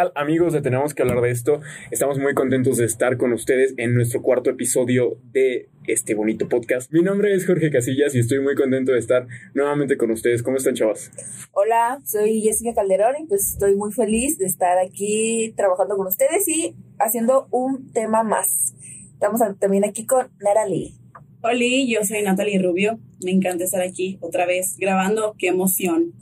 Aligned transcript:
¿Qué 0.00 0.04
tal 0.06 0.12
amigos 0.14 0.54
de 0.54 0.62
Tenemos 0.62 0.94
que 0.94 1.02
hablar 1.02 1.20
de 1.20 1.30
esto? 1.30 1.60
Estamos 1.90 2.18
muy 2.18 2.32
contentos 2.32 2.78
de 2.78 2.86
estar 2.86 3.18
con 3.18 3.34
ustedes 3.34 3.74
en 3.76 3.94
nuestro 3.94 4.22
cuarto 4.22 4.48
episodio 4.48 5.18
de 5.30 5.68
este 5.86 6.14
bonito 6.14 6.48
podcast. 6.48 6.90
Mi 6.90 7.02
nombre 7.02 7.34
es 7.34 7.46
Jorge 7.46 7.70
Casillas 7.70 8.14
y 8.14 8.20
estoy 8.20 8.40
muy 8.40 8.54
contento 8.54 8.92
de 8.92 8.98
estar 8.98 9.26
nuevamente 9.52 9.98
con 9.98 10.10
ustedes. 10.10 10.42
¿Cómo 10.42 10.56
están 10.56 10.72
chavas? 10.72 11.10
Hola, 11.52 12.00
soy 12.06 12.40
Jessica 12.40 12.72
Calderón 12.72 13.16
y 13.20 13.26
pues 13.26 13.52
estoy 13.52 13.76
muy 13.76 13.92
feliz 13.92 14.38
de 14.38 14.46
estar 14.46 14.78
aquí 14.78 15.52
trabajando 15.54 15.98
con 15.98 16.06
ustedes 16.06 16.48
y 16.48 16.74
haciendo 16.98 17.48
un 17.50 17.92
tema 17.92 18.22
más. 18.22 18.74
Estamos 19.12 19.42
también 19.58 19.84
aquí 19.84 20.06
con 20.06 20.30
Nara 20.40 20.64
Lee. 20.64 20.99
Hola, 21.42 21.64
yo 21.86 22.04
soy 22.04 22.22
Natalie 22.22 22.60
Rubio. 22.60 22.98
Me 23.24 23.30
encanta 23.30 23.64
estar 23.64 23.80
aquí 23.80 24.18
otra 24.20 24.44
vez 24.44 24.76
grabando. 24.78 25.34
¡Qué 25.38 25.46
emoción! 25.46 26.12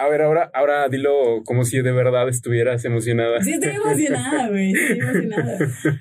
A 0.00 0.08
ver, 0.08 0.22
ahora, 0.22 0.50
ahora 0.54 0.88
dilo 0.88 1.44
como 1.44 1.66
si 1.66 1.82
de 1.82 1.92
verdad 1.92 2.26
estuvieras 2.26 2.82
emocionada. 2.86 3.42
Sí, 3.42 3.52
estoy 3.52 3.74
emocionada, 3.76 4.48
güey. 4.48 4.72
Estoy 4.72 5.00
emocionada. 5.00 5.58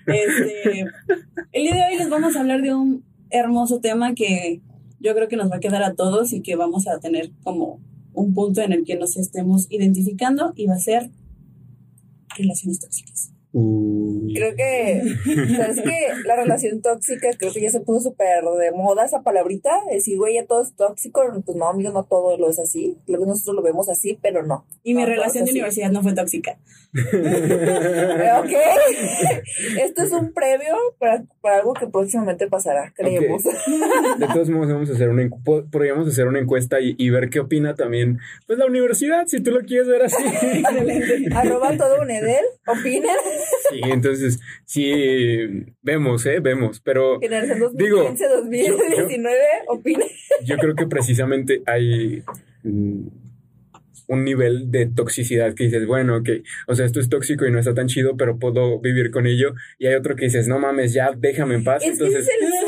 Este, 0.08 0.86
el 1.52 1.64
día 1.64 1.76
de 1.76 1.84
hoy 1.84 1.98
les 1.98 2.10
vamos 2.10 2.38
a 2.38 2.40
hablar 2.40 2.62
de 2.62 2.74
un 2.74 3.04
hermoso 3.32 3.82
tema 3.82 4.16
que 4.16 4.62
yo 5.02 5.14
creo 5.14 5.28
que 5.28 5.36
nos 5.36 5.52
va 5.52 5.58
a 5.58 5.60
quedar 5.60 5.84
a 5.84 5.94
todos 5.94 6.32
y 6.32 6.42
que 6.42 6.56
vamos 6.56 6.88
a 6.88 7.00
tener 7.02 7.32
como 7.44 7.82
un 8.14 8.34
punto 8.34 8.62
en 8.62 8.72
el 8.72 8.86
que 8.86 8.96
nos 8.96 9.18
estemos 9.18 9.68
identificando 9.70 10.54
y 10.56 10.68
va 10.68 10.76
a 10.76 10.80
ser 10.80 11.10
relaciones 12.38 12.80
tóxicas. 12.80 13.35
Creo 13.56 14.54
que, 14.58 15.02
¿sabes 15.56 15.82
que 15.82 16.08
La 16.26 16.36
relación 16.36 16.82
tóxica, 16.82 17.30
creo 17.38 17.54
que 17.54 17.62
ya 17.62 17.70
se 17.70 17.80
puso 17.80 18.10
súper 18.10 18.44
de 18.44 18.72
moda 18.74 19.06
esa 19.06 19.22
palabrita. 19.22 19.72
Decir, 19.90 20.18
güey, 20.18 20.36
ya 20.36 20.46
todo 20.46 20.62
es 20.62 20.76
tóxico. 20.76 21.22
Pues 21.46 21.56
no, 21.56 21.70
amigos, 21.70 21.94
no 21.94 22.04
todo 22.04 22.38
lo 22.38 22.50
es 22.50 22.60
así. 22.60 22.98
Nosotros 23.08 23.56
lo 23.56 23.62
vemos 23.62 23.88
así, 23.88 24.20
pero 24.22 24.46
no. 24.46 24.66
Y 24.84 24.94
mi 24.94 25.06
relación 25.06 25.46
de 25.46 25.52
universidad 25.52 25.90
no 25.90 26.04
fue 26.04 26.14
tóxica. 26.14 26.58
ok. 26.96 28.52
Esto 29.82 30.04
es 30.04 30.12
un 30.12 30.34
previo 30.34 30.76
para, 30.98 31.24
para, 31.42 31.58
algo 31.58 31.74
que 31.74 31.88
próximamente 31.88 32.48
pasará, 32.48 32.94
creemos. 32.96 33.44
De 33.44 34.28
todos 34.28 34.50
modos, 34.50 34.72
vamos 34.72 34.90
a 34.90 34.94
hacer 34.94 35.10
una, 35.10 35.30
podríamos 35.44 36.08
hacer 36.08 36.28
una 36.28 36.40
encuesta 36.40 36.80
y, 36.80 36.96
y, 36.98 37.10
ver 37.10 37.30
qué 37.30 37.42
opina 37.42 37.76
también, 37.76 38.20
pues 38.48 38.60
la 38.60 38.66
universidad, 38.66 39.28
si 39.28 39.42
tú 39.42 39.52
lo 39.52 39.62
quieres 39.62 39.88
ver 39.88 40.04
así. 40.04 40.24
Arroba 41.36 41.76
todo 41.76 42.02
un 42.02 42.12
edel, 42.12 42.46
opinen. 42.66 43.16
Sí, 43.72 43.82
entonces, 43.84 44.40
sí, 44.64 45.66
vemos, 45.82 46.26
¿eh? 46.28 46.40
Vemos, 46.40 46.80
pero... 46.82 47.20
Generación 47.20 47.60
2015, 47.60 48.28
2019, 48.28 49.38
opine. 49.68 50.06
Yo 50.46 50.58
creo 50.58 50.76
que 50.76 50.86
precisamente 50.86 51.64
hay... 51.66 52.24
Mm, 52.64 53.08
un 54.08 54.24
nivel 54.24 54.72
de 54.72 54.86
toxicidad 54.86 55.54
que 55.54 55.66
dices, 55.66 55.86
bueno, 55.86 56.18
ok, 56.18 56.30
o 56.68 56.76
sea, 56.76 56.86
esto 56.86 57.00
es 57.00 57.10
tóxico 57.10 57.46
y 57.46 57.52
no 57.52 57.60
está 57.60 57.74
tan 57.74 57.88
chido, 57.88 58.16
pero 58.18 58.38
puedo 58.38 58.80
vivir 58.80 59.12
con 59.12 59.28
ello. 59.28 59.56
Y 59.80 59.88
hay 59.88 59.96
otro 59.96 60.16
que 60.16 60.26
dices, 60.26 60.48
no 60.48 60.60
mames, 60.60 60.94
ya 60.94 61.12
déjame 61.16 61.56
en 61.56 61.64
paz. 61.64 61.84
Es 61.84 61.94
Entonces, 61.94 62.28
que 62.28 62.34
es 62.36 62.42
el 62.42 62.65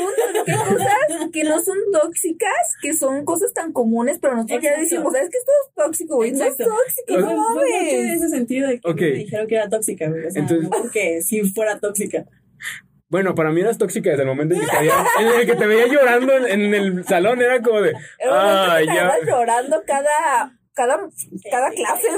cosas 0.56 1.30
que 1.32 1.44
no 1.44 1.60
son 1.60 1.76
tóxicas, 1.92 2.76
que 2.80 2.94
son 2.94 3.24
cosas 3.24 3.52
tan 3.52 3.72
comunes, 3.72 4.18
pero 4.20 4.34
nosotros 4.34 4.62
ya 4.62 4.78
decimos, 4.78 5.12
¿sabes 5.12 5.30
que 5.30 5.38
esto 5.38 5.52
es 5.66 5.74
tóxico, 5.74 6.16
güey? 6.16 6.32
No 6.32 6.44
es 6.44 6.56
tóxico, 6.56 7.20
no 7.20 7.36
mames. 7.36 7.92
en 7.92 8.10
ese 8.10 8.28
sentido 8.28 8.68
de 8.68 8.80
que 8.80 8.94
me 8.94 9.10
dijeron 9.10 9.46
que 9.46 9.54
era 9.54 9.68
tóxica, 9.68 10.08
güey. 10.08 10.26
O 10.26 10.30
sea, 10.30 10.42
Entonces, 10.42 10.68
no 10.68 10.70
porque 10.70 11.22
si 11.22 11.42
fuera 11.42 11.78
tóxica. 11.78 12.24
Bueno, 13.10 13.34
para 13.34 13.50
mí 13.50 13.62
eras 13.62 13.78
tóxica 13.78 14.10
desde 14.10 14.22
el 14.22 14.28
momento 14.28 14.54
en 14.54 14.60
que 14.60 14.66
te 14.66 14.78
veía, 14.78 15.06
en 15.18 15.40
el 15.40 15.46
que 15.46 15.56
te 15.56 15.66
veía 15.66 15.86
llorando 15.86 16.46
en, 16.46 16.74
el 16.74 17.04
salón, 17.04 17.40
era 17.40 17.62
como 17.62 17.80
de, 17.80 17.94
ah, 18.30 18.80
ya. 18.84 19.14
llorando 19.26 19.82
cada 19.86 20.58
cada, 20.78 20.96
cada 21.50 21.70
clase. 21.70 22.08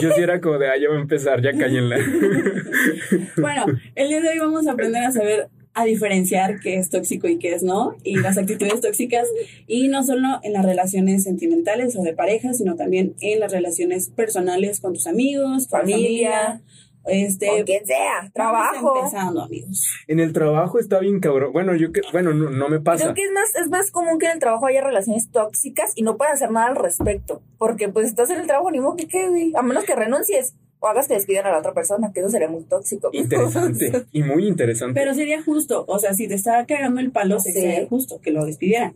Yo 0.00 0.12
sí 0.12 0.20
era 0.20 0.40
como 0.40 0.58
de, 0.58 0.68
ah, 0.68 0.76
ya 0.76 0.90
va 0.90 0.96
a 0.96 1.00
empezar, 1.00 1.40
ya 1.40 1.52
cállenla. 1.56 1.96
bueno, 3.38 3.64
el 3.94 4.08
día 4.08 4.20
de 4.20 4.28
hoy 4.30 4.38
vamos 4.38 4.66
a 4.66 4.72
aprender 4.72 5.02
a 5.02 5.10
saber 5.10 5.48
a 5.74 5.84
diferenciar 5.84 6.60
qué 6.60 6.76
es 6.76 6.90
tóxico 6.90 7.28
y 7.28 7.38
qué 7.38 7.54
es 7.54 7.62
no, 7.62 7.96
y 8.04 8.16
las 8.16 8.38
actitudes 8.38 8.80
tóxicas, 8.80 9.28
y 9.66 9.88
no 9.88 10.02
solo 10.02 10.40
en 10.42 10.52
las 10.52 10.64
relaciones 10.64 11.24
sentimentales 11.24 11.96
o 11.96 12.02
de 12.02 12.12
pareja, 12.12 12.52
sino 12.52 12.76
también 12.76 13.14
en 13.20 13.40
las 13.40 13.52
relaciones 13.52 14.10
personales 14.10 14.80
con 14.80 14.92
tus 14.92 15.06
amigos, 15.06 15.68
familia 15.68 16.62
este, 17.04 17.48
con 17.48 17.62
quien 17.64 17.86
sea, 17.86 18.30
trabajo. 18.32 18.96
Empezando, 18.96 19.42
amigos. 19.42 19.86
En 20.06 20.20
el 20.20 20.32
trabajo 20.32 20.78
está 20.78 21.00
bien 21.00 21.20
cabrón. 21.20 21.52
Bueno, 21.52 21.74
yo 21.74 21.92
que, 21.92 22.00
bueno, 22.12 22.32
no, 22.32 22.68
me 22.68 22.80
pasa. 22.80 23.04
Creo 23.04 23.14
que 23.14 23.24
es 23.24 23.32
más, 23.32 23.54
es 23.56 23.68
más 23.68 23.90
común 23.90 24.18
que 24.18 24.26
en 24.26 24.32
el 24.32 24.38
trabajo 24.38 24.66
haya 24.66 24.82
relaciones 24.82 25.30
tóxicas 25.30 25.92
y 25.96 26.02
no 26.02 26.16
puedan 26.16 26.34
hacer 26.34 26.50
nada 26.50 26.68
al 26.68 26.76
respecto. 26.76 27.42
Porque 27.58 27.88
pues 27.88 28.06
estás 28.06 28.30
en 28.30 28.40
el 28.40 28.46
trabajo, 28.46 28.70
ni 28.70 28.80
modo 28.80 28.96
que 28.96 29.08
quede, 29.08 29.52
a 29.54 29.62
menos 29.62 29.84
que 29.84 29.94
renuncies 29.94 30.54
o 30.82 30.88
hagas 30.88 31.06
que 31.06 31.14
despidan 31.14 31.46
a 31.46 31.52
la 31.52 31.58
otra 31.58 31.72
persona, 31.72 32.10
que 32.12 32.20
eso 32.20 32.28
sería 32.28 32.48
muy 32.48 32.64
tóxico. 32.64 33.08
Interesante. 33.12 34.04
y 34.12 34.22
muy 34.24 34.48
interesante. 34.48 35.00
Pero 35.00 35.14
sería 35.14 35.40
justo, 35.40 35.84
o 35.86 35.98
sea, 36.00 36.12
si 36.12 36.26
te 36.26 36.34
estaba 36.34 36.66
cagando 36.66 37.00
el 37.00 37.12
palo, 37.12 37.38
sería 37.38 37.86
justo 37.86 38.20
que 38.20 38.32
lo 38.32 38.44
despidieran. 38.44 38.94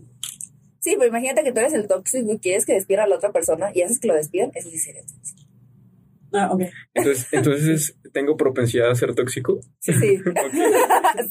Sí, 0.81 0.95
pero 0.99 1.07
imagínate 1.07 1.45
que 1.45 1.53
tú 1.53 1.61
eres 1.61 1.75
el 1.75 1.87
tóxico 1.87 2.33
y 2.33 2.39
quieres 2.39 2.67
que 2.67 2.75
despida 2.75 3.05
a 3.05 3.07
la 3.07 3.17
otra 3.17 3.31
persona 3.31 3.71
y 3.73 3.83
haces 3.83 4.01
que 4.01 4.09
lo 4.09 4.15
despidan, 4.15 4.51
eso 4.55 4.69
sí 4.69 4.79
sería 4.79 5.03
tóxico. 5.03 5.43
Ah, 6.33 6.51
ok. 6.53 6.63
Entonces, 6.95 7.27
entonces 7.33 7.97
¿tengo 8.13 8.37
propensidad 8.37 8.91
a 8.91 8.95
ser 8.97 9.15
tóxico? 9.15 9.61
Sí. 9.79 9.93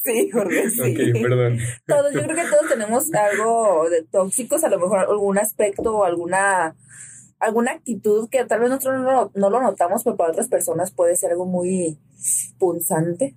sí, 0.06 0.30
Jorge, 0.32 0.70
sí. 0.70 0.82
Ok, 0.82 1.22
perdón. 1.22 1.60
Todos, 1.86 2.14
yo 2.14 2.22
creo 2.22 2.36
que 2.36 2.50
todos 2.50 2.70
tenemos 2.70 3.14
algo 3.14 3.90
de 3.90 4.04
tóxicos, 4.04 4.64
a 4.64 4.70
lo 4.70 4.80
mejor 4.80 5.00
algún 5.00 5.38
aspecto 5.38 5.98
o 5.98 6.06
alguna 6.06 6.76
alguna 7.40 7.72
actitud 7.72 8.30
que 8.30 8.46
tal 8.46 8.62
vez 8.62 8.70
nosotros 8.70 9.02
no, 9.02 9.32
no, 9.34 9.50
lo 9.50 9.62
notamos, 9.62 10.04
pero 10.04 10.16
para 10.16 10.32
otras 10.32 10.48
personas 10.48 10.92
puede 10.92 11.16
ser 11.16 11.32
algo 11.32 11.46
muy 11.46 12.00
punzante 12.58 13.36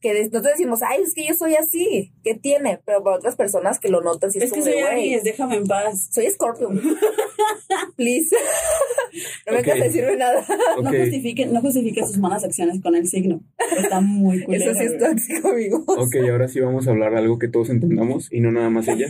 que 0.00 0.14
nosotros 0.14 0.44
decimos, 0.44 0.80
ay, 0.82 1.02
es 1.02 1.14
que 1.14 1.26
yo 1.26 1.34
soy 1.34 1.56
así, 1.56 2.12
¿qué 2.24 2.34
tiene? 2.34 2.80
Pero 2.86 3.02
para 3.04 3.16
otras 3.16 3.36
personas 3.36 3.78
que 3.78 3.90
lo 3.90 4.00
notan, 4.00 4.30
si 4.30 4.38
es, 4.38 4.44
es 4.44 4.52
que 4.52 4.62
soy 4.62 4.78
Aries, 4.78 5.24
déjame 5.24 5.56
en 5.56 5.66
paz. 5.66 6.08
Soy 6.10 6.30
Scorpio. 6.30 6.70
Please. 7.96 8.34
no 9.46 9.52
me 9.52 9.60
okay. 9.60 9.80
decirme 9.80 10.16
nada. 10.16 10.44
No 10.82 10.90
justifiquen, 10.90 11.52
no 11.52 11.60
justifiquen 11.60 12.06
sus 12.06 12.18
malas 12.18 12.44
acciones 12.44 12.80
con 12.80 12.94
el 12.96 13.06
signo. 13.06 13.42
Está 13.76 14.00
muy 14.00 14.42
cool. 14.42 14.54
Eso 14.56 14.74
sí 14.74 14.84
es 14.84 14.98
tóxico, 14.98 15.48
amigos. 15.48 15.84
Ok, 15.86 16.16
ahora 16.30 16.48
sí 16.48 16.60
vamos 16.60 16.88
a 16.88 16.92
hablar 16.92 17.12
de 17.12 17.18
algo 17.18 17.38
que 17.38 17.48
todos 17.48 17.68
entendamos 17.68 18.32
y 18.32 18.40
no 18.40 18.52
nada 18.52 18.70
más 18.70 18.88
ella. 18.88 19.06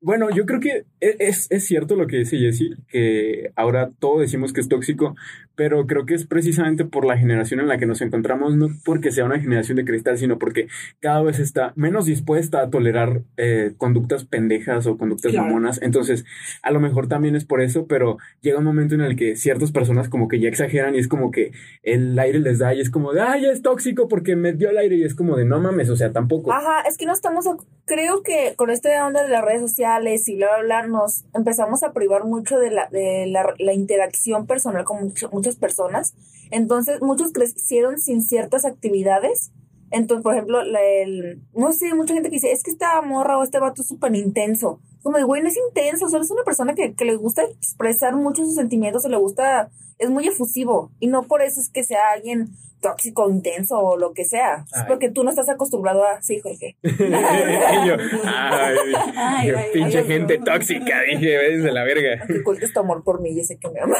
bueno, 0.00 0.30
yo 0.30 0.46
creo 0.46 0.60
que 0.60 0.84
e, 1.00 1.16
es, 1.18 1.48
es 1.50 1.66
cierto 1.66 1.96
lo 1.96 2.06
que 2.06 2.18
dice 2.18 2.38
Jessie, 2.38 2.76
que 2.88 3.50
ahora 3.56 3.90
todos 3.98 4.20
decimos 4.20 4.52
que 4.52 4.60
es 4.60 4.68
tóxico, 4.68 5.16
pero 5.54 5.86
creo 5.86 6.06
que 6.06 6.14
es 6.14 6.26
precisamente 6.26 6.84
por 6.84 7.04
la 7.04 7.18
generación 7.18 7.60
en 7.60 7.68
la 7.68 7.78
que 7.78 7.86
nos 7.86 8.00
encontramos, 8.00 8.11
no 8.18 8.68
porque 8.84 9.12
sea 9.12 9.24
una 9.24 9.40
generación 9.40 9.76
de 9.76 9.84
cristal, 9.84 10.18
sino 10.18 10.38
porque 10.38 10.68
cada 11.00 11.22
vez 11.22 11.38
está 11.38 11.72
menos 11.76 12.06
dispuesta 12.06 12.60
a 12.60 12.70
tolerar 12.70 13.22
eh, 13.36 13.72
conductas 13.76 14.24
pendejas 14.24 14.86
o 14.86 14.96
conductas 14.96 15.32
mamonas. 15.34 15.80
Entonces, 15.82 16.24
a 16.62 16.70
lo 16.70 16.80
mejor 16.80 17.08
también 17.08 17.36
es 17.36 17.44
por 17.44 17.60
eso, 17.60 17.86
pero 17.86 18.18
llega 18.40 18.58
un 18.58 18.64
momento 18.64 18.94
en 18.94 19.00
el 19.00 19.16
que 19.16 19.36
ciertas 19.36 19.72
personas 19.72 20.08
como 20.08 20.28
que 20.28 20.40
ya 20.40 20.48
exageran 20.48 20.94
y 20.94 20.98
es 20.98 21.08
como 21.08 21.30
que 21.30 21.52
el 21.82 22.18
aire 22.18 22.38
les 22.38 22.58
da 22.58 22.74
y 22.74 22.80
es 22.80 22.90
como 22.90 23.12
de, 23.12 23.20
ay, 23.20 23.46
es 23.46 23.62
tóxico 23.62 24.08
porque 24.08 24.36
me 24.36 24.52
dio 24.52 24.70
el 24.70 24.78
aire 24.78 24.96
y 24.96 25.04
es 25.04 25.14
como 25.14 25.36
de, 25.36 25.44
no 25.44 25.60
mames, 25.60 25.88
o 25.90 25.96
sea, 25.96 26.12
tampoco. 26.12 26.52
Ajá, 26.52 26.82
es 26.88 26.96
que 26.96 27.06
no 27.06 27.12
estamos, 27.12 27.46
creo 27.84 28.22
que 28.22 28.54
con 28.56 28.70
este 28.70 29.00
onda 29.00 29.22
de 29.22 29.30
las 29.30 29.44
redes 29.44 29.60
sociales 29.60 30.28
y 30.28 30.36
bla, 30.36 30.48
bla, 30.58 30.64
bla, 30.64 30.86
nos 30.88 31.24
empezamos 31.34 31.82
a 31.82 31.92
privar 31.92 32.24
mucho 32.24 32.58
de 32.58 32.70
la, 32.70 32.88
de 32.88 33.26
la, 33.26 33.54
la 33.58 33.72
interacción 33.72 34.46
personal 34.46 34.84
con 34.84 35.12
muchas 35.32 35.56
personas. 35.56 36.14
Entonces, 36.52 37.00
muchos 37.00 37.32
crecieron 37.32 37.98
sin 37.98 38.22
ciertas 38.22 38.64
actividades. 38.64 39.50
Entonces, 39.90 40.22
por 40.22 40.34
ejemplo, 40.34 40.60
el, 40.60 41.42
no 41.54 41.72
sé, 41.72 41.94
mucha 41.94 42.14
gente 42.14 42.28
que 42.28 42.36
dice, 42.36 42.52
es 42.52 42.62
que 42.62 42.70
esta 42.70 43.00
morra 43.02 43.38
o 43.38 43.42
este 43.42 43.58
vato 43.58 43.82
es 43.82 43.88
súper 43.88 44.14
intenso. 44.14 44.80
Como 45.02 45.16
de, 45.18 45.24
güey, 45.24 45.42
no 45.42 45.48
es 45.48 45.56
intenso, 45.56 46.08
solo 46.08 46.22
es 46.22 46.30
una 46.30 46.44
persona 46.44 46.74
que, 46.74 46.94
que 46.94 47.04
le 47.04 47.16
gusta 47.16 47.42
expresar 47.42 48.14
mucho 48.14 48.44
sus 48.44 48.54
sentimientos 48.54 49.04
o 49.04 49.08
le 49.08 49.16
gusta, 49.16 49.70
es 49.98 50.10
muy 50.10 50.28
efusivo. 50.28 50.92
Y 51.00 51.08
no 51.08 51.24
por 51.24 51.42
eso 51.42 51.60
es 51.60 51.70
que 51.70 51.84
sea 51.84 52.12
alguien 52.14 52.52
tóxico, 52.82 53.30
intenso 53.30 53.78
o 53.78 53.96
lo 53.96 54.12
que 54.12 54.26
sea. 54.26 54.66
Es 54.76 54.84
porque 54.86 55.10
tú 55.10 55.24
no 55.24 55.30
estás 55.30 55.48
acostumbrado 55.48 56.04
a. 56.04 56.20
Sí, 56.20 56.40
Jorge. 56.40 56.76
yo, 56.82 57.96
ay, 58.26 59.54
pinche 59.72 60.04
gente 60.04 60.38
tóxica, 60.38 61.00
dije, 61.08 61.28
de 61.28 61.72
la 61.72 61.84
verga. 61.84 62.26
Que 62.26 62.40
ocultes 62.40 62.74
tu 62.74 62.80
amor 62.80 63.02
por 63.02 63.22
mí, 63.22 63.34
yo 63.34 63.42
sé 63.42 63.56
que 63.56 63.70
me 63.70 63.80
ama. 63.80 63.96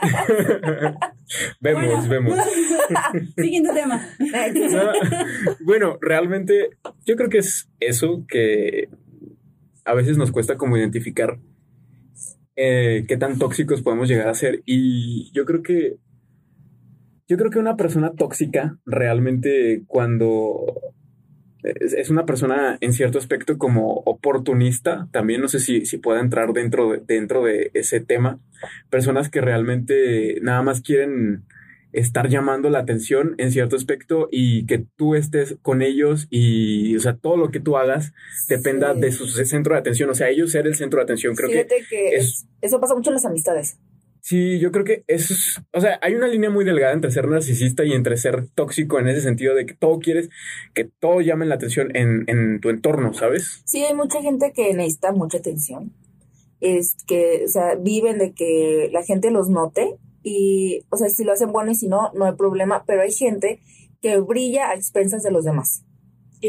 vemos, 1.60 2.08
vemos. 2.08 2.38
Siguiente 3.36 3.70
tema. 3.74 4.06
bueno, 5.64 5.98
realmente 6.00 6.70
yo 7.04 7.16
creo 7.16 7.28
que 7.28 7.38
es 7.38 7.70
eso 7.80 8.24
que 8.28 8.88
a 9.84 9.94
veces 9.94 10.16
nos 10.16 10.32
cuesta 10.32 10.56
como 10.56 10.76
identificar 10.76 11.38
eh, 12.56 13.04
qué 13.08 13.16
tan 13.16 13.38
tóxicos 13.38 13.82
podemos 13.82 14.08
llegar 14.08 14.28
a 14.28 14.34
ser. 14.34 14.62
Y 14.66 15.30
yo 15.32 15.44
creo 15.44 15.62
que 15.62 15.96
yo 17.28 17.36
creo 17.36 17.50
que 17.50 17.60
una 17.60 17.76
persona 17.76 18.12
tóxica 18.12 18.78
realmente 18.84 19.84
cuando 19.86 20.64
es, 21.62 21.92
es 21.94 22.10
una 22.10 22.26
persona 22.26 22.78
en 22.80 22.92
cierto 22.92 23.18
aspecto 23.18 23.58
como 23.58 24.02
oportunista. 24.06 25.08
También 25.12 25.40
no 25.40 25.48
sé 25.48 25.60
si, 25.60 25.84
si 25.86 25.98
pueda 25.98 26.20
entrar 26.20 26.52
dentro 26.52 26.92
de, 26.92 27.02
dentro 27.06 27.44
de 27.44 27.70
ese 27.74 28.00
tema. 28.00 28.38
Personas 28.90 29.28
que 29.28 29.40
realmente 29.40 30.38
nada 30.42 30.62
más 30.62 30.80
quieren 30.80 31.44
estar 31.92 32.28
llamando 32.28 32.70
la 32.70 32.78
atención 32.78 33.34
en 33.38 33.50
cierto 33.50 33.74
aspecto 33.74 34.28
y 34.30 34.64
que 34.66 34.84
tú 34.96 35.16
estés 35.16 35.56
con 35.60 35.82
ellos 35.82 36.28
y, 36.30 36.94
o 36.96 37.00
sea, 37.00 37.16
todo 37.16 37.36
lo 37.36 37.50
que 37.50 37.58
tú 37.58 37.76
hagas 37.76 38.12
dependa 38.48 38.94
Sí. 38.94 39.00
de 39.00 39.10
su 39.12 39.26
centro 39.26 39.74
de 39.74 39.80
atención. 39.80 40.08
O 40.08 40.14
sea, 40.14 40.28
ellos 40.30 40.52
ser 40.52 40.68
el 40.68 40.76
centro 40.76 40.98
de 40.98 41.04
atención. 41.04 41.34
Creo 41.34 41.48
que 41.48 41.54
Fíjate 41.64 41.82
que, 41.90 42.10
es- 42.14 42.46
eso 42.60 42.80
pasa 42.80 42.94
mucho 42.94 43.10
en 43.10 43.14
las 43.14 43.24
amistades. 43.26 43.76
Sí, 44.22 44.58
yo 44.58 44.70
creo 44.70 44.84
que 44.84 45.04
eso 45.06 45.34
es, 45.34 45.60
o 45.72 45.80
sea, 45.80 45.98
hay 46.02 46.14
una 46.14 46.28
línea 46.28 46.50
muy 46.50 46.64
delgada 46.64 46.92
entre 46.92 47.10
ser 47.10 47.28
narcisista 47.28 47.84
y 47.84 47.92
entre 47.92 48.16
ser 48.16 48.48
tóxico 48.54 48.98
en 48.98 49.08
ese 49.08 49.22
sentido 49.22 49.54
de 49.54 49.66
que 49.66 49.74
todo 49.74 49.98
quieres, 49.98 50.28
que 50.74 50.84
todo 50.84 51.20
llame 51.20 51.46
la 51.46 51.54
atención 51.54 51.94
en, 51.96 52.24
en 52.26 52.60
tu 52.60 52.68
entorno, 52.68 53.14
¿sabes? 53.14 53.62
Sí, 53.64 53.82
hay 53.82 53.94
mucha 53.94 54.20
gente 54.20 54.52
que 54.54 54.74
necesita 54.74 55.12
mucha 55.12 55.38
atención. 55.38 55.92
Es 56.60 56.96
que, 57.06 57.44
o 57.46 57.48
sea, 57.48 57.74
viven 57.76 58.18
de 58.18 58.32
que 58.32 58.90
la 58.92 59.02
gente 59.02 59.30
los 59.30 59.48
note 59.48 59.96
y, 60.22 60.84
o 60.90 60.96
sea, 60.96 61.08
si 61.08 61.24
lo 61.24 61.32
hacen 61.32 61.52
bueno 61.52 61.70
y 61.70 61.74
si 61.74 61.88
no, 61.88 62.12
no 62.14 62.26
hay 62.26 62.34
problema, 62.34 62.84
pero 62.86 63.02
hay 63.02 63.12
gente 63.12 63.60
que 64.02 64.18
brilla 64.18 64.70
a 64.70 64.74
expensas 64.74 65.22
de 65.22 65.30
los 65.30 65.44
demás. 65.44 65.84
Y 66.40 66.48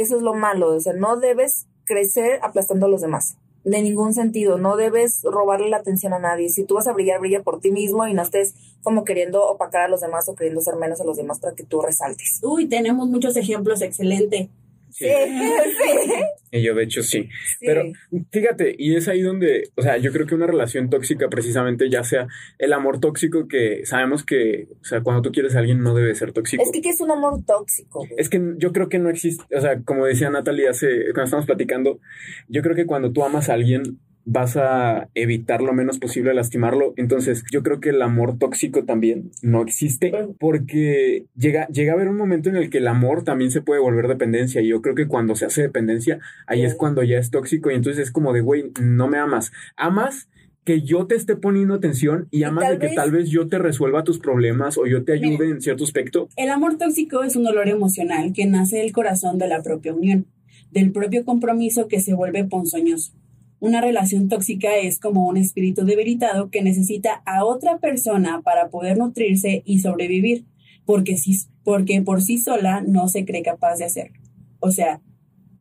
eso 0.00 0.16
es 0.16 0.22
lo 0.22 0.34
malo, 0.34 0.74
o 0.74 0.80
sea, 0.80 0.92
no 0.92 1.16
debes 1.18 1.66
crecer 1.84 2.40
aplastando 2.42 2.86
a 2.86 2.88
los 2.88 3.00
demás. 3.00 3.36
De 3.64 3.82
ningún 3.82 4.14
sentido, 4.14 4.58
no 4.58 4.76
debes 4.76 5.22
robarle 5.22 5.68
la 5.68 5.78
atención 5.78 6.14
a 6.14 6.18
nadie. 6.18 6.48
Si 6.48 6.64
tú 6.64 6.74
vas 6.74 6.86
a 6.86 6.92
brillar, 6.92 7.20
brilla 7.20 7.42
por 7.42 7.60
ti 7.60 7.70
mismo 7.70 8.06
y 8.06 8.14
no 8.14 8.22
estés 8.22 8.54
como 8.82 9.04
queriendo 9.04 9.44
opacar 9.46 9.82
a 9.82 9.88
los 9.88 10.00
demás 10.00 10.28
o 10.28 10.34
queriendo 10.34 10.60
ser 10.62 10.76
menos 10.76 11.00
a 11.00 11.04
los 11.04 11.16
demás 11.16 11.40
para 11.40 11.54
que 11.54 11.64
tú 11.64 11.82
resaltes. 11.82 12.40
Uy, 12.42 12.68
tenemos 12.68 13.08
muchos 13.08 13.36
ejemplos, 13.36 13.82
excelente. 13.82 14.48
Sí, 14.90 15.06
sí. 15.06 16.12
Y 16.52 16.62
yo, 16.62 16.74
de 16.74 16.82
hecho, 16.82 17.02
sí. 17.02 17.28
sí. 17.58 17.66
Pero 17.66 17.84
fíjate, 18.30 18.74
y 18.76 18.96
es 18.96 19.08
ahí 19.08 19.22
donde, 19.22 19.70
o 19.76 19.82
sea, 19.82 19.98
yo 19.98 20.12
creo 20.12 20.26
que 20.26 20.34
una 20.34 20.46
relación 20.46 20.90
tóxica 20.90 21.28
precisamente 21.28 21.88
ya 21.88 22.02
sea 22.02 22.26
el 22.58 22.72
amor 22.72 23.00
tóxico 23.00 23.46
que 23.46 23.86
sabemos 23.86 24.24
que, 24.24 24.68
o 24.80 24.84
sea, 24.84 25.02
cuando 25.02 25.22
tú 25.22 25.30
quieres 25.32 25.54
a 25.54 25.60
alguien 25.60 25.82
no 25.82 25.94
debe 25.94 26.14
ser 26.14 26.32
tóxico. 26.32 26.62
Es 26.62 26.70
que, 26.72 26.80
¿qué 26.80 26.90
es 26.90 27.00
un 27.00 27.10
amor 27.10 27.44
tóxico? 27.46 28.06
Es 28.16 28.28
que 28.28 28.40
yo 28.56 28.72
creo 28.72 28.88
que 28.88 28.98
no 28.98 29.10
existe, 29.10 29.44
o 29.56 29.60
sea, 29.60 29.80
como 29.82 30.06
decía 30.06 30.30
Natalie 30.30 30.68
hace, 30.68 31.04
cuando 31.12 31.24
estamos 31.24 31.46
platicando, 31.46 32.00
yo 32.48 32.62
creo 32.62 32.74
que 32.74 32.86
cuando 32.86 33.12
tú 33.12 33.24
amas 33.24 33.48
a 33.48 33.54
alguien 33.54 34.00
vas 34.24 34.56
a 34.56 35.08
evitar 35.14 35.60
lo 35.62 35.72
menos 35.72 35.98
posible 35.98 36.34
lastimarlo. 36.34 36.92
Entonces, 36.96 37.42
yo 37.50 37.62
creo 37.62 37.80
que 37.80 37.90
el 37.90 38.02
amor 38.02 38.38
tóxico 38.38 38.84
también 38.84 39.30
no 39.42 39.62
existe 39.62 40.12
porque 40.38 41.24
llega, 41.36 41.66
llega 41.68 41.92
a 41.92 41.94
haber 41.96 42.08
un 42.08 42.16
momento 42.16 42.48
en 42.48 42.56
el 42.56 42.70
que 42.70 42.78
el 42.78 42.88
amor 42.88 43.24
también 43.24 43.50
se 43.50 43.62
puede 43.62 43.80
volver 43.80 44.08
dependencia. 44.08 44.60
Y 44.60 44.68
yo 44.68 44.82
creo 44.82 44.94
que 44.94 45.06
cuando 45.08 45.34
se 45.34 45.46
hace 45.46 45.62
dependencia, 45.62 46.20
ahí 46.46 46.62
es 46.62 46.74
cuando 46.74 47.02
ya 47.02 47.18
es 47.18 47.30
tóxico. 47.30 47.70
Y 47.70 47.74
entonces 47.74 48.02
es 48.04 48.10
como 48.10 48.32
de, 48.32 48.40
güey, 48.40 48.72
no 48.80 49.08
me 49.08 49.18
amas. 49.18 49.52
Amas 49.76 50.28
que 50.64 50.82
yo 50.82 51.06
te 51.06 51.14
esté 51.14 51.36
poniendo 51.36 51.74
atención 51.74 52.28
y 52.30 52.42
amas 52.44 52.68
de 52.68 52.78
que 52.78 52.86
vez- 52.88 52.94
tal 52.94 53.10
vez 53.10 53.30
yo 53.30 53.48
te 53.48 53.58
resuelva 53.58 54.04
tus 54.04 54.18
problemas 54.18 54.76
o 54.76 54.86
yo 54.86 55.02
te 55.04 55.14
ayude 55.14 55.38
Mira. 55.38 55.44
en 55.46 55.60
cierto 55.62 55.84
aspecto. 55.84 56.28
El 56.36 56.50
amor 56.50 56.76
tóxico 56.76 57.22
es 57.24 57.34
un 57.34 57.44
dolor 57.44 57.68
emocional 57.68 58.32
que 58.34 58.44
nace 58.46 58.76
del 58.76 58.92
corazón 58.92 59.38
de 59.38 59.48
la 59.48 59.62
propia 59.62 59.94
unión, 59.94 60.26
del 60.70 60.92
propio 60.92 61.24
compromiso 61.24 61.88
que 61.88 62.00
se 62.00 62.12
vuelve 62.14 62.44
ponzoñoso. 62.44 63.12
Una 63.60 63.82
relación 63.82 64.28
tóxica 64.28 64.76
es 64.76 64.98
como 64.98 65.28
un 65.28 65.36
espíritu 65.36 65.84
debilitado 65.84 66.50
que 66.50 66.62
necesita 66.62 67.22
a 67.26 67.44
otra 67.44 67.78
persona 67.78 68.40
para 68.42 68.70
poder 68.70 68.96
nutrirse 68.96 69.62
y 69.66 69.80
sobrevivir, 69.80 70.46
porque, 70.86 71.18
si, 71.18 71.36
porque 71.62 72.00
por 72.00 72.22
sí 72.22 72.38
sola 72.38 72.80
no 72.80 73.08
se 73.08 73.24
cree 73.26 73.42
capaz 73.42 73.76
de 73.76 73.84
hacerlo. 73.84 74.18
O 74.60 74.70
sea, 74.70 75.02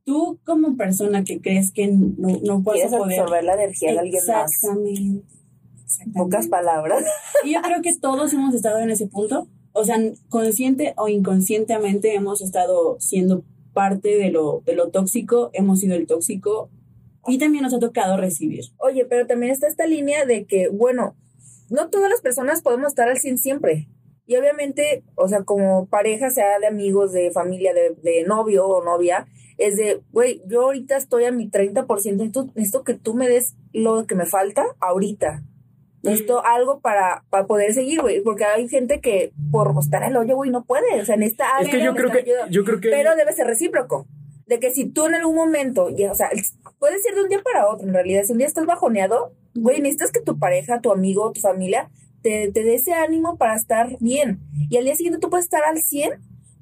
tú 0.05 0.39
como 0.45 0.77
persona 0.77 1.23
que 1.23 1.41
crees 1.41 1.71
que 1.71 1.87
no, 1.87 2.39
no 2.43 2.63
puedes 2.63 2.89
poder... 2.89 3.19
absorber 3.19 3.43
la 3.43 3.53
energía 3.55 3.91
de 3.91 3.99
alguien 3.99 4.23
más. 4.27 4.51
Exactamente. 4.51 5.23
Exactamente. 5.83 6.19
Pocas 6.19 6.47
palabras. 6.47 7.03
Y 7.43 7.53
yo 7.53 7.61
creo 7.61 7.81
que 7.81 7.97
todos 7.97 8.33
hemos 8.33 8.55
estado 8.55 8.79
en 8.79 8.91
ese 8.91 9.07
punto. 9.07 9.47
O 9.73 9.83
sea, 9.83 9.97
consciente 10.29 10.93
o 10.97 11.09
inconscientemente 11.09 12.15
hemos 12.15 12.41
estado 12.41 12.97
siendo 12.99 13.43
parte 13.73 14.17
de 14.17 14.31
lo, 14.31 14.61
de 14.65 14.75
lo 14.75 14.89
tóxico, 14.89 15.51
hemos 15.53 15.79
sido 15.79 15.95
el 15.95 16.07
tóxico 16.07 16.69
y 17.29 17.37
también 17.37 17.63
nos 17.63 17.73
ha 17.73 17.79
tocado 17.79 18.17
recibir. 18.17 18.65
Oye, 18.77 19.05
pero 19.05 19.27
también 19.27 19.51
está 19.51 19.67
esta 19.67 19.85
línea 19.85 20.25
de 20.25 20.45
que, 20.45 20.69
bueno, 20.69 21.15
no 21.69 21.89
todas 21.89 22.09
las 22.09 22.21
personas 22.21 22.61
podemos 22.61 22.87
estar 22.87 23.09
al 23.09 23.17
100 23.17 23.37
siempre. 23.37 23.87
Y 24.25 24.35
obviamente, 24.35 25.03
o 25.15 25.27
sea, 25.27 25.43
como 25.43 25.87
pareja, 25.87 26.29
sea 26.29 26.59
de 26.59 26.67
amigos, 26.67 27.11
de 27.11 27.31
familia, 27.31 27.73
de, 27.73 27.95
de 28.01 28.23
novio 28.23 28.67
o 28.67 28.83
novia, 28.83 29.27
es 29.57 29.75
de, 29.75 30.01
güey, 30.11 30.41
yo 30.47 30.63
ahorita 30.63 30.97
estoy 30.97 31.25
a 31.25 31.31
mi 31.31 31.49
30%, 31.49 31.87
necesito, 31.87 32.45
necesito 32.55 32.83
que 32.83 32.93
tú 32.93 33.13
me 33.13 33.27
des 33.27 33.55
lo 33.73 34.05
que 34.07 34.15
me 34.15 34.25
falta 34.25 34.65
ahorita. 34.79 35.43
Necesito 36.01 36.45
algo 36.45 36.79
para, 36.79 37.25
para 37.29 37.45
poder 37.45 37.73
seguir, 37.73 38.01
güey, 38.01 38.21
porque 38.21 38.45
hay 38.45 38.69
gente 38.69 39.01
que 39.01 39.33
por 39.51 39.73
estar 39.77 40.01
en 40.03 40.11
el 40.11 40.17
hoyo, 40.17 40.35
güey, 40.35 40.49
no 40.49 40.63
puede, 40.63 41.01
o 41.01 41.05
sea, 41.05 41.17
necesita 41.17 41.45
Es 41.59 41.67
que 41.67 41.83
yo 41.83 41.93
creo 41.93 42.09
que, 42.09 42.25
yo 42.49 42.63
creo 42.63 42.79
que 42.79 42.89
Pero 42.89 43.15
debe 43.17 43.33
ser 43.33 43.47
recíproco. 43.47 44.07
De 44.49 44.59
que 44.59 44.71
si 44.71 44.85
tú 44.85 45.05
en 45.05 45.15
algún 45.15 45.35
momento, 45.35 45.89
ya, 45.89 46.11
o 46.11 46.15
sea, 46.15 46.29
puede 46.79 46.99
ser 46.99 47.15
de 47.15 47.21
un 47.21 47.29
día 47.29 47.41
para 47.41 47.69
otro, 47.69 47.87
en 47.87 47.93
realidad, 47.93 48.23
si 48.23 48.33
un 48.33 48.39
día 48.39 48.47
estás 48.47 48.65
bajoneado, 48.65 49.33
güey, 49.55 49.79
necesitas 49.79 50.11
que 50.11 50.19
tu 50.21 50.37
pareja, 50.37 50.81
tu 50.81 50.91
amigo, 50.91 51.31
tu 51.31 51.39
familia 51.39 51.89
te, 52.21 52.51
te 52.51 52.63
dé 52.63 52.75
ese 52.75 52.93
ánimo 52.93 53.37
para 53.37 53.55
estar 53.55 53.97
bien. 53.99 54.39
Y 54.69 54.77
al 54.77 54.85
día 54.85 54.95
siguiente 54.95 55.19
tú 55.19 55.29
puedes 55.29 55.45
estar 55.45 55.63
al 55.63 55.81
100, 55.81 56.19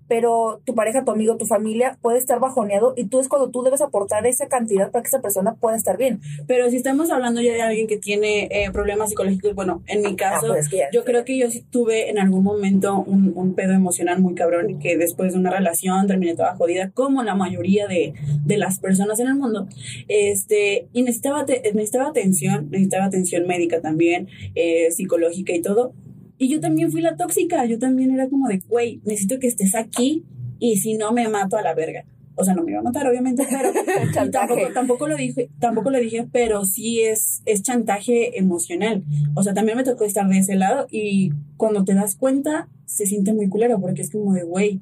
pero 0.07 0.61
tu 0.65 0.73
pareja, 0.75 1.03
tu 1.05 1.11
amigo, 1.11 1.37
tu 1.37 1.45
familia 1.45 1.97
puede 2.01 2.17
estar 2.17 2.39
bajoneado 2.39 2.93
y 2.95 3.05
tú 3.05 3.19
es 3.19 3.27
cuando 3.27 3.49
tú 3.49 3.61
debes 3.63 3.81
aportar 3.81 4.25
esa 4.27 4.47
cantidad 4.47 4.91
para 4.91 5.03
que 5.03 5.07
esa 5.07 5.21
persona 5.21 5.55
pueda 5.55 5.75
estar 5.75 5.97
bien. 5.97 6.19
Pero 6.47 6.69
si 6.69 6.77
estamos 6.77 7.09
hablando 7.11 7.41
ya 7.41 7.53
de 7.53 7.61
alguien 7.61 7.87
que 7.87 7.97
tiene 7.97 8.47
eh, 8.51 8.71
problemas 8.71 9.09
psicológicos, 9.09 9.53
bueno, 9.55 9.83
en 9.87 10.01
mi 10.01 10.15
caso, 10.15 10.47
Ah, 10.47 10.49
pues 10.53 10.65
es 10.65 10.69
que 10.69 10.77
ya- 10.77 10.91
yo 10.91 11.03
creo 11.03 11.25
que 11.25 11.37
yo 11.37 11.49
sí 11.49 11.63
tuve 11.69 12.09
en 12.09 12.19
algún 12.19 12.43
momento 12.43 13.03
un, 13.05 13.33
un 13.35 13.53
pedo 13.55 13.73
emocional 13.73 14.19
muy 14.21 14.33
cabrón 14.35 14.69
y 14.69 14.75
que 14.79 14.97
después 14.97 15.33
de 15.33 15.39
una 15.39 15.49
relación 15.51 16.07
terminé 16.07 16.35
toda 16.35 16.55
jodida, 16.55 16.91
como 16.91 17.23
la 17.23 17.35
mayoría 17.35 17.87
de, 17.87 18.13
de 18.45 18.57
las 18.57 18.79
personas 18.79 19.19
en 19.19 19.27
el 19.27 19.35
mundo. 19.35 19.67
Este, 20.07 20.87
y 20.93 21.01
necesitaba, 21.03 21.45
te- 21.45 21.61
necesitaba 21.73 22.09
atención, 22.09 22.69
necesitaba 22.71 23.05
atención 23.05 23.45
médica 23.47 23.81
también, 23.81 24.27
eh, 24.55 24.91
psicológica 24.91 25.53
y 25.53 25.61
todo. 25.61 25.93
Y 26.37 26.49
yo 26.49 26.59
también 26.59 26.91
fui 26.91 27.01
la 27.01 27.15
tóxica, 27.15 27.65
yo 27.65 27.79
también 27.79 28.11
era 28.11 28.29
como 28.29 28.47
de, 28.47 28.59
güey, 28.67 29.01
necesito 29.05 29.39
que 29.39 29.47
estés 29.47 29.75
aquí 29.75 30.23
y 30.59 30.77
si 30.77 30.95
no 30.95 31.11
me 31.11 31.27
mato 31.29 31.57
a 31.57 31.61
la 31.61 31.73
verga. 31.73 32.05
O 32.39 32.43
sea, 32.43 32.53
no 32.53 32.63
me 32.63 32.71
iba 32.71 32.81
a 32.81 32.83
matar, 32.83 33.07
obviamente, 33.07 33.47
pero 34.13 34.31
tampoco, 34.31 34.61
tampoco 34.73 35.07
lo 35.07 35.15
dije, 35.15 35.49
tampoco 35.59 35.89
lo 35.89 35.99
dije, 35.99 36.27
pero 36.31 36.65
sí 36.65 37.01
es, 37.01 37.41
es 37.45 37.63
chantaje 37.63 38.37
emocional. 38.37 39.03
O 39.35 39.41
sea, 39.41 39.55
también 39.55 39.77
me 39.77 39.83
tocó 39.83 40.05
estar 40.05 40.27
de 40.27 40.37
ese 40.37 40.55
lado 40.55 40.87
y 40.91 41.31
cuando 41.57 41.83
te 41.83 41.95
das 41.95 42.15
cuenta, 42.15 42.69
se 42.85 43.07
siente 43.07 43.33
muy 43.33 43.49
culero 43.49 43.81
porque 43.81 44.03
es 44.03 44.11
como 44.11 44.33
de, 44.33 44.43
güey, 44.43 44.81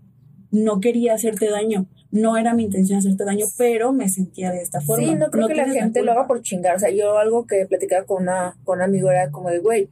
no 0.52 0.80
quería 0.82 1.14
hacerte 1.14 1.50
daño, 1.50 1.88
no 2.12 2.38
era 2.38 2.54
mi 2.54 2.64
intención 2.64 3.00
hacerte 3.00 3.24
daño, 3.24 3.46
pero 3.58 3.94
me 3.94 4.10
sentía 4.10 4.52
de 4.52 4.62
esta 4.62 4.82
forma. 4.82 5.08
Sí, 5.08 5.16
no 5.16 5.30
creo 5.30 5.48
que 5.48 5.56
la 5.56 5.70
gente 5.70 6.04
lo 6.04 6.12
haga 6.12 6.28
por 6.28 6.42
chingar. 6.42 6.76
O 6.76 6.80
sea, 6.80 6.90
yo 6.90 7.18
algo 7.18 7.46
que 7.46 7.66
platicaba 7.66 8.06
con 8.06 8.24
una, 8.24 8.58
con 8.64 8.80
un 8.80 8.84
amigo 8.84 9.10
era 9.10 9.32
como 9.32 9.50
de, 9.50 9.60
güey, 9.60 9.90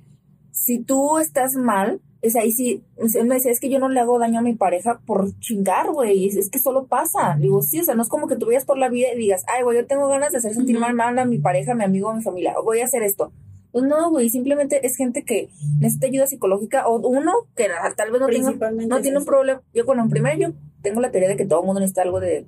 si 0.53 0.79
tú 0.79 1.17
estás 1.17 1.55
mal, 1.55 1.99
es 2.21 2.35
ahí 2.37 2.51
sí, 2.51 2.83
él 2.97 3.25
me 3.27 3.35
decía, 3.35 3.51
es 3.51 3.59
que 3.59 3.69
yo 3.69 3.79
no 3.79 3.89
le 3.89 3.99
hago 3.99 4.19
daño 4.19 4.39
a 4.39 4.43
mi 4.43 4.53
pareja 4.53 5.01
por 5.05 5.37
chingar, 5.39 5.91
güey, 5.91 6.27
es, 6.27 6.49
que 6.49 6.59
solo 6.59 6.85
pasa. 6.85 7.35
Digo, 7.37 7.61
sí, 7.61 7.81
o 7.81 7.83
sea, 7.83 7.95
no 7.95 8.03
es 8.03 8.07
como 8.07 8.27
que 8.27 8.37
tú 8.37 8.45
vayas 8.45 8.63
por 8.63 8.77
la 8.77 8.87
vida 8.87 9.07
y 9.13 9.17
digas, 9.17 9.43
ay, 9.47 9.63
güey, 9.63 9.77
yo 9.77 9.87
tengo 9.87 10.07
ganas 10.07 10.31
de 10.31 10.37
hacer 10.37 10.53
sentir 10.53 10.79
mal, 10.79 10.93
mal 10.93 11.17
a 11.19 11.25
mi 11.25 11.39
pareja, 11.39 11.73
a 11.73 11.75
mi 11.75 11.83
amigo, 11.83 12.09
a 12.09 12.15
mi 12.15 12.21
familia, 12.21 12.53
voy 12.63 12.79
a 12.79 12.85
hacer 12.85 13.03
esto. 13.03 13.33
Pues 13.71 13.83
no, 13.85 14.11
güey, 14.11 14.29
simplemente 14.29 14.85
es 14.85 14.95
gente 14.95 15.25
que 15.25 15.49
necesita 15.79 16.05
ayuda 16.05 16.27
psicológica, 16.27 16.87
o 16.87 16.99
uno 16.99 17.31
que 17.55 17.67
tal 17.97 18.11
vez 18.11 18.21
no 18.21 18.27
tenga 18.27 18.51
no 18.87 19.01
tiene 19.01 19.17
un 19.17 19.25
problema. 19.25 19.63
Yo, 19.73 19.83
bueno, 19.83 20.03
en 20.03 20.09
primero 20.09 20.37
yo 20.39 20.53
tengo 20.83 21.01
la 21.01 21.11
teoría 21.11 21.29
de 21.29 21.35
que 21.35 21.45
todo 21.45 21.61
el 21.61 21.65
mundo 21.65 21.81
necesita 21.81 22.03
algo 22.03 22.19
de, 22.19 22.45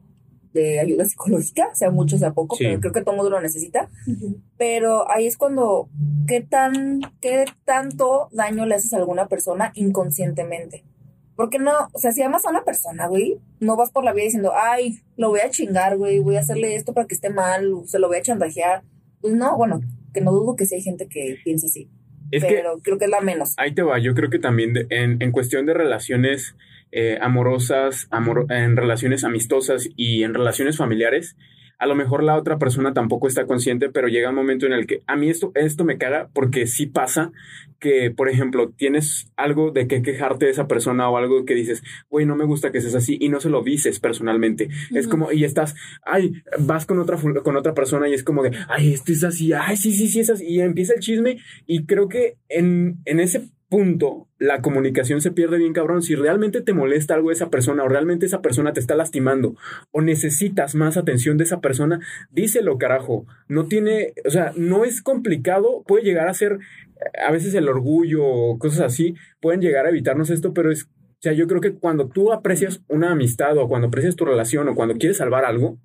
de 0.55 0.79
ayuda 0.79 1.05
psicológica, 1.05 1.69
sea 1.75 1.91
mucho, 1.91 2.17
sea 2.17 2.33
poco, 2.33 2.55
Sí. 2.55 2.63
pero 2.65 2.79
creo 2.79 2.93
que 2.93 3.01
todo 3.01 3.11
el 3.11 3.17
mundo 3.17 3.29
lo 3.29 3.41
necesita. 3.41 3.89
Pero 4.57 5.09
ahí 5.11 5.27
es 5.27 5.37
cuando, 5.37 5.89
¿qué, 6.27 6.41
tan, 6.41 7.01
¿qué 7.21 7.45
tanto 7.65 8.29
daño 8.31 8.65
le 8.65 8.75
haces 8.75 8.93
a 8.93 8.97
alguna 8.97 9.27
persona 9.27 9.71
inconscientemente? 9.75 10.83
Porque 11.35 11.59
no, 11.59 11.71
o 11.91 11.99
sea, 11.99 12.13
si 12.13 12.21
amas 12.23 12.45
a 12.45 12.49
una 12.49 12.63
persona, 12.63 13.07
güey, 13.07 13.37
no 13.59 13.75
vas 13.75 13.91
por 13.91 14.05
la 14.05 14.13
vida 14.13 14.23
diciendo, 14.25 14.53
ay, 14.55 14.99
lo 15.17 15.29
voy 15.29 15.41
a 15.41 15.49
chingar, 15.49 15.97
güey, 15.97 16.19
voy 16.19 16.37
a 16.37 16.39
hacerle 16.39 16.75
esto 16.75 16.93
para 16.93 17.07
que 17.07 17.15
esté 17.15 17.29
mal, 17.29 17.73
o 17.73 17.85
se 17.85 17.99
lo 17.99 18.07
voy 18.07 18.17
a 18.17 18.21
chantajear. 18.21 18.83
Pues 19.19 19.33
no, 19.33 19.57
bueno, 19.57 19.81
que 20.13 20.21
no 20.21 20.31
dudo 20.31 20.55
que 20.55 20.65
sí 20.65 20.75
hay 20.75 20.81
gente 20.81 21.07
que 21.09 21.35
piensa 21.43 21.67
así, 21.67 21.89
es 22.31 22.41
que 22.43 22.53
pero 22.53 22.79
creo 22.81 22.97
que 22.97 23.05
es 23.05 23.11
la 23.11 23.19
menos. 23.19 23.53
ahí 23.57 23.73
te 23.75 23.81
va. 23.81 23.99
Yo 23.99 24.13
creo 24.15 24.29
que 24.29 24.39
también 24.39 24.71
de- 24.73 24.87
en, 24.89 25.21
en 25.21 25.31
cuestión 25.33 25.65
de 25.65 25.73
relaciones 25.73 26.55
eh, 26.97 27.17
amorosas, 27.21 28.07
amor, 28.09 28.45
en 28.49 28.77
relaciones 28.77 29.25
amistosas 29.25 29.89
y 29.97 30.23
en 30.23 30.33
relaciones 30.33 30.77
familiares, 30.77 31.35
a 31.77 31.87
lo 31.87 31.95
mejor 31.95 32.23
la 32.23 32.37
otra 32.37 32.57
persona 32.57 32.93
tampoco 32.93 33.27
está 33.27 33.45
consciente, 33.45 33.89
pero 33.89 34.07
llega 34.07 34.29
un 34.29 34.35
momento 34.35 34.65
en 34.65 34.71
el 34.71 34.87
que 34.87 35.01
a 35.07 35.17
mí 35.17 35.29
esto, 35.29 35.51
esto 35.55 35.83
me 35.83 35.97
caga 35.97 36.29
porque 36.33 36.67
sí 36.67 36.85
pasa 36.85 37.33
que, 37.79 38.11
por 38.11 38.29
ejemplo, 38.29 38.69
tienes 38.69 39.29
algo 39.35 39.71
de 39.71 39.89
que 39.89 40.01
quejarte 40.01 40.45
de 40.45 40.51
esa 40.51 40.69
persona 40.69 41.09
o 41.09 41.17
algo 41.17 41.43
que 41.43 41.53
dices, 41.53 41.83
güey, 42.09 42.25
no 42.25 42.37
me 42.37 42.45
gusta 42.45 42.71
que 42.71 42.79
seas 42.79 42.95
así 42.95 43.17
y 43.19 43.27
no 43.27 43.41
se 43.41 43.49
lo 43.49 43.61
dices 43.61 43.99
personalmente. 43.99 44.69
Es 44.91 45.09
como, 45.09 45.33
y 45.33 45.43
estás, 45.43 45.75
ay, 46.05 46.43
vas 46.59 46.85
con 46.85 46.99
otra, 46.99 47.17
con 47.17 47.57
otra 47.57 47.73
persona 47.73 48.07
y 48.07 48.13
es 48.13 48.23
como 48.23 48.41
de, 48.41 48.51
ay, 48.69 48.93
esto 48.93 49.11
es 49.11 49.25
así, 49.25 49.51
ay, 49.51 49.75
sí, 49.75 49.91
sí, 49.91 50.07
sí, 50.07 50.21
es 50.21 50.29
así. 50.29 50.45
Y 50.47 50.61
empieza 50.61 50.93
el 50.93 51.01
chisme 51.01 51.39
y 51.67 51.85
creo 51.85 52.07
que 52.07 52.37
en, 52.47 53.01
en 53.03 53.19
ese 53.19 53.49
punto 53.75 54.29
la 54.39 54.61
comunicación 54.61 55.19
se 55.19 55.31
pierde 55.31 55.57
bien 55.57 55.73
cabrón. 55.73 56.01
Si 56.01 56.15
realmente 56.15 56.61
te 56.61 56.71
molesta 56.71 57.13
algo 57.13 57.27
de 57.27 57.33
esa 57.33 57.49
persona 57.49 57.83
o 57.83 57.89
realmente 57.89 58.25
esa 58.25 58.41
persona 58.41 58.71
te 58.71 58.79
está 58.79 58.95
lastimando 58.95 59.57
o 59.91 60.01
necesitas 60.01 60.75
más 60.75 60.95
atención 60.95 61.35
de 61.35 61.43
esa 61.43 61.59
persona, 61.59 61.99
díselo, 62.31 62.77
carajo. 62.77 63.25
No 63.49 63.65
tiene, 63.65 64.13
o 64.25 64.29
sea, 64.29 64.53
no 64.55 64.85
es 64.85 65.01
complicado, 65.01 65.83
puede 65.85 66.05
llegar 66.05 66.29
a 66.29 66.33
ser 66.33 66.59
a 67.21 67.33
veces 67.33 67.53
el 67.53 67.67
orgullo 67.67 68.25
o 68.25 68.57
cosas 68.59 68.79
así, 68.79 69.15
pueden 69.41 69.59
llegar 69.59 69.85
a 69.85 69.89
evitarnos 69.89 70.29
esto, 70.29 70.53
pero 70.53 70.71
es, 70.71 70.85
o 70.85 71.19
sea, 71.19 71.33
yo 71.33 71.45
creo 71.45 71.59
que 71.59 71.73
cuando 71.73 72.07
tú 72.07 72.31
aprecias 72.31 72.81
una 72.87 73.11
amistad 73.11 73.57
o 73.57 73.67
cuando 73.67 73.89
aprecias 73.89 74.15
tu 74.15 74.23
relación 74.23 74.69
o 74.69 74.75
cuando 74.75 74.95
quieres 74.95 75.17
salvar 75.17 75.43
algo, 75.43 75.79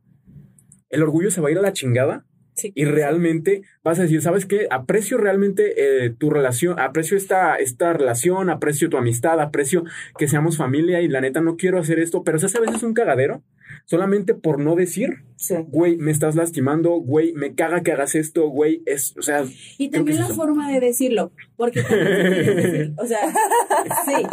el 0.90 1.02
orgullo 1.02 1.32
se 1.32 1.40
va 1.40 1.48
a 1.48 1.50
ir 1.50 1.58
a 1.58 1.62
la 1.62 1.72
chingada 1.72 2.24
y 2.62 2.84
realmente 2.84 3.62
vas 3.82 3.98
a 3.98 4.02
decir, 4.02 4.22
¿sabes 4.22 4.46
qué? 4.46 4.66
Aprecio 4.70 5.18
realmente 5.18 5.74
eh, 5.76 6.10
tu 6.10 6.30
relación, 6.30 6.78
aprecio 6.78 7.16
esta, 7.16 7.56
esta 7.56 7.92
relación, 7.92 8.50
aprecio 8.50 8.88
tu 8.88 8.96
amistad, 8.96 9.40
aprecio 9.40 9.84
que 10.18 10.28
seamos 10.28 10.56
familia 10.56 11.00
y 11.00 11.08
la 11.08 11.20
neta 11.20 11.40
no 11.40 11.56
quiero 11.56 11.78
hacer 11.78 11.98
esto, 11.98 12.24
pero 12.24 12.38
¿sabes? 12.38 12.56
a 12.56 12.60
veces 12.60 12.76
es 12.76 12.82
un 12.82 12.94
cagadero 12.94 13.42
solamente 13.84 14.34
por 14.34 14.60
no 14.60 14.76
decir, 14.76 15.24
güey, 15.68 15.96
me 15.96 16.10
estás 16.10 16.36
lastimando, 16.36 16.90
güey, 16.92 17.32
me 17.32 17.54
caga 17.54 17.82
que 17.82 17.92
hagas 17.92 18.14
esto, 18.14 18.48
güey, 18.48 18.82
es, 18.86 19.16
o 19.18 19.22
sea. 19.22 19.44
Y 19.78 19.90
también 19.90 20.18
la 20.18 20.28
forma 20.28 20.70
de 20.70 20.80
decirlo, 20.80 21.32
porque 21.56 21.82
también 21.82 22.94
o 22.98 23.06
sea, 23.06 23.18
sí, 24.06 24.26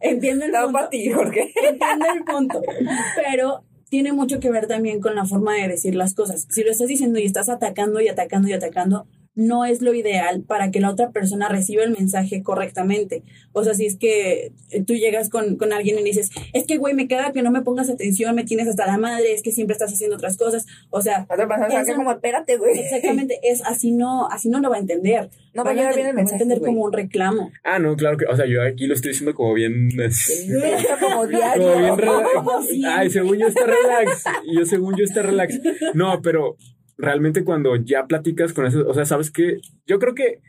entiendo 0.00 0.44
el 0.44 0.52
punto. 0.52 0.88
Entiendo 0.90 2.06
el 2.14 2.24
punto, 2.24 2.62
pero 3.16 3.64
tiene 3.88 4.12
mucho 4.12 4.40
que 4.40 4.50
ver 4.50 4.66
también 4.66 5.00
con 5.00 5.14
la 5.14 5.24
forma 5.24 5.54
de 5.54 5.68
decir 5.68 5.94
las 5.94 6.14
cosas. 6.14 6.46
Si 6.50 6.62
lo 6.62 6.70
estás 6.70 6.88
diciendo 6.88 7.18
y 7.18 7.24
estás 7.24 7.48
atacando 7.48 8.00
y 8.00 8.08
atacando 8.08 8.48
y 8.48 8.52
atacando, 8.52 9.06
no 9.38 9.64
es 9.64 9.82
lo 9.82 9.94
ideal 9.94 10.42
para 10.42 10.72
que 10.72 10.80
la 10.80 10.90
otra 10.90 11.12
persona 11.12 11.48
reciba 11.48 11.84
el 11.84 11.92
mensaje 11.92 12.42
correctamente. 12.42 13.22
O 13.52 13.62
sea, 13.62 13.72
si 13.72 13.86
es 13.86 13.96
que 13.96 14.52
tú 14.84 14.94
llegas 14.94 15.30
con, 15.30 15.56
con 15.56 15.72
alguien 15.72 15.96
y 15.96 16.02
dices, 16.02 16.30
es 16.52 16.66
que, 16.66 16.76
güey, 16.76 16.92
me 16.92 17.06
queda 17.06 17.32
que 17.32 17.42
no 17.42 17.52
me 17.52 17.62
pongas 17.62 17.88
atención, 17.88 18.34
me 18.34 18.42
tienes 18.42 18.66
hasta 18.66 18.84
la 18.86 18.98
madre, 18.98 19.32
es 19.32 19.42
que 19.42 19.52
siempre 19.52 19.74
estás 19.74 19.92
haciendo 19.92 20.16
otras 20.16 20.36
cosas. 20.36 20.66
O 20.90 21.00
sea, 21.02 21.22
otra 21.30 21.46
persona 21.46 21.80
es 21.80 21.94
como, 21.94 22.10
espérate, 22.10 22.56
güey. 22.56 22.80
Exactamente, 22.80 23.38
es 23.44 23.64
así 23.64 23.92
no, 23.92 24.28
así 24.28 24.48
no 24.48 24.58
lo 24.58 24.70
va 24.70 24.76
a 24.76 24.80
entender. 24.80 25.30
No 25.54 25.62
va 25.62 25.70
a 25.70 25.74
llegar 25.74 25.94
bien 25.94 26.08
el 26.08 26.14
mensaje. 26.14 26.38
Va 26.38 26.40
a 26.40 26.42
entender 26.42 26.68
como 26.68 26.84
un 26.84 26.92
reclamo. 26.92 27.52
Ah, 27.62 27.78
no, 27.78 27.94
claro 27.94 28.16
que, 28.16 28.26
o 28.26 28.36
sea, 28.36 28.46
yo 28.46 28.60
aquí 28.60 28.88
lo 28.88 28.94
estoy 28.94 29.10
diciendo 29.10 29.34
como 29.36 29.54
bien. 29.54 29.88
como 31.00 31.26
diario. 31.28 31.72
Como 31.72 31.78
bien 31.78 31.96
relax. 31.96 32.68
Ay, 32.86 33.10
según 33.10 33.38
yo 33.38 33.46
está 33.46 33.64
relax. 33.64 34.24
Yo 34.52 34.66
según 34.66 34.96
yo 34.96 35.04
está 35.04 35.22
relax. 35.22 35.60
No, 35.94 36.20
pero 36.22 36.56
realmente 36.98 37.44
cuando 37.44 37.76
ya 37.76 38.06
platicas 38.06 38.52
con 38.52 38.66
eso, 38.66 38.86
o 38.86 38.92
sea, 38.92 39.06
sabes 39.06 39.30
que 39.30 39.58
yo 39.86 39.98
creo 39.98 40.14
que, 40.14 40.40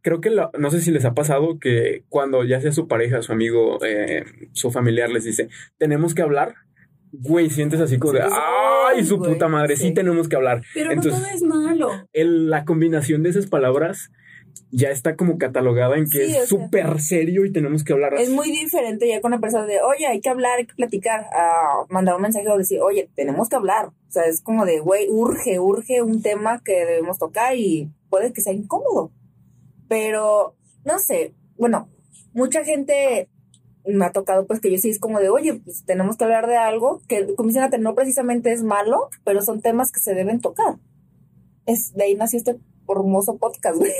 creo 0.00 0.20
que 0.20 0.30
no 0.58 0.70
sé 0.70 0.80
si 0.80 0.90
les 0.90 1.04
ha 1.04 1.14
pasado 1.14 1.58
que 1.58 2.04
cuando 2.08 2.44
ya 2.44 2.60
sea 2.60 2.72
su 2.72 2.86
pareja, 2.88 3.20
su 3.20 3.32
amigo, 3.32 3.78
eh, 3.84 4.24
su 4.52 4.70
familiar 4.70 5.10
les 5.10 5.24
dice, 5.24 5.48
tenemos 5.76 6.14
que 6.14 6.22
hablar, 6.22 6.54
güey, 7.12 7.50
sientes 7.50 7.80
así 7.80 7.98
como 7.98 8.14
de, 8.14 8.22
ay, 8.22 9.04
su 9.04 9.18
puta 9.18 9.48
madre, 9.48 9.76
sí. 9.76 9.92
tenemos 9.92 10.28
que 10.28 10.36
hablar. 10.36 10.62
Pero 10.72 10.94
no 10.94 11.02
todo 11.02 11.26
es 11.34 11.42
malo. 11.42 11.90
El, 12.12 12.48
la 12.48 12.64
combinación 12.64 13.22
de 13.24 13.30
esas 13.30 13.46
palabras 13.46 14.10
ya 14.70 14.90
está 14.90 15.16
como 15.16 15.38
catalogada 15.38 15.96
en 15.96 16.08
que 16.08 16.24
es 16.24 16.48
súper 16.48 17.00
serio 17.00 17.44
y 17.44 17.52
tenemos 17.52 17.84
que 17.84 17.92
hablar. 17.92 18.14
Es 18.14 18.30
muy 18.30 18.50
diferente 18.50 19.08
ya 19.08 19.20
con 19.20 19.30
la 19.30 19.38
persona 19.38 19.66
de, 19.66 19.80
oye, 19.80 20.06
hay 20.06 20.20
que 20.20 20.28
hablar, 20.28 20.58
hay 20.58 20.66
que 20.66 20.74
platicar, 20.74 21.26
a 21.32 21.86
mandar 21.88 22.16
un 22.16 22.22
mensaje 22.22 22.48
o 22.48 22.58
decir, 22.58 22.80
oye, 22.80 23.08
tenemos 23.14 23.48
que 23.48 23.56
hablar. 23.56 23.86
O 23.86 24.10
sea, 24.10 24.24
es 24.24 24.42
como 24.42 24.66
de, 24.66 24.80
güey, 24.80 25.08
urge, 25.08 25.58
urge 25.58 26.02
un 26.02 26.22
tema 26.22 26.62
que 26.64 26.84
debemos 26.84 27.18
tocar 27.18 27.56
y 27.56 27.90
puede 28.10 28.32
que 28.32 28.42
sea 28.42 28.52
incómodo. 28.52 29.10
Pero, 29.88 30.54
no 30.84 30.98
sé, 30.98 31.34
bueno, 31.56 31.88
mucha 32.34 32.64
gente 32.64 33.28
me 33.86 34.04
ha 34.04 34.12
tocado 34.12 34.46
pues 34.46 34.60
que 34.60 34.70
yo 34.70 34.76
sí 34.76 34.90
es 34.90 34.98
como 34.98 35.18
de, 35.18 35.30
oye, 35.30 35.54
pues 35.54 35.84
tenemos 35.86 36.16
que 36.16 36.24
hablar 36.24 36.46
de 36.46 36.56
algo 36.56 37.00
que, 37.08 37.34
como 37.36 37.48
dicen, 37.48 37.70
no 37.80 37.94
precisamente 37.94 38.52
es 38.52 38.62
malo, 38.62 39.08
pero 39.24 39.40
son 39.40 39.62
temas 39.62 39.90
que 39.92 40.00
se 40.00 40.14
deben 40.14 40.40
tocar. 40.40 40.76
Es, 41.64 41.92
de 41.94 42.04
ahí 42.04 42.14
nació 42.14 42.38
este 42.38 42.58
hermoso 42.88 43.38
podcast, 43.38 43.78
güey. 43.78 43.92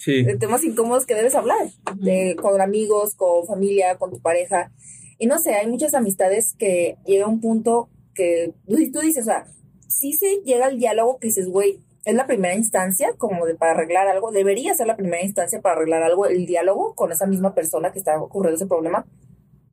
Sí. 0.00 0.22
De 0.22 0.36
temas 0.38 0.64
incómodos 0.64 1.04
que 1.04 1.14
debes 1.14 1.34
hablar, 1.34 1.68
de, 1.96 2.34
con 2.40 2.58
amigos, 2.62 3.14
con 3.14 3.46
familia, 3.46 3.98
con 3.98 4.10
tu 4.10 4.18
pareja. 4.18 4.72
Y 5.18 5.26
no 5.26 5.38
sé, 5.38 5.54
hay 5.54 5.66
muchas 5.66 5.92
amistades 5.92 6.54
que 6.58 6.96
llega 7.04 7.26
un 7.26 7.40
punto 7.40 7.90
que 8.14 8.54
tú, 8.66 9.00
dices, 9.00 9.24
o 9.24 9.26
sea, 9.26 9.44
si 9.88 10.14
se 10.14 10.36
llega 10.42 10.66
al 10.66 10.78
diálogo 10.78 11.18
que 11.18 11.28
dices, 11.28 11.48
güey, 11.48 11.80
es 12.06 12.14
la 12.14 12.26
primera 12.26 12.54
instancia 12.54 13.12
como 13.18 13.44
de 13.44 13.54
para 13.54 13.72
arreglar 13.72 14.08
algo, 14.08 14.30
debería 14.30 14.74
ser 14.74 14.86
la 14.86 14.96
primera 14.96 15.22
instancia 15.22 15.60
para 15.60 15.76
arreglar 15.76 16.02
algo, 16.02 16.24
el 16.24 16.46
diálogo 16.46 16.94
con 16.94 17.12
esa 17.12 17.26
misma 17.26 17.54
persona 17.54 17.92
que 17.92 17.98
está 17.98 18.18
ocurriendo 18.18 18.56
ese 18.56 18.66
problema, 18.66 19.04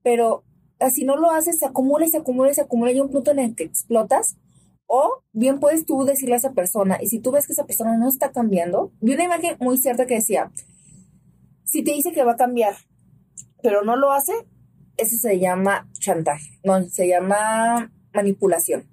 pero 0.04 0.44
así 0.80 1.06
no 1.06 1.16
lo 1.16 1.32
haces, 1.32 1.60
se 1.60 1.66
acumula 1.66 2.06
y 2.06 2.10
se 2.10 2.18
acumula 2.18 2.52
y 2.52 2.54
se 2.54 2.62
acumula 2.62 2.92
y 2.92 2.96
hay 2.96 3.00
un 3.00 3.12
punto 3.12 3.32
en 3.32 3.40
el 3.40 3.56
que 3.56 3.64
explotas 3.64 4.36
o 4.88 5.22
bien 5.34 5.60
puedes 5.60 5.86
tú 5.86 6.04
decirle 6.06 6.36
a 6.36 6.38
esa 6.38 6.54
persona, 6.54 6.98
y 7.02 7.08
si 7.08 7.20
tú 7.20 7.32
ves 7.32 7.46
que 7.46 7.54
esa 7.54 7.66
persona 7.66 7.98
no 7.98 8.08
está 8.08 8.32
cambiando, 8.32 8.92
vi 9.02 9.14
una 9.14 9.26
imagen 9.26 9.58
muy 9.60 9.78
cierta 9.78 10.06
que 10.06 10.16
decía, 10.16 10.52
si 11.64 11.84
te 11.84 11.92
dice 11.92 12.12
que 12.12 12.24
va 12.24 12.34
a 12.34 12.38
cambiar, 12.38 12.74
pero 13.62 13.84
no 13.84 13.96
lo 13.96 14.12
hace, 14.12 14.34
eso 14.96 15.18
se 15.18 15.40
llama 15.40 15.88
chantaje, 16.00 16.60
no, 16.64 16.84
se 16.86 17.08
llama 17.08 17.92
manipulación. 18.14 18.88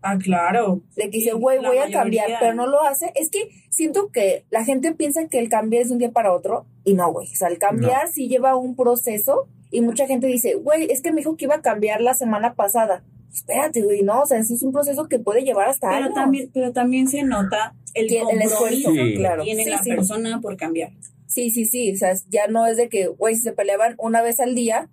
Ah, 0.00 0.16
claro. 0.16 0.82
De 0.94 1.10
que 1.10 1.18
dice, 1.18 1.32
güey, 1.32 1.58
voy 1.58 1.78
a 1.78 1.90
cambiar, 1.90 2.28
pero 2.38 2.54
no 2.54 2.68
lo 2.68 2.82
hace. 2.84 3.10
Es 3.16 3.30
que 3.30 3.48
siento 3.68 4.10
que 4.12 4.46
la 4.48 4.64
gente 4.64 4.94
piensa 4.94 5.26
que 5.26 5.40
el 5.40 5.48
cambiar 5.48 5.82
es 5.82 5.88
de 5.88 5.94
un 5.94 5.98
día 5.98 6.12
para 6.12 6.32
otro 6.32 6.66
y 6.84 6.94
no, 6.94 7.12
güey. 7.12 7.26
O 7.26 7.36
sea, 7.36 7.48
el 7.48 7.58
cambiar 7.58 8.06
sí 8.08 8.28
lleva 8.28 8.54
un 8.54 8.76
proceso 8.76 9.48
y 9.72 9.80
mucha 9.80 10.06
gente 10.06 10.28
dice, 10.28 10.54
güey, 10.54 10.90
es 10.90 11.02
que 11.02 11.10
me 11.10 11.18
dijo 11.18 11.36
que 11.36 11.46
iba 11.46 11.56
a 11.56 11.62
cambiar 11.62 12.00
la 12.00 12.14
semana 12.14 12.54
pasada 12.54 13.02
espérate, 13.32 13.82
güey, 13.82 14.02
no, 14.02 14.22
o 14.22 14.26
sea, 14.26 14.38
es 14.38 14.62
un 14.62 14.72
proceso 14.72 15.08
que 15.08 15.18
puede 15.18 15.42
llevar 15.42 15.68
hasta 15.68 15.90
pero 15.90 16.12
También, 16.12 16.50
pero 16.52 16.72
también 16.72 17.08
se 17.08 17.22
nota 17.22 17.74
el, 17.94 18.06
el 18.06 18.42
esfuerzo 18.42 18.92
que 18.92 19.18
tiene 19.42 19.66
la 19.66 19.82
persona 19.82 20.40
por 20.40 20.56
cambiar. 20.56 20.92
Sí, 21.26 21.50
sí, 21.50 21.66
sí, 21.66 21.92
o 21.92 21.96
sea, 21.96 22.14
ya 22.28 22.46
no 22.46 22.66
es 22.66 22.76
de 22.76 22.88
que, 22.88 23.06
güey, 23.06 23.34
si 23.34 23.42
se 23.42 23.52
peleaban 23.52 23.94
una 23.98 24.22
vez 24.22 24.40
al 24.40 24.54
día 24.54 24.88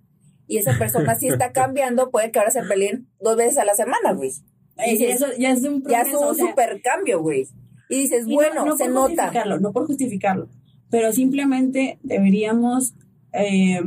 y 0.46 0.58
esa 0.58 0.78
persona 0.78 1.14
sí 1.14 1.28
está 1.28 1.52
cambiando, 1.52 2.10
puede 2.10 2.30
que 2.30 2.38
ahora 2.38 2.50
se 2.50 2.62
peleen 2.62 3.08
dos 3.20 3.36
veces 3.36 3.58
a 3.58 3.64
la 3.64 3.74
semana, 3.74 4.12
güey. 4.12 4.32
Y 4.86 5.02
eso 5.04 5.26
ya 5.38 5.52
es 5.52 5.62
un 5.64 5.82
Ya 5.84 6.02
es 6.02 6.14
un 6.14 6.36
super 6.36 6.80
cambio, 6.82 7.22
güey. 7.22 7.48
Y 7.88 8.00
dices, 8.00 8.26
bueno, 8.26 8.66
no, 8.66 8.76
se 8.76 8.88
nota. 8.88 9.32
No 9.60 9.72
por 9.72 9.86
justificarlo, 9.86 10.48
pero 10.90 11.12
simplemente 11.12 11.98
deberíamos 12.02 12.94
eh, 13.32 13.80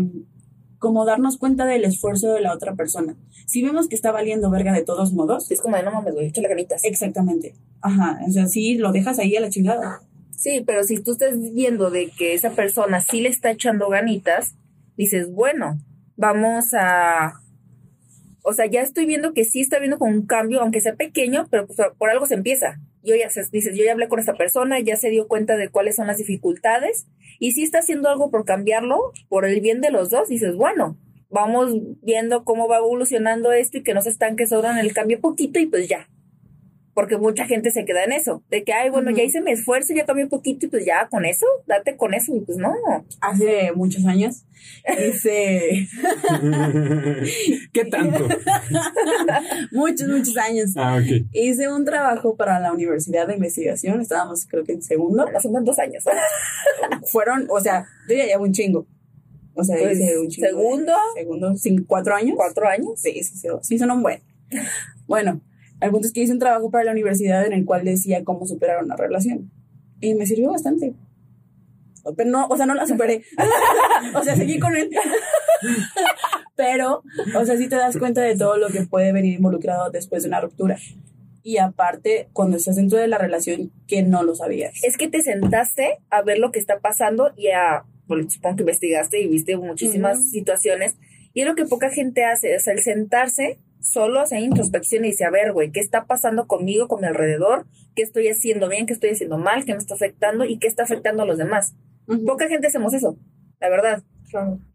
como 0.80 1.06
darnos 1.06 1.38
cuenta 1.38 1.66
del 1.66 1.84
esfuerzo 1.84 2.34
de 2.34 2.42
la 2.42 2.54
otra 2.54 2.74
persona. 2.74 3.16
Si 3.46 3.62
vemos 3.62 3.88
que 3.88 3.96
está 3.96 4.12
valiendo 4.12 4.50
verga 4.50 4.74
de 4.74 4.84
todos 4.84 5.14
modos. 5.14 5.52
Es 5.52 5.62
como 5.62 5.78
de 5.78 5.84
no 5.84 5.92
mames, 5.92 6.14
güey, 6.14 6.28
échale 6.28 6.48
ganitas. 6.48 6.84
Exactamente. 6.84 7.54
Ajá. 7.82 8.20
O 8.28 8.32
sea, 8.32 8.48
sí, 8.48 8.76
lo 8.76 8.92
dejas 8.92 9.20
ahí 9.20 9.36
a 9.36 9.42
la 9.42 9.50
chingada. 9.50 10.02
Sí, 10.36 10.64
pero 10.66 10.84
si 10.84 11.04
tú 11.04 11.12
estás 11.12 11.36
viendo 11.54 11.92
de 11.92 12.10
que 12.18 12.34
esa 12.34 12.52
persona 12.52 13.02
sí 13.02 13.22
le 13.22 13.30
está 13.30 13.52
echando 13.52 13.90
ganitas, 13.90 14.56
dices, 14.96 15.32
bueno, 15.32 15.78
vamos 16.16 16.74
a. 16.74 17.42
O 18.44 18.54
sea, 18.54 18.66
ya 18.68 18.82
estoy 18.82 19.06
viendo 19.06 19.34
que 19.34 19.44
sí 19.44 19.60
está 19.60 19.80
viendo 19.80 20.00
con 20.00 20.14
un 20.14 20.26
cambio, 20.26 20.62
aunque 20.62 20.80
sea 20.80 20.96
pequeño, 20.96 21.48
pero 21.52 21.68
por 21.98 22.10
algo 22.10 22.26
se 22.26 22.36
empieza. 22.36 22.80
Yo 23.10 23.16
ya 23.16 23.28
dices, 23.52 23.76
yo 23.76 23.84
ya 23.84 23.94
hablé 23.94 24.08
con 24.08 24.20
esta 24.20 24.36
persona, 24.36 24.80
ya 24.80 24.96
se 24.96 25.10
dio 25.10 25.28
cuenta 25.28 25.58
de 25.58 25.70
cuáles 25.70 25.96
son 25.96 26.08
las 26.08 26.18
dificultades 26.18 27.08
y 27.40 27.54
si 27.54 27.64
está 27.64 27.80
haciendo 27.80 28.10
algo 28.10 28.30
por 28.30 28.46
cambiarlo, 28.46 29.14
por 29.28 29.46
el 29.46 29.62
bien 29.62 29.82
de 29.82 29.90
los 29.90 30.10
dos, 30.10 30.30
dices, 30.30 30.56
bueno, 30.56 30.98
vamos 31.30 31.74
viendo 32.02 32.44
cómo 32.44 32.68
va 32.68 32.78
evolucionando 32.78 33.52
esto 33.52 33.80
y 33.80 33.84
que 33.84 33.94
no 33.94 34.02
se 34.02 34.10
estanque 34.10 34.46
solo 34.46 34.70
en 34.70 34.78
el 34.78 34.94
cambio 34.94 35.20
poquito 35.20 35.60
y 35.60 35.66
pues 35.66 35.88
ya. 35.88 36.08
Porque 37.00 37.18
mucha 37.18 37.46
gente 37.46 37.72
se 37.72 37.86
queda 37.86 38.04
en 38.04 38.12
eso, 38.12 38.44
de 38.50 38.66
que, 38.66 38.74
ay, 38.74 38.90
bueno, 38.90 39.10
ya 39.12 39.24
hice 39.24 39.40
mi 39.40 39.52
esfuerzo, 39.52 39.94
ya 39.94 40.06
cambié 40.06 40.26
un 40.26 40.30
poquito 40.30 40.66
y 40.66 40.70
pues 40.70 40.86
ya 40.86 41.08
con 41.10 41.24
eso, 41.24 41.46
date 41.66 41.96
con 41.96 42.14
eso 42.14 42.36
y 42.36 42.42
pues 42.42 42.58
no. 42.58 42.74
Hace 43.22 43.72
muchos 43.74 44.06
años 44.06 44.44
hice... 45.08 45.88
¿Qué 47.72 47.86
tanto? 47.86 48.28
muchos, 49.72 50.10
muchos 50.10 50.36
años. 50.36 50.72
Ah, 50.76 50.98
ok. 50.98 51.28
Hice 51.32 51.72
un 51.72 51.86
trabajo 51.86 52.36
para 52.36 52.60
la 52.60 52.74
Universidad 52.74 53.28
de 53.28 53.36
Investigación, 53.36 54.02
estábamos 54.02 54.46
creo 54.46 54.66
que 54.66 54.74
en 54.74 54.82
segundo. 54.82 55.26
Hace 55.34 55.50
tantos 55.54 55.80
años. 55.80 56.04
Fueron, 57.14 57.48
o 57.50 57.62
sea, 57.62 57.86
yo 58.10 58.16
ya 58.18 58.26
llevo 58.26 58.44
un 58.44 58.52
chingo. 58.52 58.86
O 59.54 59.64
sea, 59.64 59.78
pues, 59.78 59.98
hice 59.98 60.20
un 60.20 60.28
chingo. 60.28 60.48
¿Segundo? 60.50 60.94
segundo, 61.16 61.56
cinco, 61.56 61.86
cuatro 61.88 62.14
años. 62.14 62.36
¿Cuatro 62.36 62.68
años? 62.68 62.92
Sí, 62.98 63.24
sí, 63.24 63.38
sí, 63.38 63.48
sí 63.62 63.80
son 63.80 63.92
un 63.92 64.04
buen. 64.04 64.22
Bueno, 65.08 65.40
Al 65.80 65.92
punto 65.92 66.08
es 66.08 66.14
que 66.14 66.22
hice 66.22 66.34
un 66.34 66.40
trabajo 66.40 66.70
para 66.70 66.86
la 66.86 66.92
universidad 66.92 67.46
en 67.46 67.54
el 67.54 67.66
cual 67.66 67.86
decía 67.86 68.24
cómo 68.24 68.46
superar 68.46 68.84
una 68.84 68.96
relación. 68.96 69.52
Y 70.02 70.14
me 70.14 70.26
sirvió 70.26 70.52
bastante. 70.52 70.94
Pero 72.16 72.30
no, 72.30 72.48
o 72.48 72.58
sea, 72.58 72.66
no 72.66 72.74
la 72.74 72.86
superé. 72.88 73.24
o 74.16 74.24
sea, 74.24 74.36
seguí 74.36 74.60
con 74.60 74.76
él. 74.76 74.90
Pero, 76.56 77.04
o 77.36 77.46
sea, 77.46 77.58
sí 77.58 77.70
te 77.70 77.76
das 77.76 77.98
cuenta 77.98 78.22
de 78.22 78.36
todo 78.36 78.58
lo 78.58 78.68
que 78.68 78.82
puede 78.82 79.14
venir 79.14 79.36
involucrado 79.36 79.90
después 79.92 80.24
de 80.24 80.30
una 80.30 80.42
ruptura. 80.42 80.78
Y 81.42 81.58
aparte, 81.58 82.30
cuando 82.34 82.58
estás 82.58 82.76
dentro 82.76 83.00
de 83.00 83.08
la 83.08 83.18
relación, 83.18 83.72
que 83.88 84.04
no 84.04 84.24
lo 84.24 84.36
sabías. 84.36 84.84
Es 84.84 84.98
que 84.98 85.08
te 85.08 85.22
sentaste 85.22 86.00
a 86.10 86.22
ver 86.22 86.38
lo 86.38 86.52
que 86.52 86.60
está 86.60 86.80
pasando 86.80 87.32
y 87.38 87.48
a, 87.48 87.86
bueno, 88.08 88.30
supongo 88.30 88.58
que 88.58 88.64
investigaste 88.64 89.22
y 89.22 89.28
viste 89.28 89.56
muchísimas 89.58 90.20
Ujú. 90.20 90.30
situaciones. 90.30 90.96
Y 91.34 91.42
es 91.42 91.48
lo 91.48 91.56
que 91.56 91.66
poca 91.66 91.90
gente 91.90 92.26
hace, 92.26 92.56
o 92.56 92.60
sea, 92.60 92.74
el 92.74 92.82
sentarse 92.82 93.58
solo 93.80 94.20
hacer 94.20 94.42
introspección 94.42 95.06
y 95.06 95.10
dice, 95.10 95.26
a 95.26 95.30
ver, 95.30 95.54
güey, 95.54 95.72
¿qué 95.72 95.80
está 95.80 96.06
pasando 96.06 96.48
conmigo, 96.48 96.88
con 96.88 97.02
mi 97.02 97.08
alrededor? 97.08 97.66
¿Qué 97.96 98.02
estoy 98.02 98.28
haciendo 98.28 98.70
bien? 98.70 98.86
¿Qué 98.86 98.94
estoy 98.94 99.12
haciendo 99.12 99.38
mal? 99.38 99.66
¿Qué 99.66 99.74
me 99.74 99.80
está 99.80 99.96
afectando? 99.96 100.46
¿Y 100.46 100.60
qué 100.60 100.68
está 100.68 100.84
afectando 100.84 101.24
a 101.24 101.26
los 101.26 101.38
demás? 101.38 101.76
Poca 102.26 102.48
gente 102.48 102.68
hacemos 102.68 102.94
eso, 102.94 103.18
la 103.60 103.70
verdad. 103.70 104.04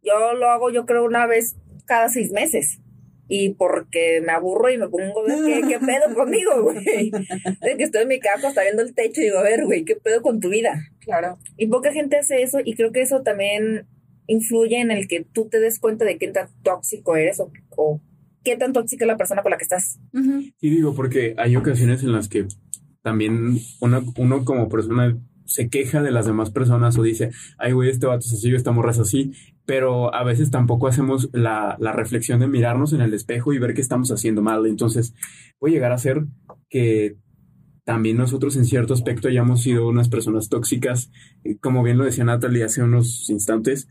Yo 0.02 0.34
lo 0.34 0.48
hago, 0.48 0.70
yo 0.70 0.86
creo, 0.86 1.04
una 1.04 1.26
vez 1.26 1.56
cada 1.84 2.08
seis 2.08 2.30
meses. 2.32 2.80
Y 3.26 3.54
porque 3.54 4.20
me 4.24 4.32
aburro 4.32 4.70
y 4.70 4.76
me 4.76 4.88
pongo, 4.88 5.24
¿qué, 5.24 5.62
qué 5.66 5.78
pedo 5.78 6.14
conmigo, 6.14 6.62
güey? 6.62 7.10
De 7.10 7.76
que 7.76 7.84
estoy 7.84 8.02
en 8.02 8.08
mi 8.08 8.20
casa, 8.20 8.48
está 8.48 8.62
viendo 8.62 8.82
el 8.82 8.94
techo 8.94 9.20
y 9.20 9.24
digo, 9.24 9.38
a 9.38 9.42
ver, 9.42 9.64
güey, 9.64 9.84
¿qué 9.84 9.96
pedo 9.96 10.20
con 10.20 10.40
tu 10.40 10.50
vida? 10.50 10.74
Claro. 11.00 11.38
Y 11.56 11.68
poca 11.68 11.90
gente 11.92 12.18
hace 12.18 12.42
eso 12.42 12.58
y 12.62 12.74
creo 12.74 12.92
que 12.92 13.00
eso 13.00 13.22
también 13.22 13.86
influye 14.26 14.78
en 14.78 14.90
el 14.90 15.08
que 15.08 15.24
tú 15.24 15.48
te 15.48 15.58
des 15.58 15.78
cuenta 15.78 16.04
de 16.04 16.18
qué 16.18 16.28
tan 16.28 16.48
tóxico 16.62 17.16
eres 17.16 17.40
o, 17.40 17.50
o 17.76 18.00
qué 18.44 18.56
tan 18.56 18.72
tóxica 18.72 19.04
es 19.04 19.08
la 19.08 19.16
persona 19.16 19.42
con 19.42 19.50
la 19.50 19.56
que 19.58 19.64
estás. 19.64 19.98
Ujú. 20.12 20.42
Sí, 20.60 20.70
digo, 20.70 20.94
porque 20.94 21.34
hay 21.38 21.56
ocasiones 21.56 22.02
en 22.02 22.12
las 22.12 22.28
que 22.28 22.46
también 23.02 23.58
uno, 23.80 24.02
uno 24.16 24.44
como 24.44 24.68
persona 24.68 25.16
se 25.46 25.68
queja 25.68 26.02
de 26.02 26.10
las 26.10 26.26
demás 26.26 26.50
personas 26.50 26.96
o 26.98 27.02
dice, 27.02 27.30
ay, 27.58 27.72
güey, 27.72 27.90
este 27.90 28.06
vato 28.06 28.20
es 28.26 28.32
así, 28.32 28.54
esta 28.54 28.72
morra 28.72 28.92
es 28.92 28.98
así, 28.98 29.32
pero 29.66 30.14
a 30.14 30.24
veces 30.24 30.50
tampoco 30.50 30.88
hacemos 30.88 31.28
la, 31.32 31.76
la 31.80 31.92
reflexión 31.92 32.40
de 32.40 32.46
mirarnos 32.46 32.92
en 32.92 33.02
el 33.02 33.12
espejo 33.12 33.52
y 33.52 33.58
ver 33.58 33.74
qué 33.74 33.80
estamos 33.80 34.10
haciendo 34.10 34.42
mal. 34.42 34.66
Entonces, 34.66 35.14
puede 35.58 35.74
llegar 35.74 35.92
a 35.92 35.98
ser 35.98 36.24
que 36.70 37.16
también 37.84 38.16
nosotros 38.16 38.56
en 38.56 38.64
cierto 38.64 38.94
aspecto 38.94 39.28
hayamos 39.28 39.62
sido 39.62 39.86
unas 39.88 40.08
personas 40.08 40.48
tóxicas. 40.48 41.10
Eh, 41.44 41.58
Como 41.60 41.82
bien 41.82 41.98
lo 41.98 42.04
decía 42.04 42.24
Natalie 42.24 42.64
hace 42.64 42.82
unos 42.82 43.28
instantes, 43.28 43.88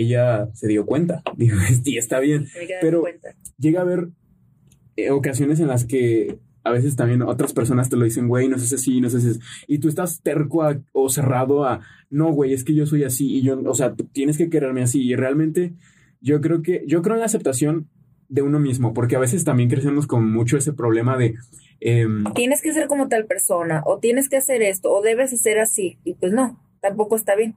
ella 0.00 0.48
se 0.54 0.68
dio 0.68 0.86
cuenta, 0.86 1.22
dijo, 1.36 1.56
y 1.84 1.98
está 1.98 2.20
bien 2.20 2.46
Pero- 2.80 3.00
cuenta. 3.00 3.34
llega 3.58 3.80
a 3.80 3.82
haber 3.82 4.08
eh, 4.96 5.10
ocasiones 5.10 5.60
en 5.60 5.68
las 5.68 5.84
que 5.84 6.38
a 6.64 6.70
veces 6.72 6.96
también 6.96 7.22
otras 7.22 7.52
personas 7.54 7.88
te 7.88 7.96
lo 7.96 8.04
dicen, 8.04 8.28
güey, 8.28 8.48
no 8.48 8.58
seas 8.58 8.74
así, 8.74 9.00
no 9.00 9.08
seas 9.08 9.24
así. 9.24 9.38
Y 9.68 9.78
tú 9.78 9.88
estás 9.88 10.20
terco 10.22 10.62
a- 10.64 10.78
o 10.92 11.08
cerrado 11.08 11.64
a, 11.64 11.80
no, 12.10 12.30
güey, 12.32 12.52
es 12.52 12.62
que 12.64 12.74
yo 12.74 12.84
soy 12.84 13.04
así 13.04 13.36
y 13.36 13.42
yo, 13.42 13.58
o 13.64 13.74
sea, 13.74 13.94
tú 13.94 14.04
tienes 14.04 14.36
que 14.36 14.50
quererme 14.50 14.82
así. 14.82 15.00
Y 15.02 15.14
realmente 15.16 15.72
yo 16.20 16.40
creo 16.40 16.60
que, 16.62 16.84
yo 16.86 17.00
creo 17.00 17.14
en 17.14 17.20
la 17.20 17.26
aceptación 17.26 17.88
de 18.28 18.42
uno 18.42 18.58
mismo, 18.60 18.92
porque 18.92 19.16
a 19.16 19.20
veces 19.20 19.44
también 19.44 19.70
crecemos 19.70 20.06
con 20.06 20.30
mucho 20.30 20.58
ese 20.58 20.72
problema 20.74 21.16
de, 21.16 21.36
em, 21.80 22.24
Tienes 22.34 22.60
que 22.60 22.74
ser 22.74 22.86
como 22.88 23.08
tal 23.08 23.24
persona, 23.24 23.82
o 23.86 23.98
tienes 24.00 24.28
que 24.28 24.36
hacer 24.36 24.60
esto, 24.60 24.92
o 24.92 25.00
debes 25.00 25.32
hacer 25.32 25.58
así. 25.60 25.98
Y 26.04 26.14
pues 26.14 26.32
no, 26.32 26.60
tampoco 26.82 27.16
está 27.16 27.34
bien. 27.36 27.54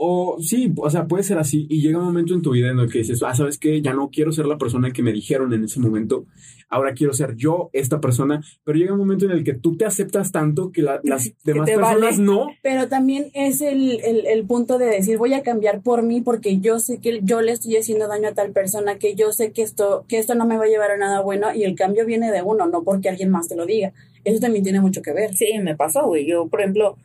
O 0.00 0.36
sí, 0.40 0.72
o 0.76 0.88
sea, 0.90 1.08
puede 1.08 1.24
ser 1.24 1.38
así 1.38 1.66
y 1.68 1.80
llega 1.80 1.98
un 1.98 2.04
momento 2.04 2.32
en 2.32 2.40
tu 2.40 2.52
vida 2.52 2.70
en 2.70 2.78
el 2.78 2.88
que 2.88 2.98
dices, 2.98 3.20
ah, 3.24 3.34
¿sabes 3.34 3.58
qué? 3.58 3.82
Ya 3.82 3.94
no 3.94 4.10
quiero 4.10 4.30
ser 4.30 4.46
la 4.46 4.56
persona 4.56 4.92
que 4.92 5.02
me 5.02 5.12
dijeron 5.12 5.52
en 5.52 5.64
ese 5.64 5.80
momento, 5.80 6.24
ahora 6.68 6.92
quiero 6.94 7.12
ser 7.12 7.34
yo 7.34 7.68
esta 7.72 8.00
persona, 8.00 8.40
pero 8.62 8.78
llega 8.78 8.92
un 8.92 9.00
momento 9.00 9.24
en 9.24 9.32
el 9.32 9.42
que 9.42 9.54
tú 9.54 9.76
te 9.76 9.84
aceptas 9.86 10.30
tanto 10.30 10.70
que 10.70 10.82
la- 10.82 11.00
las 11.02 11.32
demás 11.44 11.68
personas 11.68 12.00
vale. 12.00 12.16
no. 12.22 12.46
Pero 12.62 12.86
también 12.86 13.32
es 13.34 13.60
el, 13.60 13.98
el, 14.04 14.24
el 14.26 14.44
punto 14.46 14.78
de 14.78 14.86
decir, 14.86 15.18
voy 15.18 15.34
a 15.34 15.42
cambiar 15.42 15.82
por 15.82 16.04
mí 16.04 16.20
porque 16.20 16.58
yo 16.60 16.78
sé 16.78 17.00
que 17.00 17.18
yo 17.24 17.40
le 17.40 17.50
estoy 17.50 17.76
haciendo 17.76 18.06
daño 18.06 18.28
a 18.28 18.34
tal 18.34 18.52
persona, 18.52 18.98
que 18.98 19.16
yo 19.16 19.32
sé 19.32 19.50
que 19.50 19.62
esto, 19.62 20.04
que 20.06 20.18
esto 20.18 20.36
no 20.36 20.46
me 20.46 20.56
va 20.58 20.66
a 20.66 20.68
llevar 20.68 20.92
a 20.92 20.96
nada 20.96 21.22
bueno 21.22 21.52
y 21.52 21.64
el 21.64 21.74
cambio 21.74 22.06
viene 22.06 22.30
de 22.30 22.42
uno, 22.42 22.68
no 22.68 22.84
porque 22.84 23.08
alguien 23.08 23.30
más 23.30 23.48
te 23.48 23.56
lo 23.56 23.66
diga. 23.66 23.92
Eso 24.22 24.38
también 24.38 24.62
tiene 24.62 24.80
mucho 24.80 25.02
que 25.02 25.12
ver. 25.12 25.34
Sí, 25.34 25.46
me 25.60 25.74
pasó, 25.74 26.06
güey. 26.06 26.24
Yo, 26.24 26.46
por 26.46 26.60
ejemplo, 26.60 26.96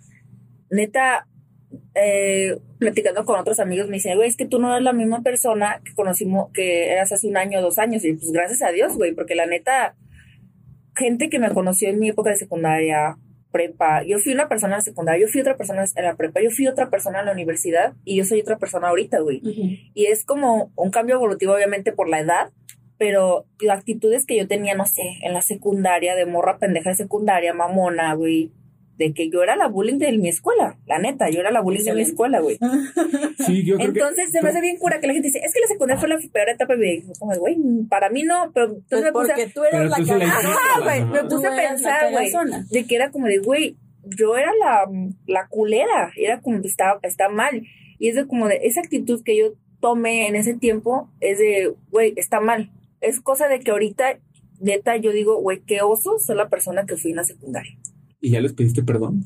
neta, 0.70 1.28
eh, 1.96 2.58
platicando 2.80 3.26
con 3.26 3.40
otros 3.40 3.60
amigos, 3.60 3.88
me 3.88 3.96
dicen, 3.96 4.16
güey, 4.16 4.30
es 4.30 4.38
que 4.38 4.46
tú 4.46 4.60
no 4.60 4.72
eres 4.72 4.84
la 4.84 4.94
misma 4.94 5.22
persona 5.22 5.82
que 5.84 5.94
conocimos, 5.94 6.52
que 6.54 6.92
eras 6.92 7.12
hace 7.12 7.28
un 7.28 7.38
año 7.38 7.62
dos 7.62 7.80
años. 7.80 8.04
Y 8.06 8.14
pues 8.14 8.32
gracias 8.32 8.62
a 8.62 8.72
Dios, 8.72 8.96
güey, 8.96 9.14
porque 9.14 9.36
la 9.36 9.46
neta, 9.46 9.96
gente 10.96 11.30
que 11.30 11.40
me 11.40 11.52
conoció 11.52 11.90
en 11.90 12.00
mi 12.00 12.10
época 12.10 12.30
de 12.30 12.36
secundaria, 12.36 13.18
prepa, 13.52 14.04
yo 14.04 14.18
fui 14.20 14.34
una 14.34 14.50
persona 14.50 14.74
en 14.74 14.80
la 14.80 14.84
secundaria, 14.84 15.26
yo 15.26 15.32
fui 15.32 15.42
otra 15.42 15.56
persona 15.56 15.86
en 15.96 16.04
la 16.04 16.16
prepa, 16.16 16.42
yo 16.42 16.50
fui 16.50 16.68
otra 16.68 16.90
persona 16.90 17.20
en 17.20 17.28
la 17.28 17.32
universidad 17.32 17.94
y 18.04 18.18
yo 18.18 18.26
soy 18.26 18.42
otra 18.42 18.58
persona 18.58 18.90
ahorita, 18.90 19.20
güey. 19.20 19.42
Y 19.94 20.06
es 20.08 20.26
como 20.26 20.72
un 20.76 20.90
cambio 20.90 21.16
evolutivo, 21.16 21.54
obviamente, 21.54 21.94
por 21.94 22.10
la 22.10 22.20
edad, 22.20 22.52
pero 22.98 23.46
las 23.60 23.80
actitudes 23.80 24.26
que 24.26 24.38
yo 24.38 24.48
tenía, 24.48 24.76
no 24.76 24.86
sé, 24.86 25.04
en 25.22 25.34
la 25.34 25.42
secundaria, 25.42 26.16
de 26.16 26.26
morra 26.26 26.58
pendeja 26.58 26.90
de 26.90 26.96
secundaria, 26.96 27.54
mamona, 27.54 28.14
güey, 28.16 28.52
de 28.97 29.13
que 29.13 29.29
yo 29.29 29.41
era 29.41 29.56
la 29.56 29.67
bullying 29.67 29.97
de 29.97 30.12
mi 30.17 30.29
escuela, 30.29 30.77
la 30.86 30.99
neta, 30.99 31.29
yo 31.29 31.39
era 31.39 31.51
la 31.51 31.62
bullying 31.62 31.84
de 31.84 31.93
mi 31.93 32.01
escuela, 32.01 32.39
güey. 32.39 32.60
Sí, 33.45 33.65
yo 33.65 33.77
creo 33.77 33.89
Entonces 33.89 34.29
se 34.32 34.41
me 34.41 34.49
hace 34.49 34.62
bien 34.62 34.77
cura 34.77 34.99
que 34.99 35.08
la 35.08 35.13
gente 35.13 35.27
dice, 35.29 35.39
es 35.43 35.53
que 35.53 35.60
la 35.60 35.67
secundaria 35.67 35.99
fue 35.99 36.10
la 36.10 36.17
peor 36.32 36.49
etapa 36.49 36.73
de 36.75 36.79
mi 36.79 36.91
vida. 36.97 37.12
Y 37.13 37.19
Como, 37.19 37.36
güey, 37.38 37.58
para 37.89 38.10
mí 38.10 38.23
no, 38.23 38.51
pero 38.53 38.67
entonces 38.67 38.88
Pues 38.89 39.03
me 39.03 39.12
puse 39.12 39.32
a- 39.32 39.36
porque 39.36 39.51
tú 39.51 39.63
eras 39.63 39.89
la 39.89 40.25
Ajá, 40.25 40.82
güey, 40.84 41.06
me 41.06 41.23
puse 41.23 41.47
a 41.47 41.56
pensar, 41.56 42.12
güey, 42.12 42.32
de 42.69 42.86
que 42.86 42.95
era 42.95 43.12
como 43.12 43.27
de, 43.27 43.39
güey, 43.39 43.77
yo 44.06 44.38
era 44.38 44.51
la, 44.60 44.89
la 45.27 45.47
culera, 45.47 46.12
era 46.15 46.41
como 46.41 46.62
que 46.62 46.67
estaba, 46.67 46.99
está 47.03 47.29
mal. 47.29 47.63
Y 47.99 48.10
es 48.10 48.15
de 48.15 48.27
como 48.27 48.47
de, 48.47 48.60
esa 48.63 48.82
actitud 48.82 49.23
que 49.23 49.38
yo 49.38 49.53
tomé 49.79 50.27
en 50.27 50.36
ese 50.36 50.53
tiempo 50.53 51.10
es 51.19 51.39
de, 51.39 51.73
güey, 51.89 52.13
está 52.15 52.39
mal. 52.39 52.71
Es 53.01 53.19
cosa 53.19 53.47
de 53.47 53.60
que 53.60 53.71
ahorita, 53.71 54.19
neta, 54.60 54.95
yo 54.97 55.12
digo, 55.12 55.39
güey, 55.41 55.62
qué 55.62 55.82
oso 55.82 56.19
ser 56.19 56.36
la 56.36 56.49
persona 56.49 56.86
que 56.86 56.95
fui 56.97 57.12
en 57.12 57.17
la 57.17 57.23
secundaria. 57.23 57.77
Y 58.24 58.32
ya 58.32 58.40
les 58.42 58.54
pediste 58.54 58.82
perdón. 58.84 59.26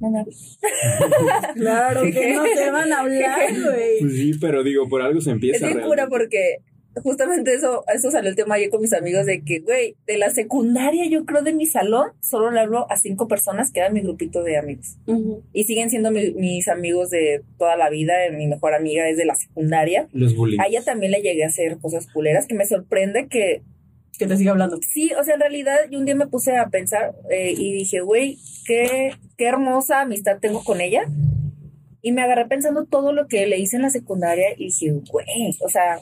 No, 0.00 0.10
no. 0.10 0.24
Claro 1.54 2.02
que 2.02 2.34
no 2.34 2.42
te 2.44 2.70
van 2.70 2.92
a 2.92 3.00
hablar, 3.00 3.48
güey. 3.52 4.00
Pues 4.00 4.12
sí, 4.12 4.32
pero 4.40 4.62
digo, 4.62 4.88
por 4.88 5.02
algo 5.02 5.20
se 5.20 5.30
Es 5.30 5.34
empieza. 5.34 5.58
bien 5.66 5.78
realmente. 5.78 5.88
cura 5.88 6.08
porque 6.08 6.56
justamente 7.02 7.54
eso, 7.54 7.84
eso 7.92 8.10
salió 8.10 8.30
el 8.30 8.36
tema 8.36 8.54
ayer 8.56 8.70
con 8.70 8.80
mis 8.80 8.92
amigos 8.92 9.26
de 9.26 9.42
que, 9.42 9.60
güey, 9.60 9.96
de 10.06 10.16
la 10.18 10.30
secundaria, 10.30 11.06
yo 11.08 11.24
creo 11.24 11.42
de 11.42 11.52
mi 11.52 11.66
salón, 11.66 12.10
solo 12.20 12.50
le 12.50 12.60
hablo 12.60 12.90
a 12.90 12.96
cinco 12.96 13.26
personas 13.28 13.72
que 13.72 13.80
eran 13.80 13.92
mi 13.94 14.00
grupito 14.00 14.42
de 14.42 14.56
amigos. 14.58 14.96
Y 15.52 15.64
siguen 15.64 15.90
siendo 15.90 16.10
mi- 16.10 16.32
mis 16.34 16.68
amigos 16.68 17.10
de 17.10 17.42
toda 17.58 17.76
la 17.76 17.90
vida. 17.90 18.14
Mi 18.36 18.46
mejor 18.46 18.74
amiga 18.74 19.08
es 19.08 19.16
de 19.16 19.24
la 19.26 19.34
secundaria. 19.34 20.08
Los 20.12 20.34
bullying. 20.36 20.58
A 20.60 20.66
ella 20.66 20.82
también 20.84 21.12
le 21.12 21.20
llegué 21.22 21.44
a 21.44 21.48
hacer 21.48 21.78
cosas 21.78 22.06
culeras 22.12 22.46
que 22.46 22.54
me 22.54 22.64
sorprende 22.66 23.26
que 23.28 23.62
Que 24.18 24.26
te 24.26 24.36
siga 24.36 24.52
hablando. 24.52 24.78
sí, 24.80 25.12
o 25.18 25.24
sea, 25.24 25.34
en 25.34 25.40
realidad 25.40 25.76
yo 25.90 25.98
un 25.98 26.04
día 26.04 26.14
me 26.14 26.26
puse 26.26 26.56
a 26.56 26.68
pensar 26.68 27.14
eh, 27.30 27.52
y 27.56 27.72
dije, 27.72 28.00
güey, 28.00 28.38
qué, 28.64 29.12
qué 29.36 29.46
hermosa 29.46 30.02
amistad 30.02 30.38
tengo 30.40 30.62
con 30.62 30.80
ella. 30.80 31.02
Y 32.00 32.12
me 32.12 32.22
agarré 32.22 32.46
pensando 32.46 32.84
todo 32.84 33.12
lo 33.12 33.26
que 33.26 33.46
le 33.46 33.58
hice 33.58 33.76
en 33.76 33.82
la 33.82 33.90
secundaria 33.90 34.52
y 34.56 34.66
dije, 34.66 34.92
güey, 35.10 35.56
o 35.60 35.68
sea, 35.68 35.98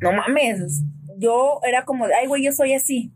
no 0.00 0.12
mames. 0.12 0.82
Yo 1.16 1.60
era 1.66 1.84
como, 1.84 2.06
ay, 2.06 2.26
güey, 2.26 2.44
yo 2.44 2.52
soy 2.52 2.74
así. 2.74 3.12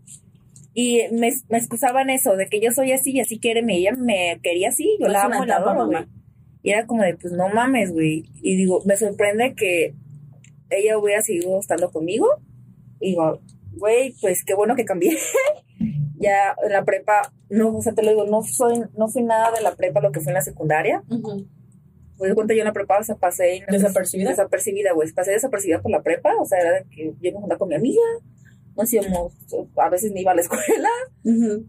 Y 0.74 1.00
me, 1.12 1.30
me 1.48 1.58
excusaban 1.58 2.08
eso, 2.10 2.36
de 2.36 2.46
que 2.46 2.60
yo 2.60 2.70
soy 2.70 2.92
así 2.92 3.12
y 3.12 3.20
así 3.20 3.38
quiéreme. 3.38 3.78
Y 3.78 3.86
ella 3.86 3.96
me 3.98 4.38
quería 4.42 4.68
así, 4.68 4.96
yo 4.98 5.06
Es 5.06 5.12
la 5.12 5.24
amo 5.24 5.44
y 5.44 5.46
la 5.46 5.56
adoro, 5.56 5.86
güey. 5.86 6.06
Y 6.62 6.70
era 6.70 6.86
como 6.86 7.02
de, 7.02 7.16
pues 7.16 7.32
no 7.32 7.48
mames, 7.48 7.92
güey. 7.92 8.24
Y 8.40 8.56
digo, 8.56 8.82
me 8.86 8.96
sorprende 8.96 9.54
que 9.54 9.94
ella 10.70 10.96
hubiera 10.98 11.20
seguido 11.22 11.58
estando 11.58 11.90
conmigo. 11.90 12.28
Y 13.00 13.10
digo, 13.10 13.40
güey, 13.76 14.14
pues 14.20 14.44
qué 14.44 14.54
bueno 14.54 14.74
que 14.74 14.84
cambié. 14.84 15.16
ya 16.18 16.54
en 16.64 16.72
la 16.72 16.84
prepa, 16.84 17.32
no, 17.50 17.76
o 17.76 17.82
sea, 17.82 17.92
te 17.92 18.02
lo 18.02 18.10
digo, 18.10 18.26
no 18.26 18.42
soy, 18.42 18.82
no 18.96 19.08
fui 19.08 19.22
nada 19.22 19.50
de 19.50 19.62
la 19.62 19.74
prepa 19.74 20.00
lo 20.00 20.12
que 20.12 20.20
fui 20.20 20.30
en 20.30 20.34
la 20.34 20.42
secundaria. 20.42 21.02
Ujú. 21.08 21.46
Me 22.20 22.28
di 22.28 22.34
cuenta 22.34 22.54
yo 22.54 22.60
en 22.60 22.66
la 22.66 22.72
prepa, 22.72 22.98
o 22.98 23.02
sea, 23.02 23.16
pasé 23.16 23.64
¿Desapercibida? 23.68 24.30
Desapercibida, 24.30 24.92
güey. 24.92 25.10
Pasé 25.12 25.32
desapercibida 25.32 25.82
por 25.82 25.90
la 25.90 26.02
prepa, 26.02 26.30
o 26.40 26.46
sea, 26.46 26.60
era 26.60 26.72
de 26.72 26.84
que 26.88 27.14
yo 27.20 27.32
me 27.32 27.40
juntaba 27.40 27.58
con 27.58 27.68
mi 27.68 27.74
amiga, 27.74 28.02
nos 28.76 28.92
íbamos, 28.92 29.32
a 29.76 29.88
veces 29.88 30.12
ni 30.12 30.20
iba 30.20 30.32
a 30.32 30.34
la 30.34 30.40
escuela, 30.42 30.88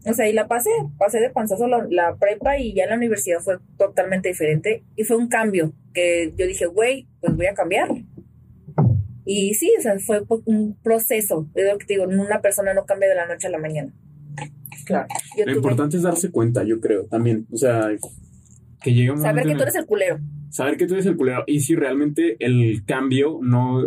o 0.06 0.14
sea, 0.14 0.28
y 0.28 0.32
la 0.32 0.48
pasé, 0.48 0.70
pasé 0.98 1.20
de 1.20 1.30
panzazo 1.30 1.66
la, 1.66 1.86
la 1.90 2.16
prepa 2.16 2.58
y 2.58 2.74
ya 2.74 2.84
en 2.84 2.90
la 2.90 2.96
universidad 2.96 3.40
fue 3.40 3.58
totalmente 3.76 4.28
diferente 4.28 4.84
y 4.96 5.04
fue 5.04 5.16
un 5.16 5.28
cambio 5.28 5.72
que 5.92 6.32
yo 6.36 6.46
dije, 6.46 6.66
güey, 6.66 7.08
pues 7.20 7.36
voy 7.36 7.46
a 7.46 7.54
cambiar. 7.54 7.88
Y 9.26 9.54
sí, 9.54 9.70
o 9.78 9.82
sea, 9.82 9.98
fue 9.98 10.22
un 10.44 10.76
proceso. 10.82 11.48
Es 11.54 11.70
lo 11.72 11.78
que 11.78 11.86
te 11.86 11.94
digo, 11.94 12.04
una 12.04 12.40
persona 12.40 12.74
no 12.74 12.84
cambia 12.84 13.08
de 13.08 13.14
la 13.14 13.26
noche 13.26 13.46
a 13.46 13.50
la 13.50 13.58
mañana. 13.58 13.92
Claro. 14.84 15.06
Yo 15.36 15.44
Lo 15.46 15.52
tuve- 15.52 15.56
importante 15.56 15.96
es 15.96 16.02
darse 16.02 16.30
cuenta, 16.30 16.62
yo 16.64 16.80
creo, 16.80 17.06
también. 17.06 17.46
O 17.50 17.56
sea, 17.56 17.88
que 18.82 18.92
llegue 18.92 19.10
un 19.12 19.20
saber 19.20 19.46
que 19.46 19.54
tú 19.54 19.62
eres 19.62 19.76
el 19.76 19.86
culero. 19.86 20.18
saber 20.50 20.76
que 20.76 20.86
tú 20.86 20.94
eres 20.94 21.06
el 21.06 21.16
culero 21.16 21.42
y 21.46 21.60
si 21.60 21.74
realmente 21.74 22.36
el 22.38 22.84
cambio 22.84 23.38
no 23.42 23.82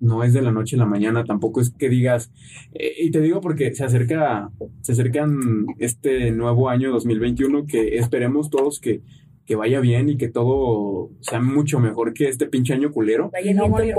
no 0.00 0.22
es 0.22 0.32
de 0.32 0.42
la 0.42 0.52
noche 0.52 0.76
a 0.76 0.78
la 0.78 0.86
mañana, 0.86 1.24
tampoco 1.24 1.60
es 1.60 1.70
que 1.70 1.88
digas, 1.88 2.30
eh, 2.72 2.92
y 3.00 3.10
te 3.10 3.20
digo 3.20 3.40
porque 3.40 3.74
se 3.74 3.82
acerca, 3.84 4.48
se 4.80 4.92
acercan 4.92 5.66
este 5.80 6.30
nuevo 6.30 6.68
año 6.68 6.92
2021 6.92 7.66
que 7.66 7.96
esperemos 7.98 8.48
todos 8.48 8.78
que 8.78 9.00
que 9.48 9.56
vaya 9.56 9.80
bien 9.80 10.10
y 10.10 10.18
que 10.18 10.28
todo 10.28 11.08
sea 11.22 11.40
mucho 11.40 11.80
mejor 11.80 12.12
que 12.12 12.28
este 12.28 12.46
pinche 12.46 12.74
año 12.74 12.92
culero. 12.92 13.30
Vaya 13.32 13.54
No 13.54 13.62
no 13.62 13.68
morir 13.70 13.94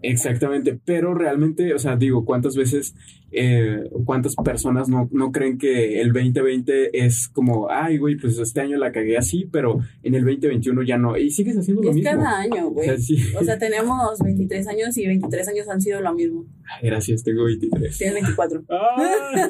Exactamente, 0.00 0.78
pero 0.84 1.12
realmente, 1.12 1.74
o 1.74 1.78
sea, 1.80 1.96
digo, 1.96 2.24
¿cuántas 2.24 2.54
veces, 2.54 2.94
eh, 3.32 3.82
cuántas 4.04 4.36
personas 4.36 4.88
no, 4.88 5.08
no 5.10 5.32
creen 5.32 5.58
que 5.58 6.00
el 6.00 6.12
2020 6.12 7.04
es 7.04 7.28
como, 7.32 7.68
ay, 7.68 7.98
güey, 7.98 8.16
pues 8.16 8.38
este 8.38 8.60
año 8.60 8.78
la 8.78 8.92
cagué 8.92 9.18
así, 9.18 9.48
pero 9.50 9.80
en 10.04 10.14
el 10.14 10.24
2021 10.24 10.82
ya 10.84 10.98
no, 10.98 11.18
y 11.18 11.30
sigues 11.30 11.56
haciendo 11.58 11.82
lo 11.82 11.90
es 11.90 11.96
mismo. 11.96 12.08
cada 12.12 12.38
año, 12.38 12.68
O 12.68 12.70
güey. 12.70 12.86
sea, 12.86 12.98
sí. 12.98 13.16
O 13.40 13.42
sea, 13.42 13.58
tenemos 13.58 14.20
23 14.22 14.68
años 14.68 14.96
y 14.98 15.06
23 15.08 15.48
años 15.48 15.68
han 15.68 15.80
sido 15.80 16.00
lo 16.00 16.14
mismo. 16.14 16.46
Gracias, 16.80 17.22
tengo 17.22 17.44
23. 17.44 17.98
Tienes 17.98 18.14
24. 18.14 18.64
Ah. 18.70 19.48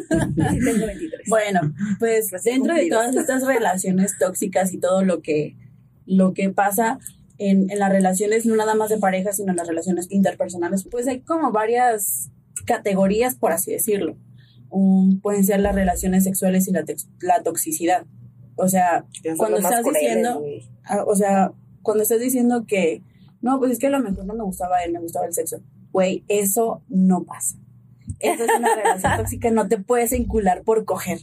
Sí, 0.50 0.58
tengo 0.64 0.86
23. 0.86 1.28
Bueno, 1.28 1.60
pues 1.98 2.30
Recién 2.30 2.62
dentro 2.62 2.74
de 2.74 2.88
todas 2.88 3.14
estas 3.14 3.46
relaciones 3.46 4.18
tóxicas 4.18 4.72
y 4.72 4.78
todo 4.78 5.04
lo 5.04 5.22
que, 5.22 5.56
lo 6.06 6.34
que 6.34 6.50
pasa 6.50 6.98
en, 7.38 7.70
en 7.70 7.78
las 7.78 7.90
relaciones, 7.90 8.46
no 8.46 8.56
nada 8.56 8.74
más 8.74 8.90
de 8.90 8.98
pareja, 8.98 9.32
sino 9.32 9.50
en 9.50 9.56
las 9.56 9.68
relaciones 9.68 10.06
interpersonales, 10.10 10.86
pues 10.90 11.06
hay 11.08 11.20
como 11.20 11.52
varias 11.52 12.30
categorías, 12.66 13.34
por 13.34 13.52
así 13.52 13.72
decirlo. 13.72 14.16
Um, 14.70 15.20
pueden 15.20 15.44
ser 15.44 15.60
las 15.60 15.74
relaciones 15.74 16.24
sexuales 16.24 16.66
y 16.68 16.72
la, 16.72 16.84
la 17.20 17.42
toxicidad. 17.42 18.06
O 18.56 18.68
sea, 18.68 19.06
cuando 19.36 19.58
estás 19.58 19.84
diciendo. 19.84 20.42
Ah, 20.84 21.04
o 21.06 21.14
sea, 21.14 21.52
cuando 21.82 22.02
estás 22.02 22.20
diciendo 22.20 22.64
que, 22.66 23.02
no, 23.40 23.58
pues 23.58 23.72
es 23.72 23.78
que 23.78 23.88
a 23.88 23.90
lo 23.90 24.00
mejor 24.00 24.24
no 24.24 24.34
me 24.34 24.44
gustaba 24.44 24.82
él, 24.82 24.92
me 24.92 25.00
gustaba 25.00 25.26
el 25.26 25.34
sexo. 25.34 25.60
Güey, 25.92 26.24
eso 26.28 26.82
no 26.88 27.24
pasa. 27.24 27.56
Eso 28.18 28.44
es 28.44 28.50
una 28.58 28.74
relación 28.76 29.16
tóxica, 29.16 29.50
no 29.50 29.68
te 29.68 29.78
puedes 29.78 30.12
encular 30.12 30.62
por 30.62 30.84
coger, 30.84 31.20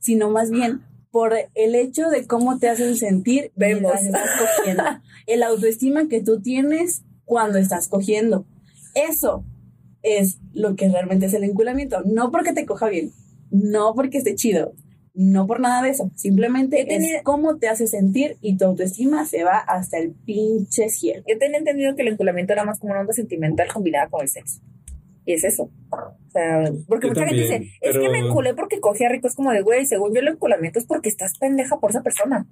sino 0.00 0.30
más 0.30 0.50
bien 0.50 0.82
por 1.10 1.34
el 1.54 1.74
hecho 1.74 2.08
de 2.08 2.26
cómo 2.26 2.58
te 2.58 2.68
hacen 2.68 2.96
sentir 2.96 3.52
Vemos. 3.56 3.92
estás 4.00 4.28
cogiendo. 4.38 4.82
El 5.26 5.42
autoestima 5.42 6.08
que 6.08 6.22
tú 6.22 6.40
tienes 6.40 7.02
cuando 7.24 7.58
estás 7.58 7.88
cogiendo. 7.88 8.46
Eso 8.94 9.44
es 10.02 10.38
lo 10.52 10.76
que 10.76 10.88
realmente 10.88 11.26
es 11.26 11.34
el 11.34 11.44
enculamiento. 11.44 12.02
No 12.04 12.30
porque 12.30 12.52
te 12.52 12.66
coja 12.66 12.88
bien, 12.88 13.12
no 13.50 13.94
porque 13.94 14.18
esté 14.18 14.34
chido, 14.34 14.72
no 15.18 15.48
por 15.48 15.58
nada 15.58 15.82
de 15.82 15.90
eso. 15.90 16.12
Simplemente 16.14 16.94
es 16.94 17.22
cómo 17.24 17.56
te 17.56 17.66
hace 17.66 17.88
sentir 17.88 18.36
y 18.40 18.56
tu 18.56 18.66
autoestima 18.66 19.26
se 19.26 19.42
va 19.42 19.58
hasta 19.58 19.98
el 19.98 20.12
pinche 20.12 20.88
cielo. 20.90 21.24
Yo 21.26 21.36
tenía 21.38 21.58
entendido 21.58 21.96
que 21.96 22.02
el 22.02 22.08
enculamiento 22.08 22.52
era 22.52 22.64
más 22.64 22.78
como 22.78 22.92
una 22.92 23.00
onda 23.00 23.12
sentimental 23.12 23.66
combinada 23.72 24.08
con 24.08 24.22
el 24.22 24.28
sexo. 24.28 24.60
Y 25.26 25.32
es 25.32 25.42
eso. 25.42 25.72
O 25.90 26.30
sea, 26.30 26.70
porque 26.86 27.08
Yo 27.08 27.14
mucha 27.14 27.26
gente 27.26 27.42
dice, 27.42 27.68
es 27.80 27.98
que 27.98 28.08
me 28.08 28.20
enculé 28.20 28.54
porque 28.54 28.78
cogía 28.78 29.08
rico. 29.08 29.26
Es 29.26 29.34
como 29.34 29.50
de, 29.50 29.62
güey, 29.62 29.86
según 29.86 30.14
yo 30.14 30.20
el 30.20 30.28
enculamiento 30.28 30.78
es 30.78 30.86
porque 30.86 31.08
estás 31.08 31.36
pendeja 31.36 31.80
por 31.80 31.90
esa 31.90 32.04
persona. 32.04 32.46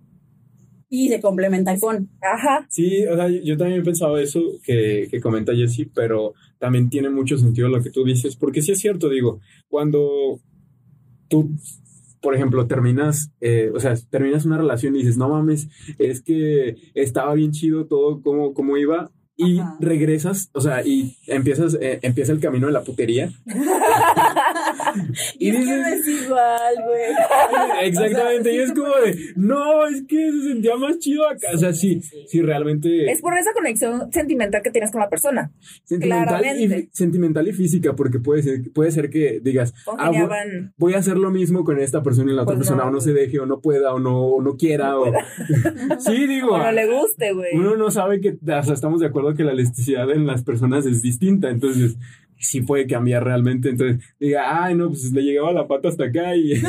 Y 0.88 1.09
se 1.09 1.20
complementa 1.20 1.79
con. 1.79 2.11
Ajá. 2.20 2.66
Sí, 2.68 3.07
o 3.07 3.14
sea, 3.14 3.29
yo 3.29 3.57
también 3.57 3.81
he 3.81 3.85
pensado 3.85 4.18
eso 4.18 4.40
que, 4.64 5.07
que 5.09 5.20
comenta 5.20 5.55
Jessy, 5.55 5.85
pero 5.85 6.35
también 6.59 6.90
tiene 6.90 7.11
mucho 7.11 7.38
sentido 7.38 7.68
lo 7.68 7.81
que 7.81 7.90
tú 7.90 8.05
dices, 8.05 8.35
porque 8.35 8.61
sí 8.61 8.72
es 8.72 8.81
cierto, 8.81 9.09
digo, 9.09 9.38
cuando 9.68 10.40
tú, 11.29 11.50
por 12.20 12.35
ejemplo, 12.35 12.66
terminas, 12.66 13.31
eh, 13.40 13.70
o 13.74 13.81
sea, 13.81 13.94
terminas 14.11 14.44
una 14.44 14.59
relación 14.59 14.94
y 14.94 15.00
dices, 15.00 15.16
no 15.16 15.29
mames, 15.29 15.68
es 15.98 16.22
que 16.22 16.76
estaba 16.94 17.35
bien 17.35 17.52
chido 17.52 17.87
todo 17.87 18.22
como, 18.22 18.55
como 18.55 18.76
iba. 18.76 19.11
Y 19.38 19.59
Ajá. 19.59 19.76
regresas, 19.81 20.48
o 20.55 20.62
sea, 20.62 20.83
y 20.87 21.18
empiezas, 21.26 21.76
eh, 21.79 21.98
empieza 22.00 22.33
el 22.33 22.40
camino 22.40 22.68
de 22.68 22.72
la 22.72 22.85
putería. 22.85 23.31
Y, 25.38 25.46
Y 25.46 25.51
es 25.51 25.57
que 25.57 25.62
dices- 25.62 25.79
no 25.81 25.87
es 25.87 26.09
igual, 26.09 26.75
güey. 26.87 27.87
Exactamente, 27.88 28.40
O 28.40 28.44
sea, 28.44 28.53
y 28.53 28.59
es 28.59 28.72
como 28.72 28.94
de, 28.96 29.18
no, 29.37 29.87
es 29.87 30.03
que 30.07 30.33
se 30.33 30.49
sentía 30.49 30.77
más 30.77 30.99
chido 30.99 31.29
acá. 31.29 31.49
O 31.55 31.59
sea, 31.59 31.72
sí, 31.72 32.01
sí, 32.27 32.42
realmente. 32.42 33.11
Es 33.11 33.20
por 33.20 33.37
esa 33.37 33.53
conexión 33.53 34.12
sentimental 34.12 34.62
que 34.62 34.70
tienes 34.70 34.90
con 34.90 35.01
la 35.01 35.09
persona. 35.09 35.53
Sentimental 35.85 36.44
y, 36.59 36.88
sentimental 36.92 37.49
y 37.49 37.53
física, 37.53 37.94
porque 37.94 38.18
puede 38.18 38.42
ser, 38.42 38.72
puede 38.75 38.90
ser 38.90 39.11
que 39.11 39.40
digas, 39.42 39.75
ah, 39.99 40.11
voy, 40.77 40.94
a 40.94 40.99
hacer 40.99 41.16
lo 41.18 41.31
mismo 41.31 41.64
con 41.64 41.79
esta 41.81 42.03
persona 42.03 42.33
y 42.33 42.35
la 42.35 42.42
otra 42.42 42.57
Pues 42.57 42.66
persona 42.68 42.85
no. 42.85 42.88
o 42.90 42.92
no 42.92 43.01
se 43.01 43.12
deje, 43.12 43.38
o 43.38 43.46
no 43.46 43.61
pueda, 43.61 43.92
o 43.92 43.99
no, 43.99 44.20
o 44.27 44.42
no 44.42 44.57
quiera, 44.57 44.99
o... 44.99 45.07
sí, 45.99 46.27
digo, 46.27 46.53
O 46.55 46.59
no 46.59 46.72
le 46.72 46.87
guste, 46.87 47.33
güey. 47.33 47.55
uno 47.55 47.77
no 47.77 47.90
sabe 47.90 48.20
que, 48.20 48.31
o 48.31 48.62
sea, 48.62 48.75
estamos 48.75 49.01
de 49.01 49.07
acuerdo 49.07 49.35
que 49.35 49.44
la 49.44 49.53
elasticidad 49.53 50.11
en 50.11 50.27
las 50.27 50.42
personas 50.44 50.87
es 50.87 51.03
distinta, 51.03 51.51
entonces 51.51 51.96
sí 52.38 52.61
puede 52.61 52.87
cambiar 52.87 53.25
realmente, 53.25 53.70
entonces 53.70 54.05
diga, 54.18 54.64
ay, 54.64 54.75
no, 54.75 54.88
pues 54.88 55.12
le 55.12 55.22
llegaba 55.22 55.53
la 55.53 55.66
pata 55.66 55.88
hasta 55.88 56.05
acá 56.05 56.37
y, 56.37 56.53
y 56.55 56.62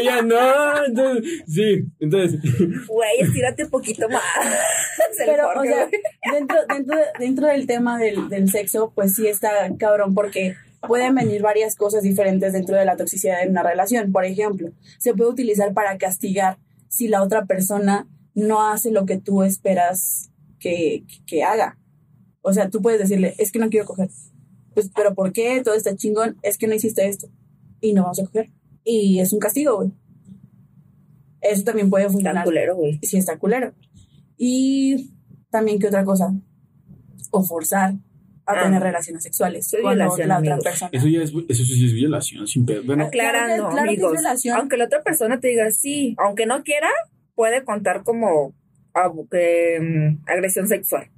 ella 0.00 0.22
no, 0.22 0.84
entonces, 0.86 1.42
sí, 1.46 1.84
entonces, 1.98 2.40
Güey, 2.88 3.20
estírate 3.20 3.64
un 3.64 3.70
poquito 3.70 4.08
más. 4.08 4.22
Pero, 5.18 5.48
o 5.48 5.62
sea, 5.62 5.88
dentro, 6.32 6.56
dentro, 6.68 6.96
dentro 7.18 7.46
del 7.46 7.66
tema 7.66 7.98
del, 7.98 8.28
del 8.28 8.50
sexo, 8.50 8.92
pues 8.94 9.14
sí 9.14 9.26
está 9.26 9.48
cabrón, 9.78 10.14
porque 10.14 10.54
pueden 10.86 11.14
venir 11.14 11.42
varias 11.42 11.74
cosas 11.74 12.02
diferentes 12.02 12.52
dentro 12.52 12.76
de 12.76 12.84
la 12.84 12.96
toxicidad 12.96 13.42
en 13.42 13.50
una 13.50 13.62
relación. 13.62 14.12
Por 14.12 14.24
ejemplo, 14.24 14.70
se 14.98 15.14
puede 15.14 15.30
utilizar 15.30 15.72
para 15.72 15.96
castigar 15.98 16.58
si 16.88 17.08
la 17.08 17.22
otra 17.22 17.46
persona 17.46 18.06
no 18.34 18.68
hace 18.68 18.90
lo 18.90 19.06
que 19.06 19.18
tú 19.18 19.42
esperas 19.42 20.30
que, 20.58 21.04
que 21.26 21.42
haga. 21.42 21.78
O 22.42 22.52
sea, 22.52 22.68
tú 22.70 22.82
puedes 22.82 23.00
decirle, 23.00 23.34
es 23.38 23.50
que 23.50 23.58
no 23.58 23.70
quiero 23.70 23.86
coger. 23.86 24.10
Pues, 24.76 24.90
pero 24.94 25.14
¿por 25.14 25.32
qué? 25.32 25.62
Todo 25.64 25.74
está 25.74 25.96
chingón. 25.96 26.36
Es 26.42 26.58
que 26.58 26.66
no 26.66 26.74
hiciste 26.74 27.08
esto. 27.08 27.28
Y 27.80 27.94
no 27.94 28.02
vamos 28.02 28.20
a 28.20 28.26
coger. 28.26 28.50
Y 28.84 29.20
es 29.20 29.32
un 29.32 29.38
castigo, 29.38 29.76
güey. 29.76 29.90
Eso 31.40 31.64
también 31.64 31.88
puede 31.88 32.08
funcionar 32.10 32.44
culero, 32.44 32.76
güey. 32.76 32.98
sí 33.02 33.16
está 33.16 33.38
culero. 33.38 33.72
Y 34.36 35.12
también, 35.50 35.78
¿qué 35.78 35.86
otra 35.86 36.04
cosa? 36.04 36.34
O 37.30 37.42
forzar 37.42 37.94
a 38.44 38.52
Ah. 38.52 38.62
tener 38.64 38.82
relaciones 38.82 39.22
sexuales 39.22 39.70
violación, 39.72 40.28
la 40.28 40.38
otra 40.38 40.58
persona. 40.58 40.90
eso 40.92 41.08
ya 41.08 41.22
es, 41.22 41.30
eso 41.48 41.64
sí 41.64 41.86
es 41.86 41.92
violación, 41.94 42.46
sin 42.46 42.66
pedo. 42.66 42.82
Bueno, 42.84 43.04
Aclarando, 43.06 43.70
Claro 43.70 43.76
es 43.76 43.82
amigos. 43.88 44.12
violación. 44.12 44.58
Aunque 44.58 44.76
la 44.76 44.84
otra 44.84 45.02
persona 45.02 45.40
te 45.40 45.48
diga 45.48 45.70
sí, 45.70 46.14
aunque 46.18 46.44
no 46.46 46.62
quiera, 46.62 46.88
puede 47.34 47.64
contar 47.64 48.02
como 48.04 48.54
que, 49.30 49.78
mm, 49.80 50.22
agresión 50.26 50.68
sexual. 50.68 51.08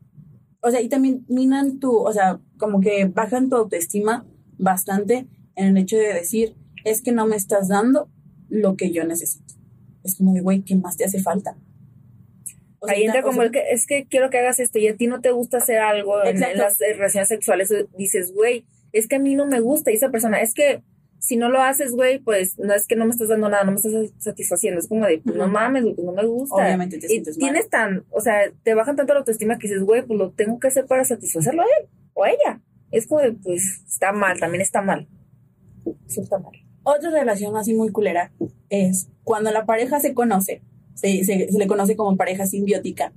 O 0.60 0.70
sea, 0.70 0.80
y 0.80 0.88
también 0.88 1.24
minan 1.28 1.78
tu, 1.78 1.96
o 1.96 2.12
sea, 2.12 2.40
como 2.56 2.80
que 2.80 3.04
bajan 3.06 3.48
tu 3.48 3.56
autoestima 3.56 4.26
bastante 4.58 5.26
en 5.54 5.66
el 5.66 5.76
hecho 5.76 5.96
de 5.96 6.14
decir, 6.14 6.56
es 6.84 7.02
que 7.02 7.12
no 7.12 7.26
me 7.26 7.36
estás 7.36 7.68
dando 7.68 8.08
lo 8.48 8.76
que 8.76 8.90
yo 8.90 9.04
necesito. 9.04 9.54
Es 10.02 10.16
como 10.16 10.34
de, 10.34 10.40
güey, 10.40 10.62
¿qué 10.62 10.74
más 10.76 10.96
te 10.96 11.04
hace 11.04 11.20
falta? 11.20 11.56
O 12.80 12.86
sea, 12.86 12.96
Ahí 12.96 13.04
entra 13.04 13.22
como 13.22 13.38
sea, 13.38 13.44
el 13.44 13.50
que 13.50 13.62
es 13.70 13.86
que 13.86 14.06
quiero 14.06 14.30
que 14.30 14.38
hagas 14.38 14.60
esto 14.60 14.78
y 14.78 14.88
a 14.88 14.96
ti 14.96 15.06
no 15.06 15.20
te 15.20 15.32
gusta 15.32 15.58
hacer 15.58 15.78
algo 15.78 16.24
en, 16.24 16.42
en 16.42 16.58
las 16.58 16.78
relaciones 16.78 17.28
sexuales. 17.28 17.72
Dices, 17.96 18.32
güey, 18.32 18.64
es 18.92 19.08
que 19.08 19.16
a 19.16 19.18
mí 19.18 19.34
no 19.34 19.46
me 19.46 19.60
gusta. 19.60 19.90
Y 19.90 19.94
esa 19.94 20.10
persona, 20.10 20.40
es 20.40 20.54
que 20.54 20.82
si 21.18 21.36
no 21.36 21.48
lo 21.48 21.60
haces, 21.60 21.92
güey, 21.92 22.18
pues 22.20 22.58
no 22.58 22.72
es 22.74 22.86
que 22.86 22.96
no 22.96 23.04
me 23.04 23.10
estás 23.10 23.28
dando 23.28 23.48
nada, 23.48 23.64
no 23.64 23.72
me 23.72 23.76
estás 23.76 23.92
satisfaciendo. 24.18 24.80
Es 24.80 24.88
como 24.88 25.06
de, 25.06 25.18
pues, 25.18 25.36
no 25.36 25.48
mames, 25.48 25.82
güey, 25.82 25.94
pues 25.94 26.06
no 26.06 26.12
me 26.12 26.24
gusta. 26.26 26.54
Obviamente 26.56 26.98
te 26.98 27.06
y 27.06 27.08
sientes 27.10 27.36
mal. 27.38 27.50
tienes 27.50 27.68
tan, 27.68 28.04
o 28.10 28.20
sea, 28.20 28.40
te 28.62 28.74
bajan 28.74 28.96
tanto 28.96 29.12
la 29.14 29.20
autoestima 29.20 29.58
que 29.58 29.68
dices, 29.68 29.82
güey, 29.82 30.02
pues 30.06 30.18
lo 30.18 30.30
tengo 30.30 30.58
que 30.60 30.68
hacer 30.68 30.86
para 30.86 31.04
satisfacerlo 31.04 31.62
a 31.62 31.66
él 31.80 31.88
o 32.14 32.24
a 32.24 32.30
ella. 32.30 32.60
Es 32.90 33.06
como 33.06 33.20
de, 33.20 33.32
pues 33.32 33.82
está 33.86 34.12
mal, 34.12 34.38
también 34.40 34.62
está 34.62 34.80
mal. 34.82 35.08
Sí, 36.06 36.20
está 36.20 36.38
mal. 36.38 36.52
Otra 36.82 37.10
relación 37.10 37.56
así 37.56 37.74
muy 37.74 37.90
culera 37.90 38.32
es 38.70 39.08
cuando 39.24 39.50
la 39.50 39.66
pareja 39.66 40.00
se 40.00 40.14
conoce, 40.14 40.62
se, 40.94 41.22
se- 41.24 41.48
se 41.52 41.58
le 41.58 41.66
conoce 41.66 41.96
como 41.96 42.16
pareja 42.16 42.46
simbiótica. 42.46 43.12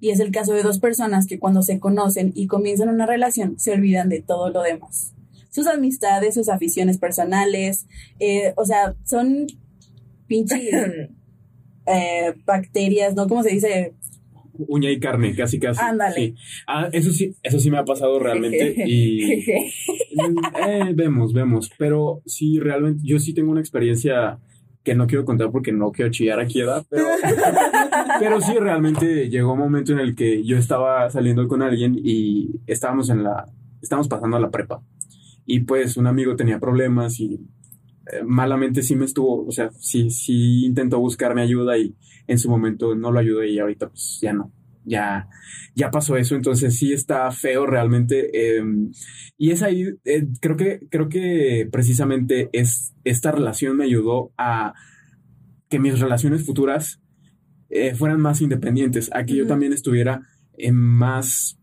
Y 0.00 0.10
es 0.10 0.20
el 0.20 0.32
caso 0.32 0.52
de 0.52 0.62
dos 0.62 0.80
personas 0.80 1.26
que 1.26 1.38
cuando 1.38 1.62
se 1.62 1.78
conocen 1.80 2.32
y 2.34 2.46
comienzan 2.48 2.88
una 2.88 3.06
relación 3.06 3.58
se 3.58 3.72
olvidan 3.72 4.08
de 4.08 4.20
todo 4.20 4.50
lo 4.50 4.62
demás. 4.62 5.13
Sus 5.54 5.68
amistades, 5.68 6.34
sus 6.34 6.48
aficiones 6.48 6.98
personales, 6.98 7.86
eh, 8.18 8.52
o 8.56 8.64
sea, 8.64 8.96
son 9.04 9.46
pinches 10.26 10.60
eh, 11.86 12.34
bacterias, 12.44 13.14
¿no? 13.14 13.28
¿Cómo 13.28 13.44
se 13.44 13.50
dice? 13.50 13.94
uña 14.56 14.90
y 14.90 14.98
carne, 15.00 15.34
casi 15.34 15.58
casi. 15.58 15.80
Ándale. 15.82 16.14
Sí. 16.14 16.34
Ah, 16.66 16.88
eso 16.92 17.10
sí, 17.10 17.34
eso 17.42 17.58
sí 17.58 17.70
me 17.70 17.78
ha 17.78 17.84
pasado 17.84 18.18
realmente 18.18 18.74
y 18.86 19.32
eh, 19.32 20.92
vemos, 20.94 21.32
vemos, 21.32 21.70
pero 21.76 22.22
sí 22.26 22.58
realmente 22.58 23.00
yo 23.04 23.18
sí 23.18 23.34
tengo 23.34 23.50
una 23.50 23.60
experiencia 23.60 24.38
que 24.82 24.94
no 24.94 25.06
quiero 25.06 25.24
contar 25.24 25.50
porque 25.50 25.72
no 25.72 25.90
quiero 25.92 26.10
chillar 26.10 26.40
aquí, 26.40 26.60
¿verdad? 26.60 26.84
Pero, 26.90 27.06
pero 28.20 28.40
sí 28.40 28.52
realmente 28.58 29.30
llegó 29.30 29.54
un 29.54 29.58
momento 29.58 29.92
en 29.92 30.00
el 30.00 30.14
que 30.14 30.44
yo 30.44 30.58
estaba 30.58 31.10
saliendo 31.10 31.48
con 31.48 31.62
alguien 31.62 31.98
y 32.02 32.60
estábamos 32.66 33.08
en 33.08 33.24
la, 33.24 33.46
estábamos 33.80 34.08
pasando 34.08 34.36
a 34.36 34.40
la 34.40 34.50
prepa 34.50 34.82
y 35.46 35.60
pues 35.60 35.96
un 35.96 36.06
amigo 36.06 36.36
tenía 36.36 36.58
problemas 36.58 37.20
y 37.20 37.34
eh, 38.12 38.22
malamente 38.24 38.82
sí 38.82 38.96
me 38.96 39.04
estuvo, 39.04 39.46
o 39.46 39.50
sea, 39.50 39.70
sí, 39.78 40.10
sí 40.10 40.66
intentó 40.66 40.98
buscarme 40.98 41.42
ayuda 41.42 41.78
y 41.78 41.94
en 42.26 42.38
su 42.38 42.50
momento 42.50 42.94
no 42.94 43.10
lo 43.10 43.18
ayudé 43.18 43.50
y 43.50 43.58
ahorita 43.58 43.88
pues 43.88 44.18
ya 44.20 44.32
no. 44.32 44.52
ya, 44.84 45.28
ya 45.74 45.90
pasó 45.90 46.16
eso, 46.16 46.34
entonces 46.34 46.76
sí 46.76 46.92
está 46.92 47.30
feo 47.30 47.66
realmente. 47.66 48.56
em, 48.58 48.92
y 49.38 49.50
es 49.50 49.62
ahí, 49.62 49.86
eh, 50.04 50.26
creo 50.40 50.56
que, 50.56 50.80
creo 50.90 51.08
que 51.08 51.68
precisamente 51.70 52.50
es, 52.52 52.94
esta 53.04 53.32
relación 53.32 53.76
me 53.76 53.84
ayudó 53.84 54.32
a 54.36 54.74
que 55.68 55.78
mis 55.78 55.98
relaciones 55.98 56.44
futuras 56.44 57.00
eh, 57.70 57.94
fueran 57.94 58.20
más 58.20 58.40
independientes, 58.40 59.10
a 59.12 59.24
que 59.24 59.34
yo 59.34 59.46
también 59.46 59.72
estuviera 59.72 60.22
más 60.72 61.58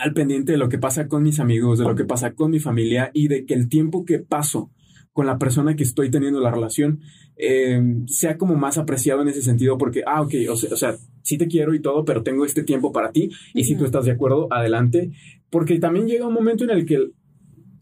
al 0.00 0.12
pendiente 0.12 0.52
de 0.52 0.58
lo 0.58 0.68
que 0.68 0.78
pasa 0.78 1.08
con 1.08 1.22
mis 1.22 1.40
amigos, 1.40 1.78
de 1.78 1.84
lo 1.84 1.94
que 1.94 2.04
pasa 2.04 2.32
con 2.32 2.50
mi 2.50 2.58
familia 2.58 3.10
y 3.12 3.28
de 3.28 3.44
que 3.44 3.54
el 3.54 3.68
tiempo 3.68 4.04
que 4.04 4.18
paso 4.18 4.70
con 5.12 5.26
la 5.26 5.38
persona 5.38 5.76
que 5.76 5.82
estoy 5.82 6.10
teniendo 6.10 6.40
la 6.40 6.50
relación 6.50 7.00
eh, 7.36 7.80
sea 8.06 8.36
como 8.38 8.54
más 8.54 8.78
apreciado 8.78 9.22
en 9.22 9.28
ese 9.28 9.42
sentido 9.42 9.76
porque, 9.76 10.02
ah, 10.06 10.22
ok, 10.22 10.34
o 10.50 10.56
sea, 10.56 10.70
o 10.72 10.76
sea, 10.76 10.96
sí 11.22 11.36
te 11.36 11.48
quiero 11.48 11.74
y 11.74 11.80
todo, 11.80 12.04
pero 12.04 12.22
tengo 12.22 12.44
este 12.44 12.62
tiempo 12.62 12.92
para 12.92 13.12
ti 13.12 13.30
y 13.54 13.64
si 13.64 13.76
tú 13.76 13.84
estás 13.84 14.04
de 14.04 14.12
acuerdo, 14.12 14.48
adelante, 14.50 15.10
porque 15.50 15.78
también 15.78 16.06
llega 16.06 16.26
un 16.26 16.34
momento 16.34 16.64
en 16.64 16.70
el 16.70 16.86
que, 16.86 17.10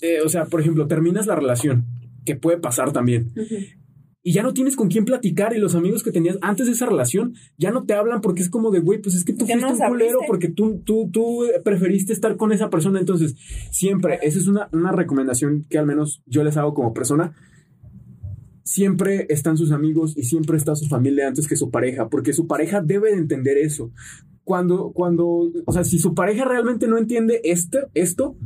eh, 0.00 0.20
o 0.24 0.28
sea, 0.28 0.46
por 0.46 0.60
ejemplo, 0.60 0.86
terminas 0.86 1.26
la 1.26 1.36
relación, 1.36 1.86
que 2.24 2.36
puede 2.36 2.58
pasar 2.58 2.92
también, 2.92 3.32
y 4.28 4.32
ya 4.32 4.42
no 4.42 4.52
tienes 4.52 4.76
con 4.76 4.88
quién 4.88 5.06
platicar 5.06 5.56
y 5.56 5.58
los 5.58 5.74
amigos 5.74 6.02
que 6.02 6.12
tenías 6.12 6.36
antes 6.42 6.66
de 6.66 6.72
esa 6.72 6.84
relación 6.84 7.32
ya 7.56 7.70
no 7.70 7.86
te 7.86 7.94
hablan 7.94 8.20
porque 8.20 8.42
es 8.42 8.50
como 8.50 8.70
de, 8.70 8.80
güey, 8.80 9.00
pues 9.00 9.14
es 9.14 9.24
que 9.24 9.32
tú 9.32 9.46
fuiste 9.46 9.58
no 9.58 9.72
un 9.72 9.78
culero 9.78 10.18
porque 10.26 10.50
tú, 10.50 10.82
tú, 10.84 11.08
tú 11.10 11.46
preferiste 11.64 12.12
estar 12.12 12.36
con 12.36 12.52
esa 12.52 12.68
persona. 12.68 13.00
Entonces, 13.00 13.36
siempre, 13.70 14.18
esa 14.20 14.38
es 14.38 14.46
una, 14.46 14.68
una 14.72 14.92
recomendación 14.92 15.64
que 15.70 15.78
al 15.78 15.86
menos 15.86 16.22
yo 16.26 16.44
les 16.44 16.58
hago 16.58 16.74
como 16.74 16.92
persona. 16.92 17.32
Siempre 18.64 19.24
están 19.30 19.56
sus 19.56 19.72
amigos 19.72 20.12
y 20.14 20.24
siempre 20.24 20.58
está 20.58 20.76
su 20.76 20.88
familia 20.88 21.26
antes 21.26 21.48
que 21.48 21.56
su 21.56 21.70
pareja, 21.70 22.10
porque 22.10 22.34
su 22.34 22.46
pareja 22.46 22.82
debe 22.82 23.12
de 23.12 23.16
entender 23.16 23.56
eso. 23.56 23.92
Cuando, 24.44 24.92
cuando, 24.92 25.50
o 25.64 25.72
sea, 25.72 25.84
si 25.84 25.98
su 25.98 26.12
pareja 26.12 26.44
realmente 26.44 26.86
no 26.86 26.98
entiende 26.98 27.40
esto, 27.44 27.78
esto, 27.94 28.36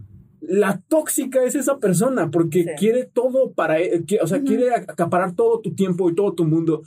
la 0.44 0.82
tóxica 0.88 1.42
es 1.44 1.54
esa 1.54 1.78
persona 1.78 2.30
porque 2.30 2.64
Sí. 2.64 2.70
quiere 2.76 3.04
todo 3.04 3.52
para, 3.52 3.78
e- 3.80 4.02
o 4.20 4.26
sea, 4.26 4.42
quiere 4.42 4.74
acaparar 4.74 5.34
todo 5.36 5.60
tu 5.60 5.74
tiempo 5.74 6.10
y 6.10 6.14
todo 6.16 6.34
tu 6.34 6.44
mundo. 6.44 6.82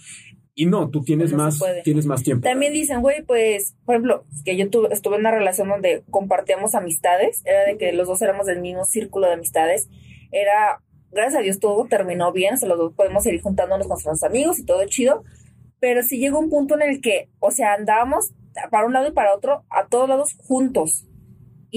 Y 0.58 0.66
no, 0.68 0.90
tú 0.90 1.04
tienes 1.04 1.32
No 1.32 1.52
se 1.52 1.66
más, 1.66 1.84
tienes 1.84 2.06
más 2.06 2.22
tiempo. 2.24 2.44
También 2.48 2.74
dicen, 2.74 3.02
güey, 3.02 3.24
pues, 3.24 3.76
por 3.86 3.96
ejemplo, 3.96 4.26
que 4.46 4.56
yo 4.58 4.70
tuve, 4.70 4.90
estuve 4.92 5.16
en 5.16 5.22
una 5.22 5.32
relación 5.32 5.68
donde 5.70 6.04
compartíamos 6.10 6.76
amistades, 6.76 7.42
era 7.46 7.66
de 7.66 7.78
que 7.78 7.92
los 7.94 8.08
dos 8.08 8.22
éramos 8.22 8.46
del 8.46 8.62
mismo 8.62 8.86
círculo 8.86 9.28
de 9.28 9.34
amistades, 9.34 9.90
era, 10.32 10.82
gracias 11.12 11.40
a 11.40 11.42
Dios 11.44 11.60
todo 11.60 11.86
terminó 11.86 12.32
bien, 12.32 12.54
o 12.54 12.58
sea, 12.58 12.70
los 12.70 12.78
dos 12.78 12.94
podemos 12.94 13.24
seguir 13.24 13.42
juntándonos 13.42 13.88
con 13.88 13.96
nuestros 13.96 14.24
amigos 14.24 14.60
y 14.60 14.66
todo 14.66 14.86
chido, 14.86 15.24
pero 15.80 16.04
sí 16.04 16.20
llegó 16.20 16.40
un 16.40 16.50
punto 16.50 16.76
en 16.76 16.84
el 16.84 17.02
que, 17.02 17.30
o 17.40 17.52
sea, 17.52 17.74
andábamos 17.74 18.34
para 18.72 18.86
un 18.86 18.94
lado 18.94 19.08
y 19.10 19.12
para 19.12 19.34
otro, 19.36 19.64
a 19.70 19.88
todos 19.88 20.08
lados 20.08 20.36
juntos. 20.40 21.06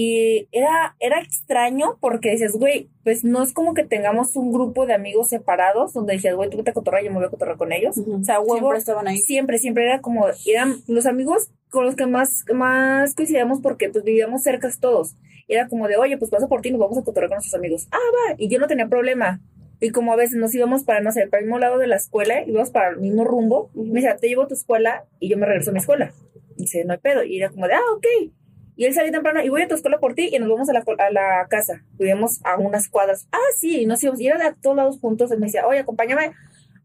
Y 0.01 0.47
era, 0.53 0.95
era 1.01 1.19
extraño 1.19 1.97
porque 1.99 2.31
dices, 2.31 2.53
güey, 2.53 2.87
pues 3.03 3.25
no 3.25 3.43
es 3.43 3.51
como 3.51 3.73
que 3.73 3.83
tengamos 3.83 4.33
un 4.37 4.53
grupo 4.53 4.85
de 4.85 4.93
amigos 4.93 5.27
separados 5.27 5.91
donde 5.91 6.13
dices, 6.13 6.33
güey, 6.35 6.49
tú 6.49 6.55
vete 6.55 6.69
a 6.69 6.73
cotorrar, 6.73 7.03
yo 7.03 7.09
me 7.11 7.17
voy 7.17 7.25
a 7.25 7.29
cotorrar 7.29 7.57
con 7.57 7.73
ellos. 7.73 7.97
O 7.97 8.23
sea, 8.23 8.39
huevo, 8.39 8.59
Siempre 8.59 8.77
estaban 8.77 9.07
ahí. 9.09 9.17
siempre, 9.17 9.57
siempre 9.57 9.83
era 9.83 9.99
como, 9.99 10.25
eran 10.45 10.77
los 10.87 11.05
amigos 11.05 11.51
con 11.69 11.83
los 11.83 11.97
que 11.97 12.05
más, 12.05 12.45
más 12.53 13.13
coincidíamos 13.13 13.59
porque 13.59 13.89
pues 13.89 14.05
vivíamos 14.05 14.41
cerca 14.41 14.69
todos. 14.79 15.17
Era 15.49 15.67
como 15.67 15.89
de, 15.89 15.97
oye, 15.97 16.17
pues 16.17 16.31
paso 16.31 16.47
por 16.47 16.61
ti, 16.61 16.71
nos 16.71 16.79
vamos 16.79 16.97
a 16.97 17.03
cotorrear 17.03 17.27
con 17.27 17.35
nuestros 17.35 17.59
amigos. 17.59 17.89
Ah, 17.91 17.97
va. 17.97 18.35
Y 18.37 18.47
yo 18.47 18.57
no 18.57 18.67
tenía 18.67 18.87
problema. 18.87 19.41
Y 19.81 19.89
como 19.89 20.13
a 20.13 20.15
veces 20.15 20.37
nos 20.37 20.55
íbamos 20.55 20.85
para, 20.85 21.01
no 21.01 21.11
sé, 21.11 21.27
para 21.27 21.41
el 21.41 21.47
mismo 21.47 21.59
lado 21.59 21.77
de 21.77 21.87
la 21.87 21.97
escuela, 21.97 22.41
íbamos 22.47 22.69
para 22.69 22.91
el 22.91 22.99
mismo 22.99 23.25
rumbo. 23.25 23.69
Ujú. 23.73 23.87
Me 23.87 23.95
decía, 23.95 24.15
te 24.15 24.29
llevo 24.29 24.43
a 24.43 24.47
tu 24.47 24.53
escuela 24.53 25.03
y 25.19 25.27
yo 25.27 25.37
me 25.37 25.45
regreso 25.45 25.71
a 25.71 25.73
mi 25.73 25.79
escuela. 25.79 26.13
Y 26.55 26.61
dice, 26.61 26.85
no 26.85 26.93
hay 26.93 26.99
pedo. 26.99 27.21
Y 27.25 27.37
era 27.37 27.49
como 27.49 27.67
de, 27.67 27.73
ah, 27.73 27.81
ok. 27.97 28.31
Y 28.79 28.85
él 28.85 28.93
salía 28.93 29.11
temprano 29.11 29.43
y 29.43 29.49
voy 29.49 29.61
a 29.61 29.67
tu 29.67 29.75
escuela 29.75 29.99
por 29.99 30.13
ti 30.13 30.29
y 30.31 30.39
nos 30.39 30.47
vamos 30.47 30.69
a 30.69 30.71
la, 30.71 30.85
a 30.99 31.11
la 31.11 31.47
casa. 31.49 31.83
Vivíamos 31.97 32.39
a 32.45 32.55
unas 32.57 32.87
cuadras. 32.87 33.27
Ah, 33.29 33.51
sí, 33.57 33.85
nos 33.85 34.01
íbamos. 34.01 34.21
Y 34.21 34.27
era 34.27 34.37
de 34.37 34.55
todos 34.61 34.77
lados 34.77 34.99
juntos. 35.01 35.29
Él 35.31 35.39
me 35.39 35.47
decía, 35.47 35.67
oye, 35.67 35.79
acompáñame 35.79 36.31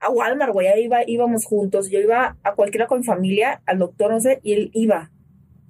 a 0.01 0.11
Walmart, 0.11 0.53
güey. 0.53 0.67
Ahí 0.67 0.87
iba, 0.87 1.09
íbamos 1.09 1.45
juntos. 1.45 1.93
Yo 1.93 2.01
iba 2.01 2.37
a 2.43 2.55
cualquiera 2.57 2.89
con 2.89 2.99
mi 2.99 3.05
familia, 3.05 3.63
al 3.65 3.79
doctor, 3.79 4.11
no 4.11 4.19
sé, 4.19 4.41
y 4.43 4.55
él 4.55 4.71
iba. 4.75 5.13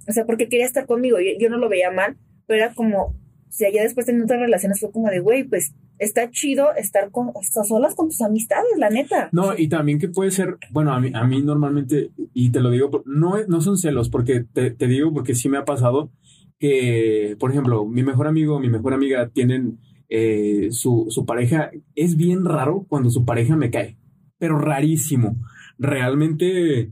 O 0.07 0.13
sea, 0.13 0.25
porque 0.25 0.49
quería 0.49 0.65
estar 0.65 0.87
conmigo. 0.87 1.19
Yo, 1.19 1.37
yo 1.37 1.47
no 1.51 1.57
lo 1.57 1.69
veía 1.69 1.91
mal, 1.91 2.17
pero 2.47 2.63
era 2.63 2.73
como, 2.73 3.03
o 3.03 3.51
sea, 3.51 3.69
ya 3.71 3.83
después 3.83 4.07
teniendo 4.07 4.25
otras 4.25 4.39
relaciones 4.39 4.79
fue 4.79 4.91
como 4.91 5.11
de, 5.11 5.19
güey, 5.19 5.43
pues 5.43 5.75
está 5.99 6.29
chido 6.31 6.73
estar 6.75 7.11
con, 7.11 7.31
estar 7.41 7.65
solas 7.65 7.95
con 7.95 8.09
tus 8.09 8.21
amistades, 8.21 8.71
la 8.77 8.89
neta. 8.89 9.29
No, 9.31 9.57
y 9.57 9.67
también 9.67 9.99
que 9.99 10.09
puede 10.09 10.31
ser, 10.31 10.57
bueno, 10.71 10.93
a 10.93 10.99
mí, 10.99 11.11
a 11.13 11.23
mí 11.25 11.41
normalmente, 11.41 12.11
y 12.33 12.51
te 12.51 12.59
lo 12.59 12.69
digo, 12.69 13.03
no, 13.05 13.35
no 13.47 13.61
son 13.61 13.77
celos, 13.77 14.09
porque 14.09 14.43
te, 14.51 14.71
te 14.71 14.87
digo, 14.87 15.13
porque 15.13 15.35
sí 15.35 15.49
me 15.49 15.57
ha 15.57 15.65
pasado 15.65 16.11
que, 16.59 17.35
por 17.39 17.51
ejemplo, 17.51 17.85
mi 17.85 18.03
mejor 18.03 18.27
amigo, 18.27 18.59
mi 18.59 18.69
mejor 18.69 18.93
amiga 18.93 19.29
tienen 19.29 19.79
eh, 20.09 20.67
su, 20.71 21.07
su 21.09 21.25
pareja, 21.25 21.71
es 21.95 22.15
bien 22.15 22.45
raro 22.45 22.85
cuando 22.87 23.09
su 23.09 23.25
pareja 23.25 23.55
me 23.55 23.71
cae, 23.71 23.97
pero 24.37 24.57
rarísimo. 24.57 25.37
Realmente, 25.77 26.91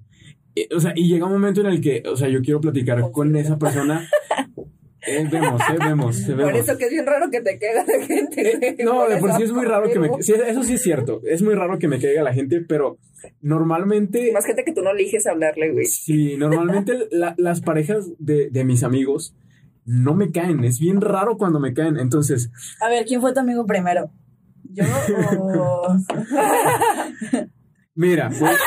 eh, 0.56 0.68
o 0.76 0.80
sea, 0.80 0.94
y 0.96 1.08
llega 1.08 1.26
un 1.26 1.34
momento 1.34 1.62
en 1.62 1.68
el 1.68 1.82
que, 1.82 2.04
o 2.10 2.16
sea, 2.16 2.28
yo 2.30 2.42
quiero 2.42 2.62
platicar 2.62 3.12
con 3.12 3.36
esa 3.36 3.58
persona. 3.58 4.08
Eh, 5.06 5.28
vemos, 5.30 5.62
eh, 5.70 5.78
vemos, 5.80 6.20
eh, 6.22 6.34
vemos. 6.34 6.44
Por 6.52 6.56
eso 6.56 6.78
que 6.78 6.86
es 6.86 6.92
bien 6.92 7.06
raro 7.06 7.30
que 7.30 7.42
te 7.42 7.60
caiga 7.60 7.84
la 7.86 8.06
gente. 8.06 8.68
Eh, 8.68 8.84
no, 8.84 9.08
de 9.10 9.18
por 9.18 9.34
sí 9.34 9.44
es 9.44 9.52
muy 9.52 9.66
raro 9.66 9.90
que 9.92 10.00
me... 10.00 10.10
Sí, 10.22 10.34
eso 10.34 10.64
sí 10.64 10.76
es 10.76 10.82
cierto. 10.82 11.20
Es 11.26 11.42
muy 11.42 11.56
raro 11.56 11.78
que 11.78 11.88
me 11.90 12.00
caiga 12.00 12.24
la 12.24 12.34
gente, 12.34 12.62
pero 12.62 12.98
normalmente... 13.42 14.32
Más 14.32 14.46
gente 14.46 14.64
que 14.64 14.72
tú 14.74 14.82
no 14.82 14.92
eliges 14.92 15.28
hablarle, 15.28 15.72
güey. 15.72 15.86
Sí, 15.86 16.38
normalmente 16.38 16.94
la- 17.12 17.36
las 17.38 17.60
parejas 17.62 18.06
de, 18.18 18.50
de 18.50 18.64
mis 18.64 18.84
amigos 18.84 19.36
no 19.86 20.14
me 20.16 20.32
caen. 20.32 20.64
Es 20.64 20.80
bien 20.80 21.02
raro 21.02 21.38
cuando 21.38 21.60
me 21.60 21.74
caen. 21.74 21.98
Entonces, 21.98 22.50
A 22.80 22.88
ver, 22.88 23.06
¿quién 23.06 23.20
fue 23.20 23.34
tu 23.34 23.42
amigo 23.42 23.66
primero? 23.66 24.10
¿Yo 24.72 24.86
o...? 25.40 25.98
mira... 27.96 28.30
pod- 28.30 28.58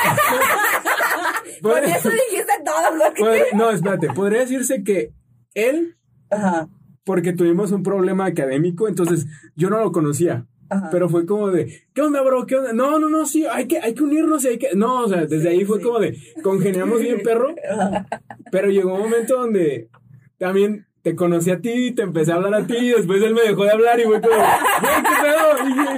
Por 1.61 1.83
eso 1.83 2.09
dijiste 2.29 2.53
todo, 2.63 3.11
güey. 3.19 3.41
no, 3.55 3.71
espérate. 3.71 4.09
Podría 4.13 4.41
decirse 4.41 4.83
que 4.83 5.11
él, 5.55 5.95
Ajá, 6.29 6.67
porque 7.03 7.33
tuvimos 7.33 7.71
un 7.71 7.83
problema 7.83 8.25
académico, 8.25 8.87
entonces 8.87 9.27
yo 9.55 9.69
no 9.69 9.79
lo 9.79 9.91
conocía. 9.91 10.45
ajá. 10.69 10.89
Pero 10.91 11.07
fue 11.07 11.25
como 11.25 11.49
de, 11.49 11.83
¿qué 11.93 12.01
onda, 12.01 12.21
bro? 12.21 12.45
¿Qué 12.45 12.55
onda? 12.57 12.73
No, 12.73 12.99
no, 12.99 13.07
no, 13.09 13.25
sí, 13.25 13.45
hay 13.45 13.67
que, 13.67 13.79
hay 13.79 13.93
que 13.93 14.03
unirnos 14.03 14.43
y 14.43 14.49
hay 14.49 14.57
que. 14.57 14.75
No, 14.75 15.03
o 15.03 15.07
sea, 15.07 15.25
desde 15.25 15.49
ahí 15.49 15.63
fue 15.63 15.77
sí. 15.77 15.83
como 15.85 15.99
de, 15.99 16.17
congeniamos 16.43 16.99
bien, 16.99 17.21
perro. 17.23 17.55
Pero 18.51 18.69
llegó 18.69 18.93
un 18.93 19.01
momento 19.01 19.37
donde 19.37 19.89
también 20.37 20.85
te 21.01 21.15
conocí 21.15 21.49
a 21.51 21.61
ti, 21.61 21.93
te 21.93 22.01
empecé 22.01 22.33
a 22.33 22.35
hablar 22.35 22.53
a 22.53 22.67
ti, 22.67 22.75
y 22.75 22.91
después 22.91 23.23
él 23.23 23.33
me 23.33 23.41
dejó 23.43 23.63
de 23.63 23.71
hablar 23.71 23.97
y 23.97 24.03
fue 24.03 24.19
como, 24.19 24.35
¿qué 24.35 25.13
pedo? 25.23 25.97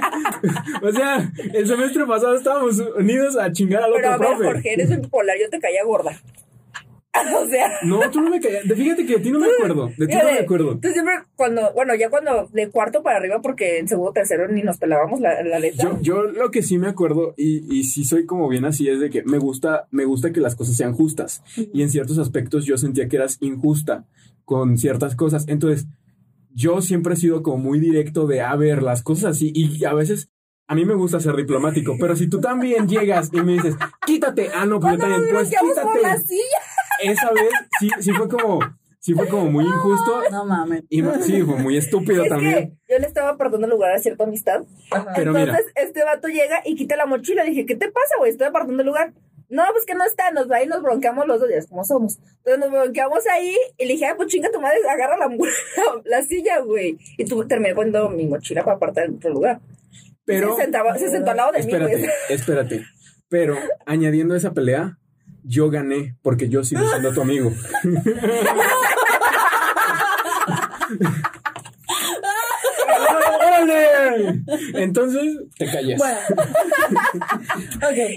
O 0.82 0.92
sea, 0.92 1.30
el 1.52 1.66
semestre 1.66 2.06
pasado 2.06 2.34
estábamos 2.36 2.78
unidos 2.96 3.36
a 3.36 3.50
chingar 3.52 3.82
al 3.82 3.92
Pero 3.92 4.14
otro 4.14 4.14
a 4.14 4.18
ver, 4.18 4.28
profe. 4.28 4.44
Jorge, 4.44 4.72
eres 4.72 4.88
bipolar, 4.88 5.36
yo 5.38 5.50
te 5.50 5.58
caía 5.58 5.84
gorda. 5.84 6.12
o 7.42 7.46
sea. 7.48 7.70
No, 7.82 8.10
tú 8.10 8.20
no 8.20 8.30
me 8.30 8.40
caías. 8.40 8.62
Fíjate 8.64 9.04
que 9.04 9.14
de 9.14 9.20
ti 9.20 9.30
no 9.30 9.40
me 9.40 9.46
acuerdo. 9.46 9.90
De 9.96 10.06
ti 10.06 10.14
no 10.14 10.24
me 10.24 10.38
acuerdo. 10.38 10.78
Tú 10.78 10.88
siempre, 10.88 11.14
cuando, 11.34 11.72
bueno, 11.74 11.94
ya 11.94 12.08
cuando 12.08 12.48
de 12.52 12.70
cuarto 12.70 13.02
para 13.02 13.18
arriba, 13.18 13.40
porque 13.42 13.78
en 13.78 13.88
segundo 13.88 14.12
tercero 14.12 14.48
ni 14.48 14.62
nos 14.62 14.78
pelábamos 14.78 15.20
la, 15.20 15.42
la 15.42 15.58
letra. 15.58 15.84
Yo, 15.84 16.00
yo 16.00 16.22
lo 16.22 16.50
que 16.50 16.62
sí 16.62 16.78
me 16.78 16.88
acuerdo, 16.88 17.34
y, 17.36 17.64
y 17.74 17.84
sí 17.84 18.04
soy 18.04 18.26
como 18.26 18.48
bien 18.48 18.64
así, 18.64 18.88
es 18.88 19.00
de 19.00 19.10
que 19.10 19.22
me 19.24 19.38
gusta, 19.38 19.88
me 19.90 20.04
gusta 20.04 20.32
que 20.32 20.40
las 20.40 20.54
cosas 20.54 20.76
sean 20.76 20.92
justas. 20.94 21.42
Y 21.72 21.82
en 21.82 21.90
ciertos 21.90 22.18
aspectos 22.18 22.64
yo 22.64 22.76
sentía 22.78 23.08
que 23.08 23.16
eras 23.16 23.38
injusta 23.40 24.06
con 24.44 24.78
ciertas 24.78 25.16
cosas. 25.16 25.46
Entonces, 25.48 25.86
yo 26.52 26.80
siempre 26.82 27.14
he 27.14 27.16
sido 27.16 27.42
como 27.42 27.58
muy 27.58 27.80
directo 27.80 28.26
de, 28.26 28.40
a 28.40 28.54
ver, 28.56 28.82
las 28.82 29.02
cosas 29.02 29.36
así. 29.36 29.52
Y 29.54 29.84
a 29.84 29.94
veces, 29.94 30.28
a 30.66 30.74
mí 30.74 30.84
me 30.84 30.94
gusta 30.94 31.20
ser 31.20 31.36
diplomático, 31.36 31.96
pero 31.98 32.16
si 32.16 32.28
tú 32.28 32.40
también 32.40 32.88
llegas 32.88 33.30
y 33.32 33.40
me 33.42 33.54
dices, 33.54 33.74
quítate, 34.06 34.50
ah, 34.54 34.66
no, 34.66 34.80
pues 34.80 34.94
yo 34.94 34.98
también, 34.98 35.22
pues 35.30 35.50
bloqueamos 35.50 35.78
por 35.78 36.02
la 36.02 36.10
quítate. 36.14 36.26
silla. 36.26 36.58
Esa 37.02 37.30
vez 37.32 37.50
sí, 37.78 37.90
sí 38.00 38.12
fue 38.12 38.28
como, 38.28 38.60
sí 38.98 39.14
fue 39.14 39.28
como 39.28 39.50
muy 39.50 39.64
injusto. 39.64 40.22
No 40.30 40.44
mames. 40.44 40.84
Y 40.88 41.02
sí, 41.22 41.42
fue 41.42 41.56
muy 41.56 41.76
estúpido 41.76 42.24
Es 42.24 42.28
también. 42.28 42.54
que 42.86 42.94
yo 42.94 42.98
le 42.98 43.06
estaba 43.06 43.30
apartando 43.30 43.66
lugar 43.66 43.92
a 43.92 43.98
cierta 43.98 44.24
amistad. 44.24 44.62
Ajá. 44.90 45.12
Pero 45.16 45.32
mira. 45.32 45.44
Entonces, 45.44 45.72
este 45.76 46.04
vato 46.04 46.28
llega 46.28 46.62
y 46.64 46.76
quita 46.76 46.96
la 46.96 47.06
mochila. 47.06 47.44
Dije, 47.44 47.66
¿qué 47.66 47.76
te 47.76 47.90
pasa, 47.90 48.14
güey? 48.18 48.30
Estoy 48.30 48.46
apartando 48.48 48.82
lugar. 48.82 49.12
No, 49.50 49.64
pues 49.72 49.84
que 49.84 49.96
no 49.96 50.04
está, 50.04 50.30
nos 50.30 50.48
va 50.48 50.62
y 50.62 50.66
nos 50.66 50.80
bronqueamos 50.80 51.26
los 51.26 51.40
dos 51.40 51.48
días, 51.48 51.66
como 51.66 51.84
somos. 51.84 52.18
Entonces 52.38 52.60
nos 52.60 52.70
bronqueamos 52.70 53.26
ahí 53.26 53.56
y 53.78 53.84
le 53.84 53.94
dije, 53.94 54.06
ah, 54.06 54.14
pues 54.16 54.28
chinga 54.28 54.48
tu 54.52 54.60
madre, 54.60 54.78
agarra 54.88 55.16
la, 55.16 55.28
la, 56.04 56.22
silla, 56.22 56.60
güey. 56.60 56.96
Y 57.18 57.24
tú 57.24 57.44
terminé 57.48 57.74
poniendo 57.74 58.08
mi 58.10 58.26
mochila 58.26 58.62
para 58.62 58.76
apartar 58.76 59.06
en 59.06 59.16
otro 59.16 59.30
lugar. 59.30 59.60
Pero, 60.24 60.54
se, 60.54 60.62
sentaba, 60.62 60.96
se 60.96 61.10
sentó 61.10 61.32
al 61.32 61.36
lado 61.38 61.52
de 61.52 61.58
mí, 61.58 61.64
espérate, 61.64 61.96
güey. 61.96 62.10
espérate. 62.28 62.84
Pero 63.28 63.56
añadiendo 63.86 64.36
esa 64.36 64.52
pelea, 64.52 64.99
yo 65.44 65.70
gané 65.70 66.16
porque 66.22 66.48
yo 66.48 66.64
sigo 66.64 66.86
siendo 66.88 67.12
tu 67.12 67.22
amigo. 67.22 67.52
¡Órale! 73.40 74.42
Entonces 74.74 75.38
te 75.56 75.66
callas. 75.66 75.98
Bueno. 75.98 76.18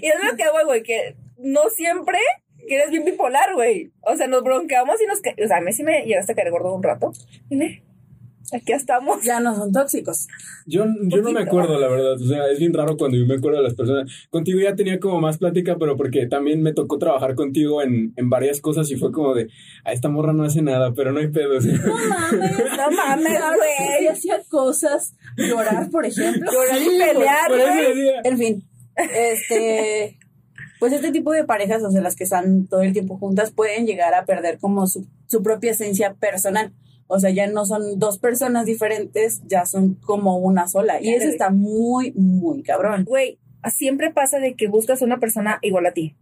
Y 0.01 0.07
es 0.07 0.23
lo 0.23 0.35
que 0.35 0.43
hago, 0.43 0.65
güey, 0.65 0.83
que 0.83 1.15
no 1.37 1.69
siempre 1.69 2.19
que 2.67 2.75
eres 2.75 2.91
bien 2.91 3.05
bipolar, 3.05 3.53
güey. 3.55 3.91
O 4.01 4.15
sea, 4.15 4.27
nos 4.27 4.43
bronqueamos 4.43 5.01
y 5.01 5.05
nos... 5.05 5.19
O 5.19 5.47
sea, 5.47 5.57
a 5.57 5.61
mí 5.61 5.73
sí 5.73 5.83
me 5.83 6.03
llegaste 6.03 6.31
a 6.31 6.35
caer 6.35 6.51
gordo 6.51 6.73
un 6.73 6.83
rato. 6.83 7.11
Dime, 7.49 7.83
aquí 8.51 8.73
estamos. 8.73 9.23
Ya 9.23 9.39
no 9.39 9.55
son 9.55 9.71
tóxicos. 9.71 10.27
Yo, 10.65 10.85
yo 11.03 11.21
no 11.21 11.31
me 11.31 11.41
acuerdo, 11.41 11.79
la 11.79 11.87
verdad. 11.87 12.13
O 12.13 12.27
sea, 12.27 12.47
es 12.51 12.59
bien 12.59 12.73
raro 12.73 12.97
cuando 12.97 13.17
yo 13.17 13.25
me 13.25 13.35
acuerdo 13.35 13.57
de 13.59 13.63
las 13.63 13.75
personas. 13.75 14.11
Contigo 14.29 14.59
ya 14.59 14.75
tenía 14.75 14.99
como 14.99 15.21
más 15.21 15.37
plática, 15.37 15.77
pero 15.79 15.95
porque 15.95 16.27
también 16.27 16.61
me 16.61 16.73
tocó 16.73 16.97
trabajar 16.97 17.35
contigo 17.35 17.81
en, 17.81 18.13
en 18.15 18.29
varias 18.29 18.59
cosas 18.61 18.89
y 18.91 18.95
fue 18.95 19.11
como 19.11 19.33
de, 19.33 19.49
a 19.85 19.93
esta 19.93 20.09
morra 20.09 20.33
no 20.33 20.43
hace 20.43 20.61
nada, 20.61 20.93
pero 20.93 21.11
no 21.11 21.19
hay 21.19 21.27
pedo. 21.29 21.57
o 21.57 21.61
sea. 21.61 21.73
No 21.73 21.95
mames, 21.95 22.67
No 22.77 22.91
mames, 22.91 23.39
güey. 23.57 24.07
hacía 24.07 24.41
cosas, 24.49 25.13
llorar, 25.37 25.89
por 25.89 26.05
ejemplo. 26.05 26.51
Llorar 26.51 26.81
y 26.81 26.85
pelear, 26.97 27.47
Por 27.47 27.59
eso 27.59 27.73
güey. 27.73 27.95
decía, 27.95 28.21
En 28.23 28.37
fin, 28.37 28.63
este, 28.95 30.17
pues 30.79 30.93
este 30.93 31.11
tipo 31.11 31.31
de 31.31 31.43
parejas, 31.45 31.83
o 31.83 31.91
sea, 31.91 32.01
las 32.01 32.15
que 32.15 32.23
están 32.25 32.67
todo 32.67 32.81
el 32.81 32.93
tiempo 32.93 33.17
juntas, 33.17 33.51
pueden 33.51 33.85
llegar 33.85 34.13
a 34.13 34.25
perder 34.25 34.59
como 34.59 34.87
su, 34.87 35.07
su 35.27 35.41
propia 35.41 35.71
esencia 35.71 36.13
personal. 36.15 36.73
O 37.13 37.19
sea, 37.19 37.29
ya 37.29 37.45
no 37.45 37.63
son 37.65 37.99
dos 37.99 38.17
personas 38.17 38.65
diferentes, 38.65 39.43
ya 39.45 39.67
son 39.67 39.93
como 39.93 40.37
una 40.37 40.67
sola. 40.67 40.99
Y 40.99 41.09
eso 41.13 41.27
está 41.27 41.51
muy, 41.51 42.11
muy 42.13 42.63
cabrón. 42.63 43.03
Güey, 43.05 43.37
siempre 43.69 44.11
pasa 44.11 44.39
de 44.39 44.55
que 44.55 44.67
buscas 44.67 45.03
una 45.03 45.19
persona 45.19 45.59
igual 45.61 45.85
a 45.85 45.93
ti. 45.93 46.17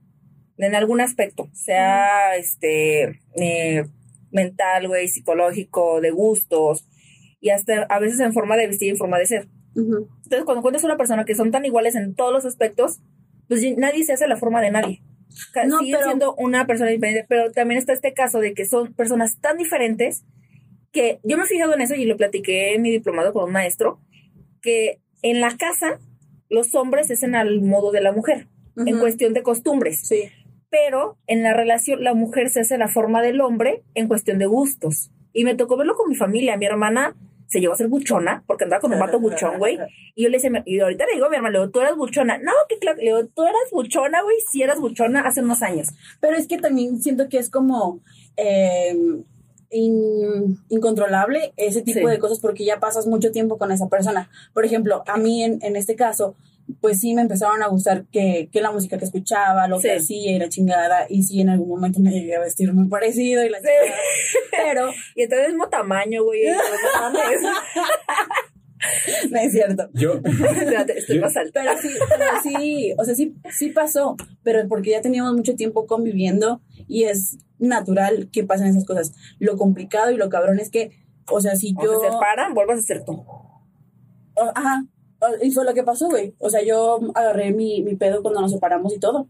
En 0.58 0.76
algún 0.76 1.00
aspecto. 1.00 1.48
Sea, 1.54 2.36
este, 2.36 3.22
eh, 3.38 3.86
mental, 4.32 4.90
güey, 4.90 5.08
psicológico, 5.08 6.02
de 6.02 6.12
gustos. 6.12 6.86
Y 7.40 7.52
hasta 7.52 7.84
a 7.84 8.00
veces 8.00 8.20
en 8.20 8.34
forma 8.34 8.58
de 8.58 8.68
vestir 8.68 8.90
y 8.90 8.92
en 8.92 8.98
forma 8.98 9.18
de 9.18 9.28
ser. 9.28 9.48
Entonces, 9.74 10.44
cuando 10.44 10.58
encuentras 10.58 10.84
una 10.84 10.98
persona 10.98 11.24
que 11.24 11.36
son 11.36 11.52
tan 11.52 11.64
iguales 11.64 11.96
en 11.96 12.16
todos 12.16 12.34
los 12.34 12.44
aspectos, 12.44 13.00
pues 13.48 13.64
nadie 13.78 14.04
se 14.04 14.12
hace 14.12 14.28
la 14.28 14.36
forma 14.36 14.62
de 14.62 14.72
nadie. 14.72 15.04
No, 15.68 15.80
Siguen 15.80 16.04
siendo 16.04 16.36
una 16.36 16.68
persona 16.68 16.92
diferente, 16.92 17.26
pero 17.30 17.50
también 17.54 17.78
está 17.78 17.94
este 17.94 18.14
caso 18.14 18.40
de 18.40 18.54
que 18.54 18.66
son 18.66 18.94
personas 18.94 19.40
tan 19.40 19.56
diferentes 19.56 20.26
que 20.92 21.20
yo 21.24 21.38
me 21.38 21.44
he 21.44 21.48
fijado 21.48 21.74
en 21.74 21.82
eso 21.82 21.96
y 21.96 22.06
lo 22.06 22.18
platiqué 22.18 22.74
en 22.74 22.82
mi 22.82 22.92
diplomado 22.92 23.34
con 23.34 23.46
un 23.46 23.52
maestro, 23.52 24.00
que 24.62 25.00
en 25.22 25.42
la 25.42 25.56
casa 25.58 26.00
los 26.50 26.76
hombres 26.76 27.10
es 27.10 27.24
en 27.24 27.36
al 27.36 27.62
modo 27.62 27.92
de 27.92 28.02
la 28.02 28.12
mujer, 28.12 28.48
en 28.76 29.00
cuestión 29.00 29.34
de 29.34 29.44
costumbres, 29.44 30.02
Sí. 30.08 30.30
pero 30.70 31.18
en 31.28 31.44
la 31.44 31.54
relación 31.54 32.04
la 32.04 32.14
mujer 32.14 32.50
se 32.50 32.62
hace 32.62 32.78
la 32.78 32.88
forma 32.88 33.22
del 33.22 33.42
hombre 33.42 33.84
en 33.96 34.08
cuestión 34.08 34.40
de 34.40 34.46
gustos. 34.46 35.12
Y 35.34 35.46
me 35.46 35.56
tocó 35.56 35.78
verlo 35.78 35.96
con 35.96 36.10
mi 36.10 36.16
familia, 36.16 36.58
mi 36.58 36.66
hermana 36.66 37.16
se 37.48 37.60
llevó 37.60 37.74
a 37.74 37.78
ser 37.78 37.90
buchona, 37.90 38.44
porque 38.48 38.64
andaba 38.64 38.80
con 38.80 38.94
un 38.94 39.00
vato 39.00 39.20
buchón, 39.20 39.58
güey. 39.60 39.78
Y 40.16 40.24
yo 40.24 40.30
le 40.30 40.38
decía, 40.38 40.64
y 40.66 40.80
ahorita 40.80 41.06
le 41.06 41.14
digo 41.14 41.26
a 41.26 41.30
mi 41.30 41.36
hermana, 41.38 41.54
le 41.54 41.60
digo, 41.60 41.72
tú 41.72 41.82
eras 41.82 41.96
buchona. 41.98 42.38
No, 42.38 42.52
que 42.70 42.80
claro, 42.80 42.98
le 42.98 43.04
digo, 43.04 43.26
tú 43.28 43.44
eras 43.44 43.70
buchona, 43.72 44.22
güey, 44.22 44.38
si 44.50 44.62
eras 44.62 44.80
buchona 44.80 45.22
hace 45.22 45.42
unos 45.42 45.62
años. 45.62 45.90
Pero 46.22 46.36
es 46.38 46.48
que 46.48 46.58
también 46.58 47.02
siento 47.02 47.28
que 47.30 47.38
es 47.38 47.50
como 47.50 48.00
eh, 48.38 48.96
in- 49.72 50.60
incontrolable 50.70 51.54
ese 51.58 51.82
tipo 51.82 52.00
Sí. 52.00 52.06
de 52.06 52.20
cosas 52.20 52.40
porque 52.40 52.66
ya 52.66 52.80
pasas 52.80 53.08
mucho 53.08 53.32
tiempo 53.32 53.58
con 53.58 53.72
esa 53.72 53.88
persona. 53.90 54.30
Por 54.54 54.66
ejemplo, 54.66 55.04
a 55.08 55.18
mí 55.18 55.44
en, 55.44 55.60
en 55.64 55.76
este 55.76 55.96
caso, 55.96 56.36
pues 56.80 57.00
sí 57.00 57.14
me 57.14 57.22
empezaron 57.24 57.62
a 57.64 57.68
gustar 57.68 58.06
que, 58.12 58.48
que 58.52 58.62
la 58.62 58.72
música 58.72 58.98
que 58.98 59.06
escuchaba, 59.06 59.68
lo 59.68 59.78
que 59.80 59.90
Sí. 59.90 59.96
hacía 59.98 60.32
y 60.32 60.40
la 60.40 60.48
chingada, 60.50 61.06
y 61.10 61.24
sí 61.24 61.42
en 61.42 61.50
algún 61.50 61.68
momento 61.70 62.00
me 62.00 62.12
llegué 62.12 62.36
a 62.36 62.40
vestir 62.40 62.72
muy 62.74 62.88
parecido 62.88 63.44
y 63.44 63.50
la 63.50 63.58
chingada. 63.58 63.98
Pero 64.52 64.90
Y 65.16 65.26
del 65.26 65.48
mismo 65.50 65.68
tamaño, 65.70 66.24
güey. 66.24 66.42
no 69.30 69.38
es 69.40 69.52
cierto. 69.52 69.90
Yo, 69.94 70.14
Espérate, 70.24 70.98
estoy 71.00 71.16
Yo- 71.18 71.22
más 71.22 71.36
alta. 71.38 71.62
Pero 71.64 71.78
sí, 71.82 71.90
pero 72.10 72.26
sí, 72.44 72.94
o 72.98 73.04
sea, 73.04 73.16
sí, 73.16 73.36
sí 73.52 73.70
pasó, 73.72 74.16
pero 74.44 74.68
porque 74.68 74.92
ya 74.92 75.02
teníamos 75.02 75.34
mucho 75.34 75.56
tiempo 75.56 75.86
conviviendo 75.88 76.62
y 76.88 77.04
es 77.04 77.38
natural 77.60 78.30
que 78.32 78.44
pasen 78.44 78.68
esas 78.68 78.86
cosas. 78.86 79.14
Lo 79.40 79.58
complicado 79.58 80.12
y 80.12 80.18
lo 80.18 80.30
cabrón 80.30 80.60
es 80.60 80.70
que, 80.70 80.92
o 81.30 81.40
sea, 81.42 81.56
si 81.56 81.74
O 81.78 81.84
yo... 81.84 82.00
se 82.00 82.12
separan, 82.12 82.54
vuelvas 82.54 82.80
a 82.80 82.82
ser 82.82 83.06
tú. 83.06 83.24
Ajá, 84.56 84.86
y 85.42 85.52
fue 85.52 85.66
lo 85.66 85.74
que 85.74 85.84
pasó, 85.84 86.08
güey. 86.10 86.34
O 86.40 86.50
sea, 86.50 86.64
yo 86.64 87.00
agarré 87.14 87.54
mi, 87.54 87.84
mi 87.84 87.96
pedo 87.96 88.22
cuando 88.24 88.42
nos 88.42 88.52
separamos 88.52 88.94
y 88.94 89.00
todo. 89.00 89.28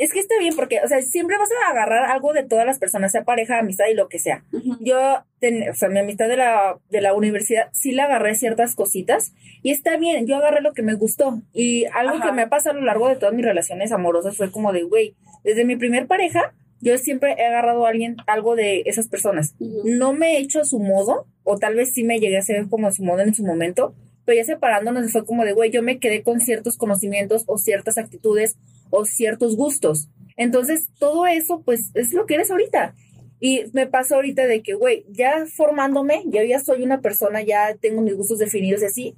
Es 0.00 0.12
que 0.14 0.18
está 0.20 0.34
bien 0.38 0.54
porque, 0.56 0.80
o 0.82 0.88
sea, 0.88 1.02
siempre 1.02 1.36
vas 1.36 1.50
a 1.66 1.70
agarrar 1.70 2.04
algo 2.10 2.32
de 2.32 2.42
todas 2.42 2.64
las 2.64 2.78
personas, 2.78 3.12
sea 3.12 3.24
pareja, 3.24 3.58
amistad 3.58 3.84
y 3.90 3.94
lo 3.94 4.08
que 4.08 4.18
sea. 4.18 4.44
Yo, 4.80 5.24
ten- 5.40 5.68
o 5.68 5.74
sea, 5.74 5.90
mi 5.90 5.98
amistad 5.98 6.26
de 6.28 6.38
la, 6.38 6.78
de 6.90 7.00
la 7.02 7.12
universidad, 7.12 7.68
sí 7.72 7.92
le 7.92 8.00
agarré 8.02 8.34
ciertas 8.34 8.74
cositas 8.74 9.32
y 9.62 9.70
está 9.72 9.98
bien, 9.98 10.26
yo 10.26 10.36
agarré 10.36 10.62
lo 10.62 10.72
que 10.72 10.82
me 10.82 10.94
gustó. 10.94 11.42
Y 11.52 11.84
algo 11.92 12.16
Ajá. 12.16 12.26
que 12.26 12.32
me 12.32 12.42
ha 12.42 12.48
pasado 12.48 12.76
a 12.76 12.80
lo 12.80 12.86
largo 12.86 13.08
de 13.08 13.16
todas 13.16 13.34
mis 13.34 13.44
relaciones 13.44 13.92
amorosas 13.92 14.36
fue 14.38 14.50
como 14.50 14.72
de, 14.72 14.84
güey, 14.84 15.14
desde 15.44 15.64
mi 15.66 15.76
primer 15.76 16.06
pareja, 16.06 16.54
yo 16.80 16.96
siempre 16.96 17.34
he 17.38 17.44
agarrado 17.44 17.84
a 17.84 17.90
alguien, 17.90 18.16
algo 18.26 18.56
de 18.56 18.82
esas 18.86 19.06
personas. 19.08 19.54
No 19.84 20.14
me 20.14 20.36
he 20.36 20.38
hecho 20.38 20.60
a 20.62 20.64
su 20.64 20.78
modo, 20.78 21.26
o 21.44 21.58
tal 21.58 21.74
vez 21.74 21.92
sí 21.92 22.04
me 22.04 22.18
llegué 22.20 22.38
a 22.38 22.42
ser 22.42 22.68
como 22.68 22.86
a 22.86 22.92
su 22.92 23.04
modo 23.04 23.20
en 23.20 23.34
su 23.34 23.44
momento, 23.44 23.94
pero 24.24 24.36
ya 24.38 24.44
separándonos 24.44 25.12
fue 25.12 25.26
como 25.26 25.44
de, 25.44 25.52
güey, 25.52 25.70
yo 25.70 25.82
me 25.82 25.98
quedé 25.98 26.22
con 26.22 26.40
ciertos 26.40 26.78
conocimientos 26.78 27.44
o 27.48 27.58
ciertas 27.58 27.98
actitudes 27.98 28.56
o 28.90 29.04
ciertos 29.04 29.56
gustos. 29.56 30.08
Entonces, 30.36 30.88
todo 30.98 31.26
eso, 31.26 31.62
pues, 31.64 31.90
es 31.94 32.12
lo 32.12 32.26
que 32.26 32.34
eres 32.34 32.50
ahorita. 32.50 32.94
Y 33.40 33.64
me 33.72 33.86
pasó 33.86 34.16
ahorita 34.16 34.46
de 34.46 34.62
que, 34.62 34.74
güey, 34.74 35.06
ya 35.08 35.46
formándome, 35.46 36.22
yo 36.26 36.42
ya 36.42 36.60
soy 36.60 36.82
una 36.82 37.00
persona, 37.00 37.42
ya 37.42 37.74
tengo 37.80 38.02
mis 38.02 38.14
gustos 38.14 38.38
definidos 38.38 38.82
y 38.82 38.86
así, 38.86 39.16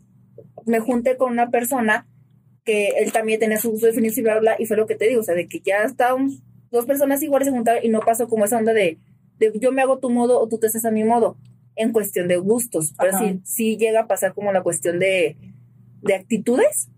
me 0.64 0.80
junté 0.80 1.16
con 1.16 1.32
una 1.32 1.50
persona 1.50 2.06
que 2.64 2.90
él 2.98 3.12
también 3.12 3.40
tenía 3.40 3.58
sus 3.58 3.72
gustos 3.72 3.90
definidos 3.90 4.18
y 4.18 4.22
bla, 4.22 4.34
bla, 4.34 4.40
bla, 4.40 4.56
y 4.58 4.66
fue 4.66 4.76
lo 4.76 4.86
que 4.86 4.94
te 4.94 5.08
digo, 5.08 5.20
o 5.20 5.24
sea, 5.24 5.34
de 5.34 5.48
que 5.48 5.60
ya 5.60 5.82
estaban 5.82 6.30
dos 6.70 6.86
personas 6.86 7.22
iguales 7.22 7.48
se 7.48 7.52
juntaron 7.52 7.84
y 7.84 7.88
no 7.88 8.00
pasó 8.00 8.28
como 8.28 8.44
esa 8.44 8.58
onda 8.58 8.72
de, 8.72 8.98
de 9.38 9.52
yo 9.58 9.72
me 9.72 9.82
hago 9.82 9.98
tu 9.98 10.10
modo 10.10 10.40
o 10.40 10.48
tú 10.48 10.58
te 10.58 10.68
haces 10.68 10.84
a 10.84 10.92
mi 10.92 11.02
modo, 11.02 11.36
en 11.74 11.92
cuestión 11.92 12.28
de 12.28 12.36
gustos, 12.36 12.92
pero 12.98 13.16
Ajá. 13.16 13.24
sí, 13.24 13.40
sí 13.44 13.76
llega 13.76 14.00
a 14.00 14.06
pasar 14.06 14.34
como 14.34 14.52
la 14.52 14.62
cuestión 14.62 14.98
de, 14.98 15.36
de 16.02 16.14
actitudes. 16.14 16.88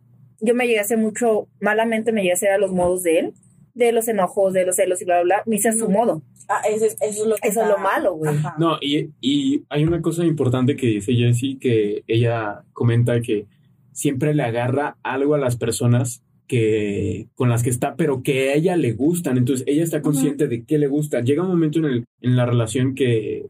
Yo 0.41 0.55
me 0.55 0.67
llegué 0.67 0.79
a 0.79 0.83
hacer 0.83 0.99
mucho, 0.99 1.49
malamente 1.61 2.13
me 2.13 2.21
llegué 2.23 2.33
a 2.33 2.35
hacer 2.35 2.51
a 2.51 2.59
los 2.59 2.73
modos 2.73 3.03
de 3.03 3.19
él, 3.19 3.33
de 3.75 3.93
los 3.93 4.07
enojos, 4.09 4.53
de 4.53 4.67
los 4.67 4.77
celos 4.77 5.01
y 5.03 5.05
bla, 5.05 5.17
bla, 5.23 5.37
bla, 5.37 5.43
me 5.47 5.57
hice 5.57 5.69
a 5.71 5.73
su 5.73 5.89
modo. 5.91 6.23
Ah, 6.49 6.61
eso 6.69 6.85
es, 6.85 6.97
eso 7.01 7.23
es 7.23 7.27
lo 7.29 7.37
que 7.37 7.49
Eso 7.49 7.61
es 7.63 7.67
está- 7.67 7.69
lo 7.69 7.79
malo, 7.79 8.15
güey. 8.15 8.35
No, 8.59 8.77
y, 8.81 9.11
y 9.21 9.65
hay 9.69 9.85
una 9.85 10.01
cosa 10.03 10.25
importante 10.25 10.77
que 10.77 10.87
dice 10.87 11.15
Jessie, 11.15 11.59
que 11.59 12.05
ella 12.07 12.63
comenta 12.73 13.21
que 13.21 13.47
siempre 13.93 14.35
le 14.35 14.43
agarra 14.43 14.97
algo 15.03 15.35
a 15.35 15.39
las 15.39 15.57
personas 15.57 16.23
que 16.47 17.29
con 17.35 17.49
las 17.49 17.63
que 17.63 17.71
está, 17.71 17.97
pero 17.97 18.23
que 18.23 18.51
a 18.51 18.55
ella 18.55 18.77
le 18.77 18.93
gustan. 18.93 19.39
Entonces 19.39 19.65
ella 19.67 19.83
está 19.83 20.03
consciente 20.03 20.47
de 20.47 20.65
qué 20.65 20.77
le 20.79 20.87
gusta. 20.89 21.21
Llega 21.23 21.43
un 21.43 21.49
momento 21.49 21.79
en, 21.79 21.85
el, 21.87 22.05
en 22.21 22.37
la 22.37 22.45
relación 22.45 22.95
que, 22.95 23.47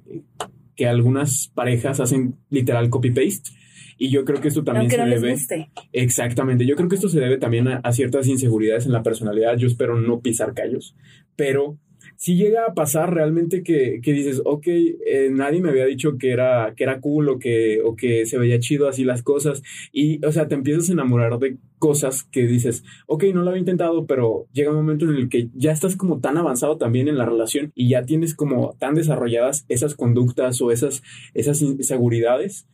que 0.76 0.86
algunas 0.86 1.50
parejas 1.54 1.98
hacen 2.00 2.36
literal 2.50 2.90
copy-paste. 2.90 3.50
Y 3.98 4.10
yo 4.10 4.24
creo 4.24 4.40
que 4.40 4.48
esto 4.48 4.64
también 4.64 4.82
Aunque 4.82 4.96
se 4.96 5.02
no 5.02 5.08
les 5.08 5.20
debe. 5.20 5.32
guste. 5.34 5.70
Exactamente. 5.92 6.66
Yo 6.66 6.76
creo 6.76 6.88
que 6.88 6.96
esto 6.96 7.08
se 7.08 7.20
debe 7.20 7.38
también 7.38 7.68
a, 7.68 7.76
a 7.76 7.92
ciertas 7.92 8.26
inseguridades 8.28 8.86
en 8.86 8.92
la 8.92 9.02
personalidad. 9.02 9.56
Yo 9.56 9.66
espero 9.66 10.00
no 10.00 10.20
pisar 10.20 10.54
callos. 10.54 10.94
Pero 11.36 11.78
si 12.16 12.36
llega 12.36 12.66
a 12.66 12.74
pasar 12.74 13.12
realmente 13.12 13.62
que, 13.62 14.00
que 14.02 14.12
dices, 14.12 14.40
ok, 14.44 14.66
eh, 14.66 15.28
nadie 15.30 15.60
me 15.60 15.70
había 15.70 15.86
dicho 15.86 16.16
que 16.18 16.30
era, 16.30 16.72
que 16.76 16.84
era 16.84 17.00
cool 17.00 17.28
o 17.28 17.38
que, 17.38 17.80
o 17.84 17.96
que 17.96 18.24
se 18.26 18.38
veía 18.38 18.60
chido 18.60 18.88
así 18.88 19.04
las 19.04 19.22
cosas. 19.22 19.62
Y, 19.92 20.24
o 20.24 20.32
sea, 20.32 20.48
te 20.48 20.54
empiezas 20.54 20.88
a 20.88 20.92
enamorar 20.92 21.38
de 21.38 21.58
cosas 21.78 22.24
que 22.24 22.46
dices, 22.46 22.84
ok, 23.06 23.24
no 23.34 23.42
lo 23.42 23.50
había 23.50 23.60
intentado, 23.60 24.06
pero 24.06 24.46
llega 24.52 24.70
un 24.70 24.76
momento 24.76 25.04
en 25.04 25.16
el 25.16 25.28
que 25.28 25.48
ya 25.54 25.72
estás 25.72 25.96
como 25.96 26.20
tan 26.20 26.38
avanzado 26.38 26.78
también 26.78 27.08
en 27.08 27.18
la 27.18 27.26
relación 27.26 27.72
y 27.74 27.90
ya 27.90 28.04
tienes 28.04 28.34
como 28.34 28.74
tan 28.78 28.94
desarrolladas 28.94 29.66
esas 29.68 29.94
conductas 29.94 30.60
o 30.62 30.70
esas, 30.70 31.02
esas 31.34 31.60
inseguridades 31.62 32.66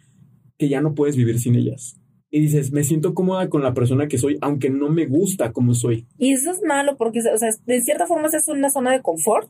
que 0.61 0.68
ya 0.68 0.81
no 0.83 0.94
puedes 0.94 1.16
vivir 1.16 1.40
sin 1.40 1.57
ellas. 1.57 1.96
Y 2.31 2.40
dices, 2.42 2.70
me 2.70 2.85
siento 2.85 3.14
cómoda 3.14 3.49
con 3.49 3.62
la 3.64 3.75
persona 3.75 4.07
que 4.07 4.18
soy, 4.18 4.38
aunque 4.42 4.70
no 4.70 4.90
me 4.90 5.07
gusta 5.07 5.53
como 5.53 5.75
soy. 5.75 6.07
Y 6.18 6.33
eso 6.35 6.53
es 6.53 6.62
malo 6.62 6.96
porque, 6.96 7.18
o 7.20 7.38
sea, 7.38 7.51
de 7.66 7.81
cierta 7.81 8.07
forma 8.07 8.29
es 8.29 8.46
una 8.46 8.70
zona 8.70 8.92
de 8.92 9.01
confort. 9.03 9.49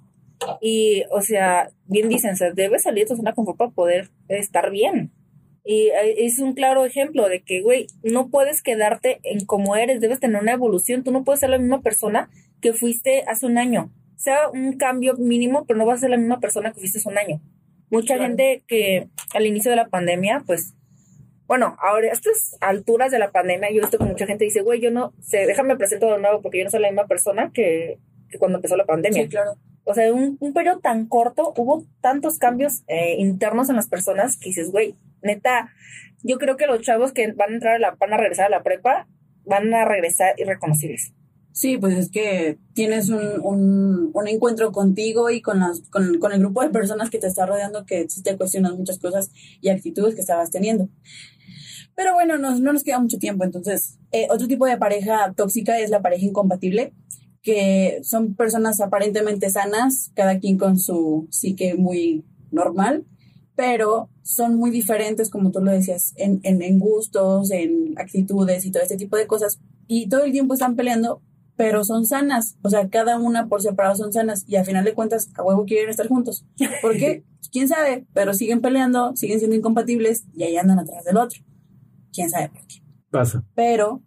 Y, 0.63 1.03
o 1.11 1.21
sea, 1.21 1.69
bien 1.87 2.09
dicen, 2.09 2.31
o 2.33 2.37
sea, 2.37 2.53
debes 2.53 2.85
salir 2.85 3.05
de 3.05 3.09
tu 3.11 3.17
zona 3.17 3.33
de 3.33 3.35
confort 3.35 3.59
para 3.59 3.71
poder 3.73 4.11
estar 4.29 4.71
bien. 4.71 5.11
Y 5.65 5.89
eh, 5.89 6.25
es 6.25 6.39
un 6.39 6.55
claro 6.55 6.87
ejemplo 6.87 7.29
de 7.29 7.43
que, 7.43 7.61
güey, 7.61 7.89
no 8.03 8.31
puedes 8.31 8.63
quedarte 8.63 9.21
en 9.25 9.45
como 9.45 9.77
eres, 9.77 10.01
debes 10.01 10.21
tener 10.21 10.41
una 10.41 10.53
evolución. 10.53 11.03
Tú 11.05 11.13
no 11.13 11.25
puedes 11.25 11.41
ser 11.41 11.51
la 11.51 11.59
misma 11.59 11.83
persona 11.83 12.31
que 12.63 12.73
fuiste 12.73 13.25
hace 13.27 13.45
un 13.45 13.59
año. 13.59 13.93
Sea 14.17 14.49
un 14.49 14.75
cambio 14.79 15.17
mínimo, 15.19 15.67
pero 15.67 15.79
no 15.79 15.85
vas 15.85 15.99
a 15.99 16.01
ser 16.03 16.11
la 16.11 16.17
misma 16.17 16.41
persona 16.41 16.73
que 16.73 16.81
fuiste 16.81 16.99
hace 16.99 17.09
un 17.11 17.19
año. 17.19 17.43
Mucha 17.91 18.15
Claro. 18.15 18.23
gente 18.29 18.63
que 18.67 19.09
al 19.35 19.47
inicio 19.47 19.71
de 19.71 19.77
la 19.77 19.89
pandemia, 19.89 20.45
pues, 20.47 20.75
bueno, 21.51 21.77
ahora 21.81 22.07
a 22.07 22.13
estas 22.13 22.57
alturas 22.61 23.11
de 23.11 23.19
la 23.19 23.33
pandemia, 23.33 23.71
yo 23.71 23.79
he 23.79 23.81
visto 23.81 23.99
que 23.99 24.05
mucha 24.05 24.25
gente 24.25 24.45
dice, 24.45 24.61
güey, 24.61 24.81
yo 24.81 24.93
no 24.93 25.13
sé, 25.21 25.47
déjame 25.47 25.75
presento 25.75 26.07
de 26.13 26.21
nuevo 26.21 26.43
porque 26.43 26.59
yo 26.59 26.65
no 26.65 26.71
soy 26.71 26.79
la 26.79 26.91
misma 26.91 27.09
persona 27.09 27.51
que, 27.53 27.99
que 28.29 28.39
cuando 28.39 28.59
empezó 28.59 28.77
la 28.77 28.85
pandemia. 28.85 29.25
Sí, 29.25 29.29
claro. 29.29 29.57
O 29.83 29.93
sea, 29.93 30.13
un, 30.13 30.37
un 30.39 30.53
periodo 30.53 30.79
tan 30.79 31.09
corto 31.09 31.53
hubo 31.57 31.85
tantos 32.01 32.39
cambios 32.39 32.85
eh, 32.87 33.17
internos 33.19 33.69
en 33.69 33.75
las 33.75 33.89
personas 33.89 34.39
que 34.39 34.51
dices, 34.51 34.71
güey, 34.71 34.95
neta, 35.23 35.73
yo 36.23 36.39
creo 36.39 36.57
que 36.57 36.69
los 36.69 36.83
chavos 36.83 37.11
que 37.11 37.33
van 37.33 37.51
a 37.51 37.55
entrar 37.55 37.75
a 37.75 37.79
la, 37.81 37.97
van 37.99 38.13
a 38.13 38.17
regresar 38.17 38.47
a 38.47 38.51
la 38.51 38.63
prepa, 38.63 39.09
van 39.45 39.75
a 39.75 39.85
regresar 39.85 40.35
irreconocibles. 40.39 41.15
Sí, 41.53 41.79
pues 41.79 41.97
es 41.97 42.11
que 42.11 42.59
tienes 42.75 43.09
un, 43.09 43.41
un, 43.43 44.11
un 44.15 44.29
encuentro 44.29 44.71
contigo 44.73 45.31
y 45.31 45.43
con, 45.43 45.59
las, 45.61 45.83
con, 45.91 46.19
con, 46.19 46.33
el 46.33 46.39
grupo 46.39 46.63
de 46.63 46.71
personas 46.71 47.11
que 47.11 47.19
te 47.19 47.27
está 47.27 47.45
rodeando 47.45 47.85
que 47.85 48.09
sí 48.09 48.23
te 48.23 48.37
cuestionan 48.37 48.77
muchas 48.77 48.99
cosas 48.99 49.31
y 49.61 49.69
actitudes 49.69 50.15
que 50.15 50.21
estabas 50.21 50.51
teniendo. 50.51 50.89
Pero 51.97 52.15
bueno, 52.15 52.39
no, 52.39 52.59
no 52.59 52.73
nos 52.73 52.85
queda 52.85 53.01
mucho 53.01 53.19
tiempo, 53.19 53.45
entonces, 53.45 53.99
eh, 54.13 54.29
otro 54.31 54.47
tipo 54.47 54.65
de 54.65 54.79
pareja 54.79 55.35
tóxica 55.37 55.79
es 55.79 55.91
la 55.91 56.03
pareja 56.03 56.25
incompatible, 56.25 56.95
que 57.43 58.01
son 58.05 58.35
personas 58.37 58.81
aparentemente 58.81 59.51
sanas, 59.51 60.13
cada 60.15 60.39
quien 60.39 60.57
con 60.57 60.79
su 60.79 61.27
psique 61.31 61.75
muy 61.75 62.25
normal, 62.53 63.05
pero 63.57 64.09
son 64.23 64.57
muy 64.57 64.71
diferentes, 64.71 65.31
como 65.31 65.51
tú 65.51 65.61
lo 65.61 65.73
decías, 65.73 66.15
en, 66.17 66.41
en, 66.45 66.63
en 66.63 66.79
gustos, 66.79 67.51
en 67.51 67.95
actitudes 67.99 68.65
y 68.65 68.71
todo 68.71 68.83
este 68.83 68.97
tipo 68.97 69.17
de 69.17 69.27
cosas. 69.27 69.61
Y 69.87 70.09
todo 70.09 70.25
el 70.25 70.33
tiempo 70.33 70.55
están 70.55 70.77
peleando 70.77 71.21
pero 71.61 71.85
son 71.85 72.07
sanas, 72.07 72.57
o 72.63 72.71
sea, 72.71 72.89
cada 72.89 73.19
una 73.19 73.47
por 73.47 73.61
separado 73.61 73.95
son 73.95 74.15
sanas 74.15 74.45
y 74.49 74.57
al 74.57 74.65
final 74.65 74.83
de 74.83 74.95
cuentas 74.95 75.29
a 75.35 75.43
huevo 75.43 75.67
quieren 75.67 75.91
estar 75.91 76.09
juntos. 76.09 76.47
¿Por 76.81 76.97
qué? 76.97 77.23
¿Quién 77.53 77.69
sabe? 77.69 78.07
Pero 78.15 78.33
siguen 78.33 78.63
peleando, 78.63 79.15
siguen 79.15 79.41
siendo 79.41 79.57
incompatibles 79.57 80.25
y 80.35 80.45
ahí 80.45 80.57
andan 80.57 80.79
atrás 80.79 81.05
del 81.05 81.19
otro. 81.19 81.41
¿Quién 82.15 82.31
sabe 82.31 82.49
por 82.49 82.67
qué? 82.67 82.77
Pasa. 83.11 83.45
Pero 83.55 84.01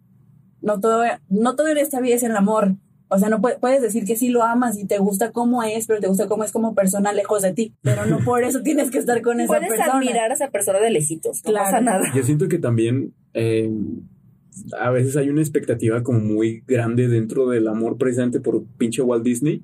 no 0.62 0.80
todo, 0.80 1.04
no 1.28 1.54
todo 1.54 1.68
en 1.68 1.78
esta 1.78 2.00
vida 2.00 2.16
es 2.16 2.24
el 2.24 2.34
amor. 2.34 2.74
O 3.06 3.18
sea, 3.20 3.28
no 3.28 3.40
puedes 3.40 3.80
decir 3.80 4.04
que 4.04 4.16
sí 4.16 4.30
lo 4.30 4.42
amas 4.42 4.76
y 4.76 4.86
te 4.86 4.98
gusta 4.98 5.30
cómo 5.30 5.62
es, 5.62 5.86
pero 5.86 6.00
te 6.00 6.08
gusta 6.08 6.26
cómo 6.26 6.42
es 6.42 6.50
como 6.50 6.74
persona 6.74 7.12
lejos 7.12 7.42
de 7.42 7.52
ti. 7.52 7.76
Pero 7.82 8.04
no 8.06 8.18
por 8.24 8.42
eso 8.42 8.62
tienes 8.62 8.90
que 8.90 8.98
estar 8.98 9.22
con 9.22 9.38
esa 9.38 9.46
puedes 9.46 9.68
persona. 9.68 9.92
Puedes 9.92 10.06
admirar 10.08 10.30
a 10.32 10.34
esa 10.34 10.50
persona 10.50 10.80
de 10.80 10.90
lejitos, 10.90 11.40
no 11.44 11.50
Claro. 11.52 11.64
pasa 11.66 11.80
nada. 11.80 12.12
Yo 12.16 12.22
siento 12.24 12.48
que 12.48 12.58
también 12.58 13.14
eh, 13.34 13.70
a 14.78 14.90
veces 14.90 15.16
hay 15.16 15.28
una 15.28 15.40
expectativa 15.40 16.02
como 16.02 16.20
muy 16.20 16.62
grande 16.66 17.08
dentro 17.08 17.48
del 17.48 17.68
amor 17.68 17.96
precisamente 17.98 18.40
por 18.40 18.64
pinche 18.78 19.02
Walt 19.02 19.24
Disney. 19.24 19.62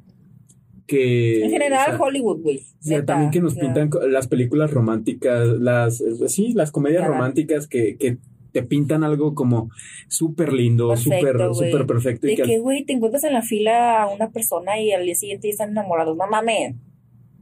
Que, 0.86 1.44
En 1.44 1.50
general, 1.50 1.94
o 1.94 1.96
sea, 1.96 2.00
Hollywood, 2.00 2.40
güey. 2.42 2.58
o 2.58 2.82
sea, 2.82 3.04
también 3.04 3.30
que 3.30 3.40
nos 3.40 3.54
pintan 3.54 3.90
las 4.10 4.26
películas 4.26 4.72
románticas, 4.72 5.46
las, 5.60 6.02
sí, 6.26 6.52
las 6.54 6.72
comedias 6.72 7.06
románticas 7.06 7.68
que, 7.68 7.96
que 7.96 8.18
te 8.50 8.64
pintan 8.64 9.04
algo 9.04 9.36
como 9.36 9.70
súper 10.08 10.52
lindo, 10.52 10.96
súper, 10.96 11.36
súper 11.54 11.86
perfecto. 11.86 12.26
Y 12.26 12.30
De 12.30 12.36
que 12.36 12.42
al- 12.42 12.48
que, 12.48 12.58
güey, 12.58 12.84
te 12.84 12.92
encuentras 12.92 13.22
en 13.22 13.34
la 13.34 13.42
fila 13.42 14.02
a 14.02 14.08
una 14.12 14.30
persona 14.30 14.80
y 14.80 14.90
al 14.90 15.04
día 15.04 15.14
siguiente 15.14 15.48
están 15.48 15.70
enamorados. 15.70 16.16
No 16.16 16.26
mames. 16.28 16.74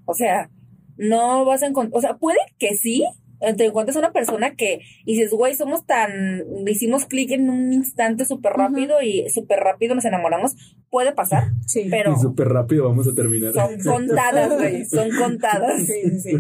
O 0.05 0.13
sea, 0.13 0.51
no 0.99 1.47
vas 1.47 1.63
a 1.63 1.69
encontrar. 1.69 1.97
O 1.97 2.01
sea, 2.03 2.19
puede 2.19 2.37
que 2.59 2.75
sí. 2.75 3.05
Eh, 3.41 3.55
Te 3.55 3.67
encuentres 3.67 3.97
a 3.97 4.01
una 4.01 4.13
persona 4.13 4.55
que 4.57 4.81
y 5.05 5.15
dices, 5.15 5.31
güey, 5.33 5.55
somos 5.55 5.85
tan. 5.87 6.45
Hicimos 6.67 7.07
clic 7.07 7.31
en 7.31 7.49
un 7.51 7.73
instante 7.73 8.25
súper 8.25 8.53
rápido 8.55 9.01
y 9.03 9.29
súper 9.31 9.61
rápido 9.61 9.95
nos 9.95 10.05
enamoramos. 10.05 10.57
Puede 10.91 11.13
pasar, 11.13 11.53
Sí. 11.67 11.87
pero 11.91 12.15
y 12.15 12.21
súper 12.21 12.49
rápido 12.49 12.89
vamos 12.89 13.07
a 13.09 13.15
terminar. 13.15 13.53
son 13.55 13.79
contadas, 13.85 14.57
güey. 14.57 14.85
Son 14.87 15.09
contadas. 15.17 15.83
Sí, 15.87 16.11
sí, 16.11 16.21
sí. 16.21 16.37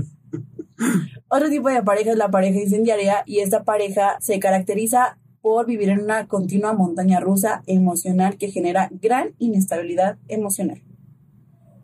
Otro 1.28 1.48
tipo 1.50 1.68
de 1.68 1.82
pareja 1.82 2.12
es 2.12 2.16
la 2.16 2.30
pareja 2.30 2.58
incendiaria 2.60 3.22
y 3.26 3.40
esta 3.40 3.64
pareja 3.64 4.16
se 4.20 4.38
caracteriza 4.38 5.18
por 5.40 5.66
vivir 5.66 5.88
en 5.88 6.00
una 6.00 6.26
continua 6.28 6.72
montaña 6.72 7.20
rusa 7.20 7.62
emocional 7.66 8.38
que 8.38 8.50
genera 8.50 8.88
gran 9.00 9.30
inestabilidad 9.38 10.18
emocional. 10.28 10.82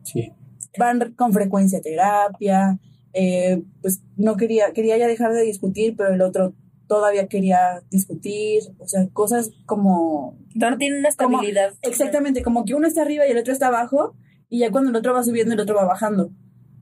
Sí. 0.02 0.32
Van 0.78 1.12
con 1.14 1.32
frecuencia 1.32 1.78
a 1.78 1.82
terapia, 1.82 2.78
eh, 3.14 3.62
pues 3.80 4.02
no 4.16 4.36
quería, 4.36 4.72
quería 4.72 4.98
ya 4.98 5.06
dejar 5.06 5.32
de 5.32 5.42
discutir, 5.42 5.94
pero 5.96 6.12
el 6.14 6.20
otro 6.20 6.52
todavía 6.86 7.28
quería 7.28 7.82
discutir, 7.90 8.62
o 8.78 8.86
sea, 8.86 9.08
cosas 9.12 9.50
como 9.64 10.36
No 10.54 10.76
tienen 10.76 10.98
una 10.98 11.08
Como- 11.12 11.38
estabilidad. 11.38 11.72
Exactamente, 11.82 12.42
como 12.42 12.64
que 12.64 12.74
uno 12.74 12.86
está 12.86 13.02
arriba 13.02 13.26
y 13.26 13.30
el 13.30 13.38
otro 13.38 13.52
está 13.52 13.68
abajo, 13.68 14.14
y 14.50 14.58
ya 14.58 14.70
cuando 14.70 14.90
el 14.90 14.96
otro 14.96 15.14
va 15.14 15.22
subiendo, 15.22 15.54
el 15.54 15.60
otro 15.60 15.74
va 15.76 15.84
bajando. 15.86 16.30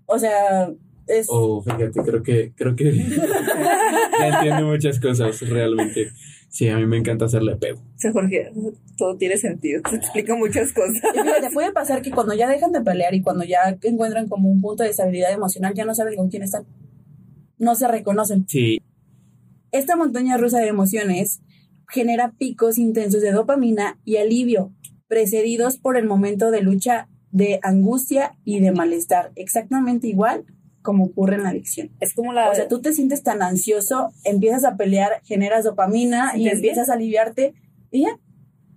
O 0.07 0.19
sea, 0.19 0.71
es... 1.07 1.27
Oh, 1.31 1.63
fíjate, 1.63 2.03
creo 2.03 2.23
que, 2.23 2.53
creo 2.57 2.75
que 2.75 2.93
ya 4.19 4.29
entiendo 4.29 4.67
muchas 4.67 4.99
cosas 4.99 5.41
realmente. 5.49 6.11
Sí, 6.53 6.69
a 6.69 6.77
mí 6.77 6.85
me 6.85 6.99
encanta 6.99 7.25
hacerle 7.25 7.57
pego. 7.57 7.81
Sí, 7.97 8.09
Jorge, 8.13 8.53
todo 8.99 9.17
tiene 9.17 9.39
sentido. 9.39 9.81
Se 9.89 9.97
explica 9.97 10.37
muchas 10.37 10.71
cosas. 10.75 11.01
y 11.15 11.19
fíjate, 11.19 11.49
puede 11.51 11.73
pasar 11.73 12.03
que 12.03 12.11
cuando 12.11 12.35
ya 12.35 12.47
dejan 12.47 12.73
de 12.73 12.83
pelear 12.83 13.15
y 13.15 13.23
cuando 13.23 13.43
ya 13.43 13.79
encuentran 13.81 14.29
como 14.29 14.51
un 14.51 14.61
punto 14.61 14.83
de 14.83 14.91
estabilidad 14.91 15.33
emocional, 15.33 15.73
ya 15.73 15.87
no 15.87 15.95
saben 15.95 16.15
con 16.15 16.29
quién 16.29 16.43
están. 16.43 16.67
No 17.57 17.75
se 17.75 17.89
reconocen. 17.89 18.45
Sí, 18.49 18.83
Esta 19.71 19.97
montaña 19.97 20.37
rusa 20.37 20.59
de 20.61 20.69
emociones 20.69 21.41
genera 21.89 22.33
picos 22.33 22.77
intensos 22.77 23.23
de 23.23 23.33
dopamina 23.33 23.99
y 24.05 24.19
alivio, 24.19 24.75
precedidos 25.09 25.79
por 25.79 25.97
el 25.97 26.05
momento 26.05 26.51
de 26.51 26.61
lucha 26.61 27.09
de 27.31 27.61
angustia 27.63 28.37
y 28.45 28.61
de 28.61 28.73
malestar, 28.73 29.33
exactamente 29.37 30.07
igual 30.07 30.45
como 30.83 31.05
ocurre 31.05 31.37
en 31.37 31.45
la 31.45 31.51
adicción. 31.51 31.91
Es 32.01 32.15
como 32.15 32.33
la. 32.33 32.51
O 32.51 32.55
sea, 32.55 32.69
tú 32.69 32.81
te 32.81 32.93
sientes 32.93 33.23
tan 33.23 33.43
ansioso, 33.43 34.11
empiezas 34.25 34.65
a 34.65 34.77
pelear, 34.77 35.23
generas 35.25 35.65
dopamina 35.65 36.33
y 36.35 36.41
¿Sientes 36.41 36.55
empiezas 36.55 36.89
a 36.91 36.95
aliviarte 36.95 37.55
y 37.91 38.03
ya. 38.03 38.19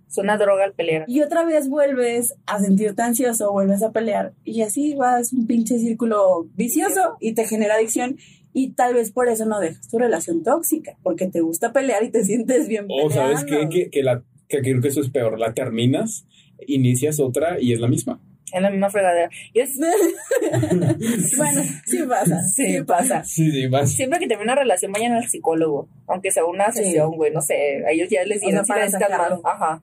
es 0.08 0.18
una 0.18 0.38
droga 0.38 0.64
al 0.64 0.74
pelear. 0.74 1.06
Y 1.08 1.22
otra 1.22 1.44
vez 1.46 1.68
vuelves 1.68 2.36
a 2.46 2.60
sentirte 2.60 3.02
ansioso, 3.02 3.52
vuelves 3.52 3.84
a 3.84 3.92
pelear 3.92 4.34
y 4.44 4.62
así 4.62 4.96
vas 4.96 5.34
un 5.34 5.48
pinche 5.48 5.80
círculo 5.80 6.48
vicioso 6.56 7.18
y 7.20 7.34
te 7.34 7.46
genera 7.46 7.76
adicción 7.76 8.18
y 8.54 8.72
tal 8.72 8.94
vez 8.94 9.12
por 9.12 9.28
eso 9.28 9.46
no 9.46 9.60
dejas 9.60 9.90
tu 9.90 10.00
relación 10.00 10.42
tóxica, 10.42 10.98
porque 11.04 11.28
te 11.28 11.42
gusta 11.42 11.74
pelear 11.74 12.04
y 12.04 12.12
te 12.12 12.24
sientes 12.24 12.70
bien 12.70 12.86
o 12.90 13.10
sabes 13.10 13.44
peleando. 13.44 13.70
qué? 13.70 13.84
que, 13.84 13.90
que, 13.90 14.04
la, 14.04 14.24
que 14.48 14.62
creo 14.62 14.82
que 14.82 14.88
eso 14.88 15.02
es 15.02 15.10
peor. 15.10 15.38
La 15.40 15.54
terminas, 15.54 16.26
inicias 16.66 17.20
otra 17.20 17.60
y 17.60 17.74
es 17.74 17.82
la 17.82 17.88
misma. 17.88 18.22
Es 18.54 18.62
la 18.62 18.70
misma 18.70 18.90
fregadera. 18.90 19.30
Y 19.54 19.60
es, 19.60 19.78
Bueno, 21.38 21.62
sí 21.86 21.98
pasa, 22.08 22.42
Sí. 22.44 22.66
sí 22.78 22.84
pasa. 22.84 23.24
Sí, 23.24 23.52
sí, 23.52 23.68
más. 23.70 23.92
siempre 23.92 24.20
que 24.20 24.28
termina 24.28 24.54
una 24.54 24.62
relación, 24.62 24.92
vayan 24.92 25.14
al 25.14 25.28
psicólogo. 25.28 25.90
Aunque 26.08 26.32
sea 26.32 26.46
una 26.46 26.72
sesión, 26.72 27.12
güey, 27.16 27.32
no 27.34 27.42
sé. 27.42 27.84
A 27.88 27.92
ellos 27.92 28.10
ya 28.10 28.24
les 28.24 28.38
O 28.38 28.40
sea, 28.42 28.48
dieron 28.50 28.66
si 28.66 28.72
para 28.72 28.90
sacarlo. 28.90 29.42
Ajá. 29.44 29.82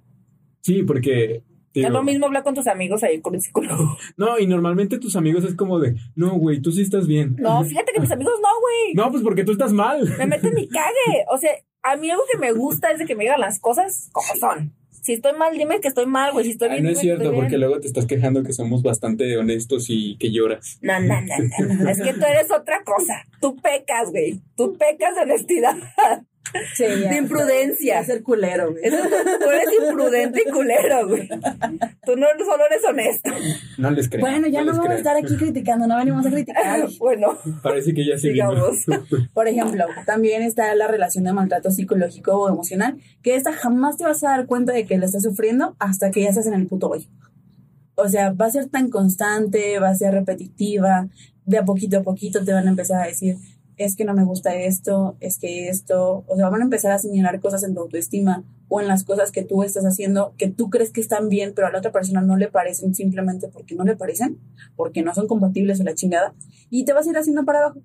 Sí, 0.60 0.82
porque. 0.84 1.42
digo, 1.74 1.86
es 1.88 1.92
lo 1.92 2.02
mismo 2.02 2.26
hablar 2.26 2.44
con 2.44 2.54
tus 2.54 2.66
amigos 2.68 3.02
ahí 3.02 3.20
con 3.20 3.34
el 3.34 3.40
psicólogo. 3.42 3.96
No, 4.16 4.38
y 4.38 4.46
normalmente 4.46 4.98
tus 4.98 5.16
amigos 5.16 5.44
es 5.44 5.54
como 5.54 5.80
de, 5.80 5.96
no, 6.14 6.34
güey, 6.38 6.60
tú 6.62 6.70
sí 6.70 6.82
estás 6.82 7.06
bien. 7.06 7.36
No, 7.38 7.64
fíjate 7.64 7.92
que 7.92 8.00
mis 8.00 8.12
amigos 8.12 8.34
no, 8.40 8.48
güey. 8.60 8.94
No, 8.94 9.10
pues 9.10 9.22
porque 9.22 9.44
tú 9.44 9.52
estás 9.52 9.72
mal. 9.72 10.08
Me 10.18 10.26
meten 10.26 10.54
mi 10.54 10.68
cague. 10.68 11.24
O 11.30 11.38
sea, 11.38 11.50
a 11.82 11.96
mí 11.96 12.10
algo 12.10 12.22
que 12.30 12.38
me 12.38 12.52
gusta 12.52 12.90
es 12.92 13.00
de 13.00 13.06
que 13.06 13.16
me 13.16 13.24
digan 13.24 13.40
las 13.40 13.58
cosas 13.58 14.08
como 14.12 14.34
son. 14.38 14.72
Si 15.02 15.14
estoy 15.14 15.32
mal, 15.36 15.56
dime 15.58 15.80
que 15.80 15.88
estoy 15.88 16.06
mal, 16.06 16.32
güey. 16.32 16.44
Si 16.44 16.52
estoy 16.52 16.68
Ah, 16.68 16.72
bien, 16.74 16.84
no 16.84 16.90
es 16.90 16.98
cierto, 17.00 17.32
porque 17.32 17.58
luego 17.58 17.80
te 17.80 17.88
estás 17.88 18.06
quejando 18.06 18.44
que 18.44 18.52
somos 18.52 18.82
bastante 18.82 19.36
honestos 19.36 19.86
y 19.88 20.16
que 20.16 20.30
lloras. 20.30 20.78
No, 20.80 21.00
no, 21.00 21.20
no, 21.20 21.34
no, 21.66 21.74
no. 21.74 21.90
Es 21.90 22.00
que 22.00 22.12
tú 22.14 22.24
eres 22.24 22.50
otra 22.52 22.84
cosa. 22.84 23.26
Tú 23.40 23.56
pecas, 23.56 24.10
güey. 24.10 24.40
Tú 24.56 24.76
pecas 24.78 25.16
de 25.16 25.22
honestidad. 25.22 25.74
Sí, 26.74 26.84
ya. 27.02 27.10
De 27.10 27.16
imprudencia. 27.16 28.00
De 28.00 28.04
ser 28.04 28.22
culero, 28.22 28.70
güey. 28.72 28.84
Eso- 28.84 28.96
tú 29.40 29.50
eres 29.50 29.68
imprudente 29.88 30.42
y 30.46 30.50
culero, 30.50 31.08
güey. 31.08 31.28
Tú 31.28 32.16
no 32.16 32.26
solo 32.44 32.64
eres 32.70 32.84
honesto. 32.88 33.30
No 33.78 33.90
les 33.90 34.08
creo. 34.08 34.20
Bueno, 34.20 34.48
ya 34.48 34.62
no 34.62 34.72
vamos 34.72 34.90
a 34.90 34.94
estar 34.96 35.16
aquí 35.16 35.36
criticando, 35.36 35.86
no 35.86 35.96
venimos 35.96 36.26
a 36.26 36.30
criticar. 36.30 36.86
Bueno, 36.98 37.38
Parece 37.62 37.94
que 37.94 38.06
ya 38.06 38.18
seguimos. 38.18 38.84
digamos. 38.86 39.30
Por 39.32 39.48
ejemplo, 39.48 39.84
también 40.04 40.42
está 40.42 40.74
la 40.74 40.88
relación 40.88 41.24
de 41.24 41.32
maltrato 41.32 41.70
psicológico 41.70 42.32
o 42.36 42.48
emocional, 42.48 42.98
que 43.22 43.34
esta 43.36 43.52
jamás 43.52 43.96
te 43.96 44.04
vas 44.04 44.22
a 44.24 44.30
dar 44.30 44.46
cuenta 44.46 44.72
de 44.72 44.84
que 44.84 44.98
la 44.98 45.06
estás 45.06 45.22
sufriendo 45.22 45.74
hasta 45.78 46.10
que 46.10 46.22
ya 46.22 46.28
estás 46.30 46.46
en 46.46 46.54
el 46.54 46.66
puto 46.66 46.88
hoyo. 46.90 47.08
O 47.94 48.08
sea, 48.08 48.32
va 48.32 48.46
a 48.46 48.50
ser 48.50 48.68
tan 48.68 48.90
constante, 48.90 49.78
va 49.78 49.88
a 49.90 49.94
ser 49.94 50.12
repetitiva, 50.12 51.08
de 51.44 51.58
a 51.58 51.64
poquito 51.64 51.98
a 51.98 52.02
poquito 52.02 52.44
te 52.44 52.52
van 52.52 52.66
a 52.66 52.70
empezar 52.70 53.02
a 53.02 53.06
decir, 53.06 53.36
es 53.84 53.96
que 53.96 54.04
no 54.04 54.14
me 54.14 54.24
gusta 54.24 54.54
esto, 54.54 55.16
es 55.20 55.38
que 55.38 55.68
esto, 55.68 56.24
o 56.26 56.36
sea, 56.36 56.48
van 56.48 56.60
a 56.60 56.64
empezar 56.64 56.92
a 56.92 56.98
señalar 56.98 57.40
cosas 57.40 57.62
en 57.64 57.74
tu 57.74 57.80
autoestima 57.80 58.44
o 58.68 58.80
en 58.80 58.88
las 58.88 59.04
cosas 59.04 59.32
que 59.32 59.42
tú 59.42 59.62
estás 59.62 59.84
haciendo 59.84 60.34
que 60.38 60.48
tú 60.48 60.70
crees 60.70 60.90
que 60.90 61.00
están 61.00 61.28
bien, 61.28 61.52
pero 61.54 61.66
a 61.66 61.70
la 61.70 61.78
otra 61.78 61.92
persona 61.92 62.20
no 62.20 62.36
le 62.36 62.48
parecen 62.48 62.94
simplemente 62.94 63.48
porque 63.48 63.74
no 63.74 63.84
le 63.84 63.96
parecen, 63.96 64.38
porque 64.76 65.02
no 65.02 65.14
son 65.14 65.26
compatibles 65.26 65.80
o 65.80 65.84
la 65.84 65.94
chingada, 65.94 66.34
y 66.70 66.84
te 66.84 66.92
vas 66.92 67.06
a 67.06 67.10
ir 67.10 67.18
haciendo 67.18 67.44
para 67.44 67.60
abajo 67.60 67.80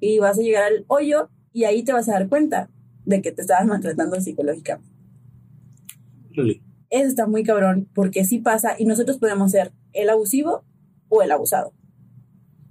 y 0.00 0.18
vas 0.18 0.38
a 0.38 0.42
llegar 0.42 0.64
al 0.64 0.84
hoyo 0.88 1.30
y 1.52 1.64
ahí 1.64 1.82
te 1.82 1.92
vas 1.92 2.08
a 2.08 2.12
dar 2.12 2.28
cuenta 2.28 2.70
de 3.04 3.22
que 3.22 3.32
te 3.32 3.42
estabas 3.42 3.66
maltratando 3.66 4.20
psicológicamente. 4.20 4.90
Órale. 6.32 6.62
Eso 6.90 7.08
está 7.08 7.26
muy 7.26 7.42
cabrón 7.42 7.88
porque 7.94 8.24
sí 8.24 8.38
pasa 8.38 8.76
y 8.78 8.84
nosotros 8.84 9.18
podemos 9.18 9.50
ser 9.50 9.72
el 9.92 10.10
abusivo 10.10 10.64
o 11.08 11.22
el 11.22 11.32
abusado. 11.32 11.72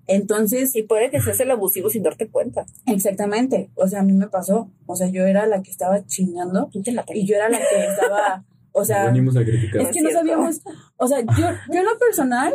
Entonces, 0.08 0.76
Y 0.76 0.84
puede 0.84 1.10
que 1.10 1.20
seas 1.22 1.39
el 1.39 1.51
abusivo 1.51 1.89
sin 1.89 2.03
darte 2.03 2.28
cuenta. 2.28 2.66
exactamente, 2.86 3.70
o 3.76 3.88
sea, 3.88 4.01
a 4.01 4.03
mí 4.03 4.14
me 4.14 4.28
pasó, 4.28 4.70
o 4.86 4.95
sea, 4.95 5.08
yo 5.10 5.26
era 5.26 5.45
la 5.47 5.62
que 5.64 5.72
estaba 5.72 6.06
chingando 6.06 6.70
y 6.74 7.26
yo 7.26 7.36
era 7.36 7.49
la 7.49 7.58
que 7.58 7.86
estaba, 7.88 8.43
o 8.72 8.84
sea, 8.86 9.06
Venimos 9.08 9.36
a 9.38 9.43
criticar. 9.43 9.82
es 9.82 9.89
que 9.91 10.01
no 10.01 10.12
sabíamos, 10.12 10.62
o 10.97 11.08
sea, 11.08 11.20
yo, 11.22 11.45
yo 11.74 11.80
en 11.80 11.86
lo 11.86 11.97
personal, 11.97 12.53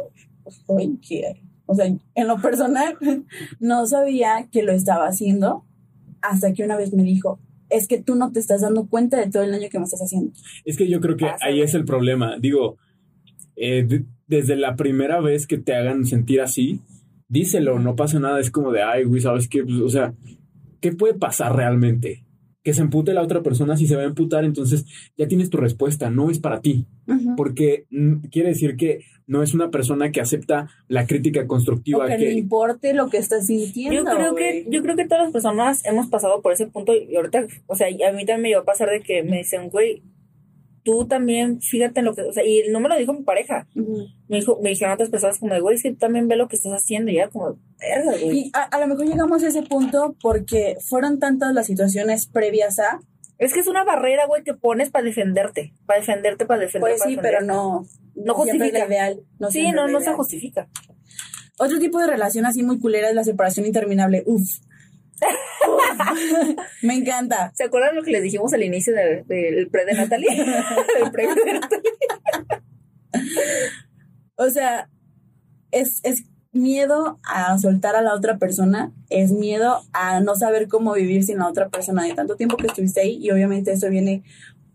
o 1.67 1.75
sea, 1.75 1.87
en 1.87 2.27
lo 2.29 2.41
personal, 2.41 2.97
no 3.61 3.87
sabía 3.87 4.49
que 4.51 4.63
lo 4.63 4.73
estaba 4.73 5.07
haciendo 5.07 5.65
hasta 6.23 6.53
que 6.53 6.65
una 6.65 6.77
vez 6.77 6.93
me 6.93 7.03
dijo, 7.03 7.39
es 7.69 7.87
que 7.87 8.01
tú 8.03 8.17
no 8.17 8.33
te 8.33 8.41
estás 8.41 8.61
dando 8.63 8.87
cuenta 8.89 9.17
de 9.19 9.31
todo 9.31 9.43
el 9.45 9.53
daño 9.53 9.69
que 9.71 9.79
me 9.79 9.85
estás 9.85 10.01
haciendo. 10.03 10.33
Es 10.65 10.77
que 10.77 10.89
yo 10.89 11.01
creo 11.01 11.17
que 11.17 11.27
ahí 11.41 11.63
es 11.63 11.75
el 11.75 11.85
problema. 11.85 12.37
Digo, 12.41 12.77
eh, 13.57 13.85
de- 13.87 14.05
desde 14.27 14.57
la 14.57 14.75
primera 14.77 15.21
vez 15.21 15.47
que 15.47 15.57
te 15.59 15.75
hagan 15.75 16.05
sentir 16.07 16.41
así, 16.41 16.81
díselo, 17.31 17.79
no 17.79 17.97
pasa 17.97 18.21
nada, 18.21 18.41
es 18.41 18.51
como 18.51 18.73
de, 18.73 18.83
ay, 18.83 19.05
güey, 19.05 19.23
¿sabes 19.23 19.49
qué? 19.49 19.63
Pues, 19.63 19.77
o 19.77 19.89
sea, 19.89 20.13
¿qué 20.81 20.93
puede 20.93 21.15
pasar 21.15 21.57
realmente? 21.57 22.27
Que 22.63 22.75
se 22.75 22.83
empute 22.83 23.15
la 23.15 23.23
otra 23.23 23.43
persona, 23.43 23.77
si 23.77 23.87
se 23.87 23.97
va 23.97 24.03
a 24.03 24.07
emputar, 24.07 24.45
entonces 24.45 24.85
ya 25.17 25.27
tienes 25.29 25.49
tu 25.49 25.57
respuesta, 25.57 26.11
no 26.11 26.29
es 26.29 26.41
para 26.41 26.61
ti, 26.61 26.87
porque 27.37 27.87
mm, 27.91 28.27
quiere 28.31 28.51
decir 28.51 28.77
que 28.77 29.01
no 29.27 29.45
es 29.45 29.55
una 29.55 29.71
persona 29.71 30.11
que 30.11 30.21
acepta 30.21 30.69
la 30.89 31.07
crítica 31.07 31.43
O 31.43 31.47
constructiva 31.47 32.07
que 32.09 32.19
le 32.19 32.27
que... 32.27 32.33
importe 32.33 32.93
lo 32.95 33.09
que 33.09 33.19
estás 33.19 33.47
sintiendo. 33.47 34.03
Yo 34.03 34.05
creo 34.05 34.35
que, 34.35 34.67
yo 34.69 34.83
creo 34.83 34.97
que 34.97 35.07
todas 35.07 35.23
las 35.23 35.33
personas 35.33 35.87
hemos 35.87 36.09
pasado 36.09 36.43
por 36.43 36.53
ese 36.53 36.67
punto 36.67 36.93
y 36.95 37.15
ahorita, 37.15 37.47
o 37.67 37.77
sea, 37.77 37.89
y 37.89 38.03
a 38.03 38.13
mí 38.13 38.27
también 38.27 38.43
me 38.43 38.51
iba 38.51 38.61
a 38.61 38.65
pasar 38.65 38.91
de 38.91 39.01
que 39.01 39.23
me 39.23 39.39
dicen, 39.39 39.71
güey, 39.71 40.03
tú 40.83 41.07
también 41.07 41.61
fíjate 41.61 42.01
en 42.01 42.07
lo 42.07 42.15
que, 42.15 42.23
o 42.23 42.33
sea, 42.33 42.45
y 42.45 42.65
no 42.71 42.81
me 42.81 42.89
lo 42.89 42.97
dijo 42.97 43.13
mi 43.13 43.23
pareja, 43.23 43.67
me 43.75 44.39
dijo, 44.39 44.59
me 44.63 44.71
dijeron 44.71 44.95
otras 44.95 45.11
personas 45.11 45.39
como 45.39 45.55
de, 45.55 45.61
güey, 45.61 45.77
es 45.77 45.83
que 45.83 45.91
tú 45.91 45.99
también 45.99 46.29
ve 46.29 46.37
lo 46.37 46.49
que 46.49 46.57
estás 46.57 46.73
haciendo 46.73 47.11
y 47.11 47.17
ya 47.17 47.29
como, 47.29 47.59
güey. 48.05 48.39
Y 48.39 48.51
a, 48.55 48.63
a 48.63 48.81
lo 48.81 48.87
mejor 48.87 49.07
llegamos 49.07 49.43
a 49.43 49.49
ese 49.49 49.63
punto 49.63 50.17
porque 50.21 50.77
fueron 50.89 51.19
tantas 51.19 51.55
las 51.55 51.67
situaciones 51.67 52.27
previas 52.27 52.79
a. 52.79 53.01
Es 53.39 53.55
que 53.55 53.61
es 53.61 53.69
una 53.69 53.85
barrera, 53.85 54.27
güey, 54.27 54.43
que 54.43 54.53
pones 54.53 54.91
para 54.91 55.05
defenderte, 55.05 55.73
para 55.87 56.01
defenderte, 56.01 56.45
para 56.45 56.61
defender. 56.61 56.93
Pues 56.93 57.03
sí, 57.03 57.17
pero 57.17 57.41
defenderte. 57.41 57.47
no. 57.47 57.87
No 58.15 58.35
justifica. 58.35 58.87
ideal. 58.87 59.23
No 59.39 59.51
sí, 59.51 59.73
no, 59.73 59.89
no 59.89 60.01
se 60.01 60.13
justifica. 60.13 60.69
Otro 61.59 61.79
tipo 61.79 61.99
de 61.99 62.07
relación 62.07 62.47
así 62.47 62.63
muy 62.63 62.79
culera 62.79 63.09
es 63.09 63.15
la 63.15 63.25
separación 63.25 63.67
interminable. 63.67 64.23
Uf. 64.27 64.43
Me 66.83 66.95
encanta. 66.95 67.53
¿Se 67.55 67.65
acuerdan 67.65 67.97
lo 67.97 68.03
que 68.03 68.11
les 68.13 68.23
dijimos 68.23 68.53
al 68.53 68.63
inicio 68.63 68.95
del, 68.95 69.27
del 69.27 69.69
pre 69.69 69.85
de 69.85 69.95
Natalie? 69.95 70.29
el 71.03 71.11
pre 71.11 71.27
de 71.27 71.53
Natalie. 71.53 71.93
O 74.37 74.49
sea, 74.51 74.89
es, 75.71 76.01
es 76.03 76.25
miedo 76.53 77.21
a 77.23 77.59
soltar 77.59 77.95
a 77.97 78.03
la 78.03 78.15
otra 78.15 78.39
persona, 78.39 78.93
es 79.09 79.31
miedo 79.33 79.83
a 79.93 80.21
no 80.21 80.35
saber 80.35 80.69
cómo 80.69 80.95
vivir 80.95 81.23
sin 81.25 81.39
la 81.39 81.49
otra 81.49 81.69
persona 81.69 82.05
de 82.05 82.15
tanto 82.15 82.37
tiempo 82.37 82.57
que 82.57 82.67
estuviste 82.67 83.01
ahí 83.03 83.19
y 83.21 83.31
obviamente 83.31 83.73
eso 83.73 83.89
viene 83.89 84.25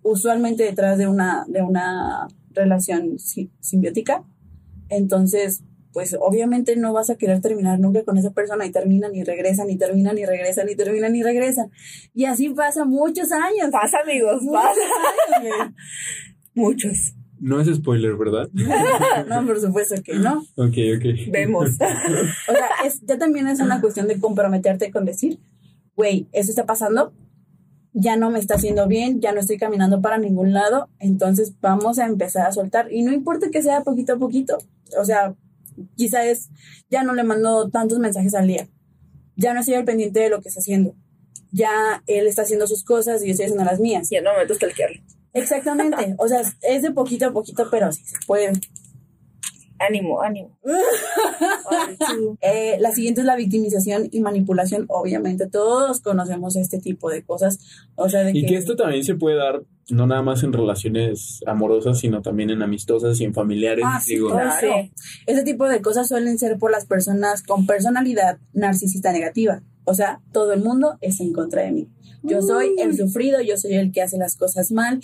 usualmente 0.03 0.63
detrás 0.63 0.97
de 0.97 1.07
una, 1.07 1.45
de 1.47 1.61
una 1.63 2.27
relación 2.51 3.19
si- 3.19 3.51
simbiótica. 3.59 4.23
Entonces, 4.89 5.63
pues 5.95 6.13
obviamente 6.19 6.75
no 6.75 6.91
vas 6.91 7.09
a 7.09 7.15
querer 7.15 7.39
terminar 7.39 7.79
nunca 7.79 8.03
con 8.03 8.17
esa 8.17 8.31
persona 8.31 8.65
y 8.65 8.69
terminan 8.69 9.15
y 9.15 9.23
regresan 9.23 9.69
y 9.69 9.77
terminan 9.77 10.17
y 10.17 10.25
regresan 10.25 10.67
y 10.67 10.75
terminan 10.75 11.15
y 11.15 11.23
regresan. 11.23 11.71
Y 12.13 12.25
así 12.25 12.49
pasa 12.49 12.83
muchos 12.83 13.31
años. 13.31 13.69
Pasa, 13.71 13.99
amigos, 14.03 14.41
Muchos 14.41 14.61
pasa. 14.61 15.39
años. 15.39 15.73
Muchos. 16.53 17.15
No 17.39 17.61
es 17.61 17.73
spoiler, 17.73 18.17
¿verdad? 18.17 18.49
No, 19.29 19.47
por 19.47 19.57
supuesto 19.61 19.95
que 20.03 20.15
no. 20.15 20.39
Ok, 20.57 20.75
ok. 20.97 21.31
Vemos. 21.31 21.69
O 22.49 22.51
sea, 22.51 22.69
es, 22.85 22.99
ya 23.07 23.17
también 23.17 23.47
es 23.47 23.61
una 23.61 23.79
cuestión 23.79 24.09
de 24.09 24.19
comprometerte 24.19 24.91
con 24.91 25.05
decir, 25.05 25.39
güey, 25.95 26.27
eso 26.33 26.49
está 26.49 26.65
pasando, 26.65 27.13
ya 27.93 28.17
no 28.17 28.31
me 28.31 28.39
está 28.39 28.55
haciendo 28.55 28.85
bien, 28.89 29.21
ya 29.21 29.31
no 29.31 29.39
estoy 29.39 29.57
caminando 29.57 30.01
para 30.01 30.17
ningún 30.17 30.51
lado, 30.51 30.89
entonces 30.99 31.53
vamos 31.61 31.99
a 31.99 32.05
empezar 32.05 32.47
a 32.47 32.51
soltar. 32.51 32.91
Y 32.91 33.01
no 33.03 33.13
importa 33.13 33.49
que 33.49 33.61
sea 33.61 33.85
poquito 33.85 34.15
a 34.15 34.17
poquito, 34.17 34.57
o 34.99 35.05
sea, 35.05 35.35
quizá 35.95 36.25
es, 36.25 36.49
ya 36.89 37.03
no 37.03 37.13
le 37.13 37.23
mando 37.23 37.69
tantos 37.69 37.99
mensajes 37.99 38.33
al 38.35 38.47
día, 38.47 38.67
ya 39.35 39.53
no 39.53 39.59
estoy 39.59 39.75
al 39.75 39.85
pendiente 39.85 40.19
de 40.19 40.29
lo 40.29 40.41
que 40.41 40.49
está 40.49 40.59
haciendo, 40.59 40.95
ya 41.51 42.03
él 42.07 42.27
está 42.27 42.41
haciendo 42.41 42.67
sus 42.67 42.83
cosas 42.83 43.23
y 43.23 43.27
yo 43.27 43.31
estoy 43.31 43.45
haciendo 43.45 43.63
las 43.63 43.79
mías. 43.79 44.09
Ya 44.09 44.21
no 44.21 44.33
me 44.33 44.39
meto 44.39 44.53
a 44.53 44.55
stalkearlo. 44.57 45.01
Exactamente, 45.33 46.15
o 46.19 46.27
sea, 46.27 46.41
es 46.61 46.81
de 46.81 46.91
poquito 46.91 47.27
a 47.27 47.31
poquito, 47.31 47.67
pero 47.71 47.91
sí 47.91 48.03
se 48.05 48.17
puede. 48.27 48.51
Ánimo, 49.79 50.21
ánimo. 50.21 50.57
Eh, 52.41 52.77
la 52.79 52.91
siguiente 52.91 53.21
es 53.21 53.27
la 53.27 53.35
victimización 53.35 54.07
y 54.11 54.21
manipulación. 54.21 54.85
Obviamente 54.89 55.47
todos 55.47 55.99
conocemos 56.01 56.55
este 56.55 56.79
tipo 56.79 57.09
de 57.09 57.23
cosas. 57.23 57.59
O 57.95 58.09
sea, 58.09 58.23
de 58.23 58.31
Y 58.31 58.41
que, 58.41 58.47
que 58.47 58.57
esto 58.57 58.75
también 58.75 59.03
se 59.03 59.15
puede 59.15 59.37
dar 59.37 59.63
no 59.89 60.07
nada 60.07 60.21
más 60.21 60.43
en 60.43 60.53
relaciones 60.53 61.41
amorosas, 61.45 61.99
sino 61.99 62.21
también 62.21 62.49
en 62.49 62.61
amistosas 62.61 63.19
y 63.21 63.23
en 63.23 63.33
familiares. 63.33 63.85
Ah, 63.87 63.99
sí, 64.01 64.15
Digo, 64.15 64.29
claro. 64.29 64.51
Sí. 64.59 64.91
este 65.27 65.43
tipo 65.43 65.67
de 65.67 65.81
cosas 65.81 66.07
suelen 66.07 66.39
ser 66.39 66.57
por 66.57 66.71
las 66.71 66.85
personas 66.85 67.43
con 67.43 67.67
personalidad 67.67 68.39
narcisista 68.53 69.11
negativa. 69.11 69.61
O 69.83 69.93
sea, 69.93 70.21
todo 70.31 70.53
el 70.53 70.63
mundo 70.63 70.97
es 71.01 71.19
en 71.19 71.31
contra 71.33 71.61
de 71.61 71.71
mí. 71.71 71.89
Yo 72.23 72.41
soy 72.41 72.75
el 72.79 72.97
sufrido, 72.97 73.39
yo 73.41 73.55
soy 73.55 73.75
el 73.75 73.91
que 73.91 74.01
hace 74.01 74.17
las 74.17 74.35
cosas 74.35 74.71
mal 74.71 74.99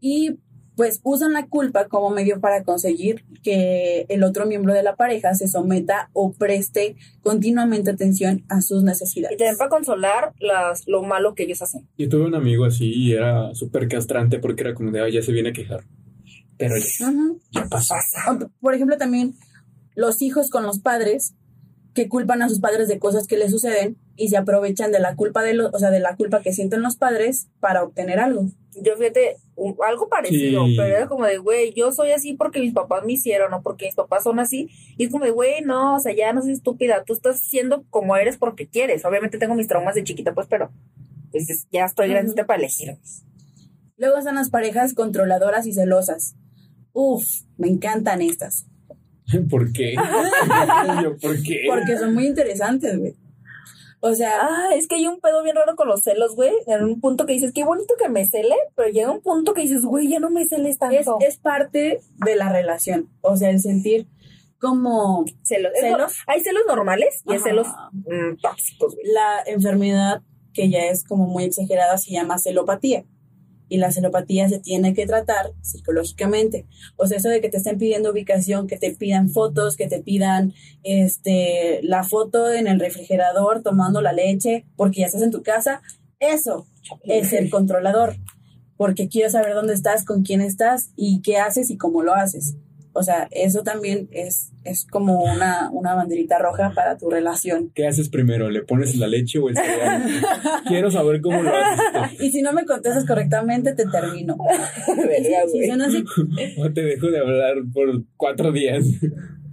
y 0.00 0.38
pues 0.76 1.00
usan 1.02 1.32
la 1.34 1.46
culpa 1.46 1.86
como 1.88 2.10
medio 2.10 2.40
para 2.40 2.64
conseguir 2.64 3.24
que 3.42 4.06
el 4.08 4.22
otro 4.24 4.46
miembro 4.46 4.72
de 4.72 4.82
la 4.82 4.96
pareja 4.96 5.34
se 5.34 5.46
someta 5.48 6.08
o 6.14 6.32
preste 6.32 6.96
continuamente 7.22 7.90
atención 7.90 8.44
a 8.48 8.62
sus 8.62 8.82
Y 8.82 8.86
necesidades. 8.86 9.36
también 9.36 9.56
para 9.58 9.70
consolar 9.70 10.32
las, 10.40 10.86
lo 10.88 11.02
malo 11.02 11.34
que 11.34 11.42
ellos 11.44 11.60
hacen. 11.62 11.86
Yo 11.98 12.08
tuve 12.08 12.24
un 12.24 12.34
amigo 12.34 12.64
así 12.64 12.90
y 12.92 13.12
era 13.12 13.54
súper 13.54 13.86
castrante 13.88 14.38
porque 14.38 14.62
era 14.62 14.74
como 14.74 14.90
de, 14.90 15.02
"Ay, 15.02 15.12
ya 15.12 15.22
se 15.22 15.32
viene 15.32 15.50
a 15.50 15.52
quejar. 15.52 15.84
Pero 16.56 16.74
ya, 16.76 17.12
ya 17.50 17.66
pasó. 17.68 17.94
Por 18.60 18.74
ejemplo, 18.74 18.96
también 18.96 19.34
los 19.94 20.22
hijos 20.22 20.48
con 20.48 20.62
los 20.64 20.78
padres 20.78 21.34
que 21.94 22.08
culpan 22.08 22.40
a 22.40 22.48
sus 22.48 22.60
padres 22.60 22.88
de 22.88 22.98
cosas 22.98 23.26
que 23.26 23.36
les 23.36 23.50
suceden 23.50 23.98
y 24.16 24.28
se 24.28 24.36
aprovechan 24.38 24.92
de 24.92 25.00
la 25.00 25.16
culpa 25.16 25.42
de 25.42 25.52
los, 25.54 25.74
o 25.74 25.78
sea, 25.78 25.90
de 25.90 26.00
la 26.00 26.16
culpa 26.16 26.40
que 26.40 26.52
sienten 26.52 26.80
los 26.82 26.96
padres 26.96 27.48
para 27.60 27.82
obtener 27.82 28.18
algo. 28.18 28.46
Yo 28.80 28.96
fíjate, 28.96 29.36
un- 29.54 29.76
algo 29.86 30.08
parecido, 30.08 30.64
Sí. 30.66 30.76
pero 30.78 30.96
era 30.96 31.06
como 31.08 31.26
de, 31.26 31.36
güey, 31.38 31.74
yo 31.74 31.92
soy 31.92 32.12
así 32.12 32.32
porque 32.34 32.58
mis 32.60 32.72
papás 32.72 33.04
me 33.04 33.12
hicieron 33.12 33.52
o 33.52 33.62
porque 33.62 33.86
mis 33.86 33.94
papás 33.94 34.24
son 34.24 34.38
así. 34.38 34.68
Y 34.96 35.04
es 35.04 35.10
como 35.10 35.24
de, 35.24 35.30
güey, 35.30 35.60
no, 35.62 35.96
o 35.96 36.00
sea, 36.00 36.14
ya 36.14 36.32
no 36.32 36.40
seas 36.42 36.56
estúpida, 36.58 37.04
tú 37.04 37.12
estás 37.12 37.40
siendo 37.40 37.84
como 37.90 38.16
eres 38.16 38.38
porque 38.38 38.66
quieres. 38.66 39.04
Obviamente 39.04 39.36
tengo 39.38 39.54
mis 39.54 39.68
traumas 39.68 39.94
de 39.94 40.04
chiquita, 40.04 40.32
pues, 40.34 40.46
pero 40.48 40.70
pues, 41.30 41.50
es- 41.50 41.66
ya 41.70 41.84
estoy 41.84 42.08
grande 42.08 42.44
para 42.44 42.58
elegir. 42.60 42.96
Luego 43.98 44.18
están 44.18 44.34
las 44.36 44.50
parejas 44.50 44.94
controladoras 44.94 45.66
y 45.66 45.72
celosas. 45.74 46.34
Uf, 46.94 47.24
me 47.58 47.68
encantan 47.68 48.22
estas. 48.22 48.66
¿Por 49.50 49.72
qué? 49.72 49.94
¿Por 51.22 51.42
qué? 51.42 51.64
Porque 51.68 51.98
son 51.98 52.14
muy 52.14 52.26
interesantes, 52.26 52.98
güey. 52.98 53.14
O 54.04 54.14
sea, 54.14 54.40
Ah, 54.42 54.70
es 54.74 54.88
que 54.88 54.96
hay 54.96 55.06
un 55.06 55.20
pedo 55.20 55.44
bien 55.44 55.54
raro 55.54 55.76
con 55.76 55.86
los 55.86 56.02
celos, 56.02 56.34
güey. 56.34 56.52
En 56.66 56.82
un 56.82 57.00
punto 57.00 57.24
que 57.24 57.34
dices, 57.34 57.52
qué 57.54 57.64
bonito 57.64 57.94
que 57.96 58.08
me 58.08 58.26
cele, 58.26 58.56
pero 58.74 58.88
llega 58.88 59.12
un 59.12 59.20
punto 59.20 59.54
que 59.54 59.62
dices, 59.62 59.84
güey, 59.84 60.08
ya 60.08 60.18
no 60.18 60.28
me 60.28 60.44
celes 60.44 60.72
es, 60.72 60.78
tanto. 60.78 61.18
es 61.20 61.38
parte 61.38 62.00
de 62.16 62.36
la 62.36 62.50
relación. 62.52 63.08
O 63.20 63.36
sea, 63.36 63.50
el 63.50 63.60
sentir 63.60 64.08
como 64.58 65.24
celos. 65.42 65.70
Es 65.76 65.82
¿Celos? 65.82 66.12
hay 66.26 66.40
celos 66.40 66.62
normales 66.66 67.22
y 67.26 67.32
hay 67.34 67.38
celos 67.38 67.68
mm, 67.92 68.40
tóxicos, 68.42 68.96
güey. 68.96 69.06
la 69.06 69.42
enfermedad 69.46 70.22
que 70.52 70.68
ya 70.68 70.86
es 70.86 71.04
como 71.04 71.26
muy 71.26 71.44
exagerada 71.44 71.96
se 71.96 72.10
llama 72.10 72.38
celopatía. 72.38 73.04
Y 73.72 73.78
la 73.78 73.90
celopatía 73.90 74.50
se 74.50 74.58
tiene 74.58 74.92
que 74.92 75.06
tratar 75.06 75.54
psicológicamente. 75.62 76.66
O 76.96 77.06
sea, 77.06 77.16
eso 77.16 77.30
de 77.30 77.40
que 77.40 77.48
te 77.48 77.56
estén 77.56 77.78
pidiendo 77.78 78.10
ubicación, 78.10 78.66
que 78.66 78.76
te 78.76 78.90
pidan 78.90 79.30
fotos, 79.30 79.78
que 79.78 79.88
te 79.88 80.00
pidan 80.00 80.52
este 80.82 81.80
la 81.82 82.04
foto 82.04 82.52
en 82.52 82.66
el 82.66 82.78
refrigerador 82.78 83.62
tomando 83.62 84.02
la 84.02 84.12
leche 84.12 84.66
porque 84.76 85.00
ya 85.00 85.06
estás 85.06 85.22
en 85.22 85.30
tu 85.30 85.42
casa, 85.42 85.80
eso 86.20 86.66
es 87.04 87.32
el 87.32 87.48
controlador. 87.48 88.16
Porque 88.76 89.08
quiero 89.08 89.30
saber 89.30 89.54
dónde 89.54 89.72
estás, 89.72 90.04
con 90.04 90.22
quién 90.22 90.42
estás 90.42 90.90
y 90.94 91.22
qué 91.22 91.38
haces 91.38 91.70
y 91.70 91.78
cómo 91.78 92.02
lo 92.02 92.12
haces. 92.12 92.56
O 92.94 93.02
sea, 93.02 93.26
eso 93.30 93.62
también 93.62 94.08
es, 94.12 94.52
es 94.64 94.84
como 94.86 95.22
una, 95.22 95.70
una 95.72 95.94
banderita 95.94 96.38
roja 96.38 96.72
para 96.74 96.98
tu 96.98 97.08
relación. 97.08 97.70
¿Qué 97.74 97.86
haces 97.86 98.08
primero? 98.10 98.50
¿Le 98.50 98.62
pones 98.62 98.96
la 98.96 99.06
leche 99.06 99.38
o 99.38 99.48
el 99.48 99.56
cereal? 99.56 100.02
Quiero 100.68 100.90
saber 100.90 101.20
cómo 101.22 101.42
lo 101.42 101.50
haces. 101.50 102.20
Y 102.20 102.30
si 102.32 102.42
no 102.42 102.52
me 102.52 102.66
contestas 102.66 103.06
correctamente, 103.06 103.72
te 103.74 103.86
termino. 103.86 104.36
Verga, 104.96 105.44
güey. 105.50 105.70
así. 105.70 106.04
O 106.58 106.70
te 106.72 106.82
dejo 106.82 107.06
de 107.08 107.18
hablar 107.20 107.54
por 107.72 108.02
cuatro 108.16 108.52
días. 108.52 108.84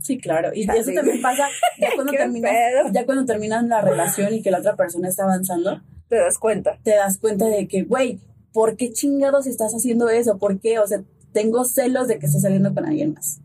Sí, 0.01 0.17
claro. 0.17 0.49
Y 0.53 0.63
eso 0.69 0.91
también 0.93 1.21
pasa 1.21 1.47
ya 1.79 1.89
cuando 1.95 2.11
Qué 2.11 2.17
terminas, 2.19 2.51
pedo. 2.51 2.91
ya 2.93 3.05
cuando 3.05 3.25
terminas 3.25 3.63
la 3.65 3.81
relación 3.81 4.33
y 4.33 4.41
que 4.41 4.51
la 4.51 4.59
otra 4.59 4.75
persona 4.75 5.07
está 5.09 5.23
avanzando, 5.23 5.81
Te 6.07 6.15
das 6.17 6.37
cuenta. 6.39 6.77
te 6.83 6.91
das 6.91 7.17
cuenta 7.19 7.45
de 7.45 7.67
que, 7.67 7.83
güey, 7.83 8.19
¿por 8.53 8.75
qué 8.75 8.91
chingados 8.91 9.45
estás 9.47 9.73
haciendo 9.73 10.09
eso? 10.09 10.37
¿Por 10.39 10.59
qué? 10.59 10.79
O 10.79 10.87
sea, 10.87 11.03
tengo 11.33 11.63
celos 11.65 12.07
de 12.07 12.19
que 12.19 12.25
estés 12.25 12.41
saliendo 12.41 12.73
con 12.73 12.85
alguien 12.85 13.13
más. 13.13 13.39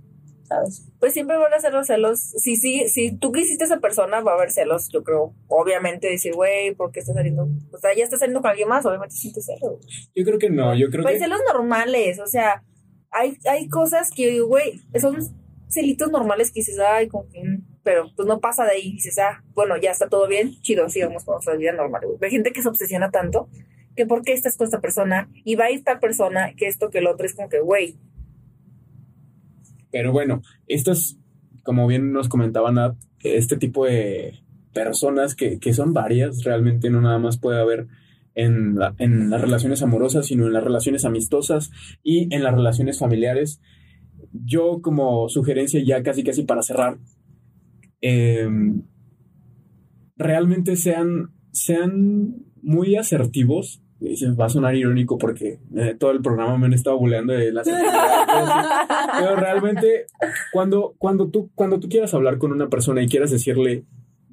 ¿Sabes? 0.44 0.84
Pues 1.00 1.14
siempre 1.14 1.38
van 1.38 1.54
a 1.54 1.58
ser 1.58 1.72
los 1.72 1.86
celos. 1.86 2.20
Si, 2.20 2.56
sí, 2.56 2.86
si 2.88 3.16
tú 3.16 3.32
quisiste 3.32 3.64
a 3.64 3.66
esa 3.66 3.80
persona, 3.80 4.20
va 4.20 4.32
a 4.32 4.34
haber 4.34 4.50
celos, 4.50 4.90
yo 4.92 5.02
creo. 5.02 5.34
Obviamente 5.48 6.08
decir, 6.08 6.34
güey, 6.34 6.74
¿por 6.74 6.92
qué 6.92 7.00
estás 7.00 7.14
saliendo? 7.14 7.48
O 7.72 7.78
sea, 7.78 7.94
ya 7.96 8.04
estás 8.04 8.20
saliendo 8.20 8.42
con 8.42 8.50
alguien 8.50 8.68
más, 8.68 8.84
obviamente 8.84 9.14
sientes 9.16 9.46
celos. 9.46 9.80
Yo 10.14 10.24
creo 10.24 10.38
que 10.38 10.50
no, 10.50 10.74
yo 10.74 10.90
creo 10.90 11.02
Pues 11.02 11.14
que... 11.14 11.20
celos 11.20 11.40
normales, 11.50 12.18
o 12.20 12.26
sea, 12.26 12.62
hay, 13.10 13.38
hay 13.48 13.68
cosas 13.68 14.10
que, 14.10 14.40
güey, 14.40 14.82
son 15.00 15.16
celitos 15.68 16.10
normales 16.10 16.52
que 16.52 16.60
dices, 16.60 16.78
ay, 16.78 17.08
como 17.08 17.26
que, 17.30 17.42
mm", 17.42 17.80
pero 17.82 18.10
pues 18.14 18.28
no 18.28 18.40
pasa 18.40 18.64
de 18.64 18.72
ahí, 18.72 18.92
dices, 18.92 19.18
ah, 19.18 19.42
bueno, 19.54 19.76
ya 19.78 19.92
está 19.92 20.08
todo 20.08 20.28
bien, 20.28 20.52
chido, 20.60 20.88
sigamos 20.90 21.24
con 21.24 21.36
nuestra 21.36 21.56
vida 21.56 21.72
normal, 21.72 22.02
güey. 22.04 22.18
Hay 22.22 22.30
gente 22.30 22.52
que 22.52 22.62
se 22.62 22.68
obsesiona 22.68 23.10
tanto 23.10 23.48
que 23.96 24.06
por 24.06 24.22
qué 24.22 24.32
estás 24.32 24.56
con 24.56 24.66
esta 24.66 24.80
persona 24.80 25.28
y 25.44 25.54
va 25.54 25.66
a 25.66 25.70
ir 25.70 25.84
tal 25.84 26.00
persona, 26.00 26.54
que 26.56 26.66
esto, 26.66 26.90
que 26.90 26.98
el 26.98 27.06
otro, 27.06 27.26
es 27.26 27.34
como 27.34 27.48
que, 27.48 27.60
güey, 27.60 27.96
Pero 29.90 30.12
bueno, 30.12 30.42
estas, 30.66 31.18
como 31.62 31.86
bien 31.86 32.12
nos 32.12 32.28
comentaba 32.28 32.72
Nat, 32.72 32.96
este 33.20 33.56
tipo 33.56 33.86
de 33.86 34.40
personas 34.72 35.34
que, 35.34 35.58
que 35.58 35.72
son 35.72 35.92
varias, 35.92 36.42
realmente 36.44 36.90
no 36.90 37.00
nada 37.00 37.18
más 37.18 37.38
puede 37.38 37.60
haber 37.60 37.86
en, 38.34 38.76
en 38.98 39.30
las 39.30 39.40
relaciones 39.40 39.82
amorosas, 39.82 40.26
sino 40.26 40.46
en 40.46 40.52
las 40.52 40.64
relaciones 40.64 41.04
amistosas 41.04 41.70
y 42.02 42.34
en 42.34 42.42
las 42.42 42.54
relaciones 42.54 42.98
familiares. 42.98 43.60
Yo 44.32 44.80
como 44.82 45.28
sugerencia 45.28 45.80
ya 45.84 46.02
casi 46.02 46.24
casi 46.24 46.42
para 46.42 46.62
cerrar, 46.62 46.98
em, 48.00 48.82
realmente 50.16 50.76
sean, 50.76 51.30
sean 51.52 52.44
muy 52.62 52.96
asertivos. 52.96 53.83
Va 54.38 54.46
a 54.46 54.48
sonar 54.48 54.74
irónico 54.74 55.18
porque 55.18 55.58
eh, 55.76 55.96
todo 55.98 56.10
el 56.10 56.20
programa 56.20 56.58
me 56.58 56.66
han 56.66 56.74
estado 56.74 56.98
buleando 56.98 57.32
de 57.32 57.52
la 57.52 57.62
Pero 57.62 59.36
realmente, 59.36 60.06
cuando, 60.52 60.94
cuando, 60.98 61.28
tú, 61.28 61.50
cuando 61.54 61.80
tú 61.80 61.88
quieras 61.88 62.12
hablar 62.14 62.38
con 62.38 62.52
una 62.52 62.68
persona 62.68 63.02
y 63.02 63.08
quieras 63.08 63.30
decirle, 63.30 63.84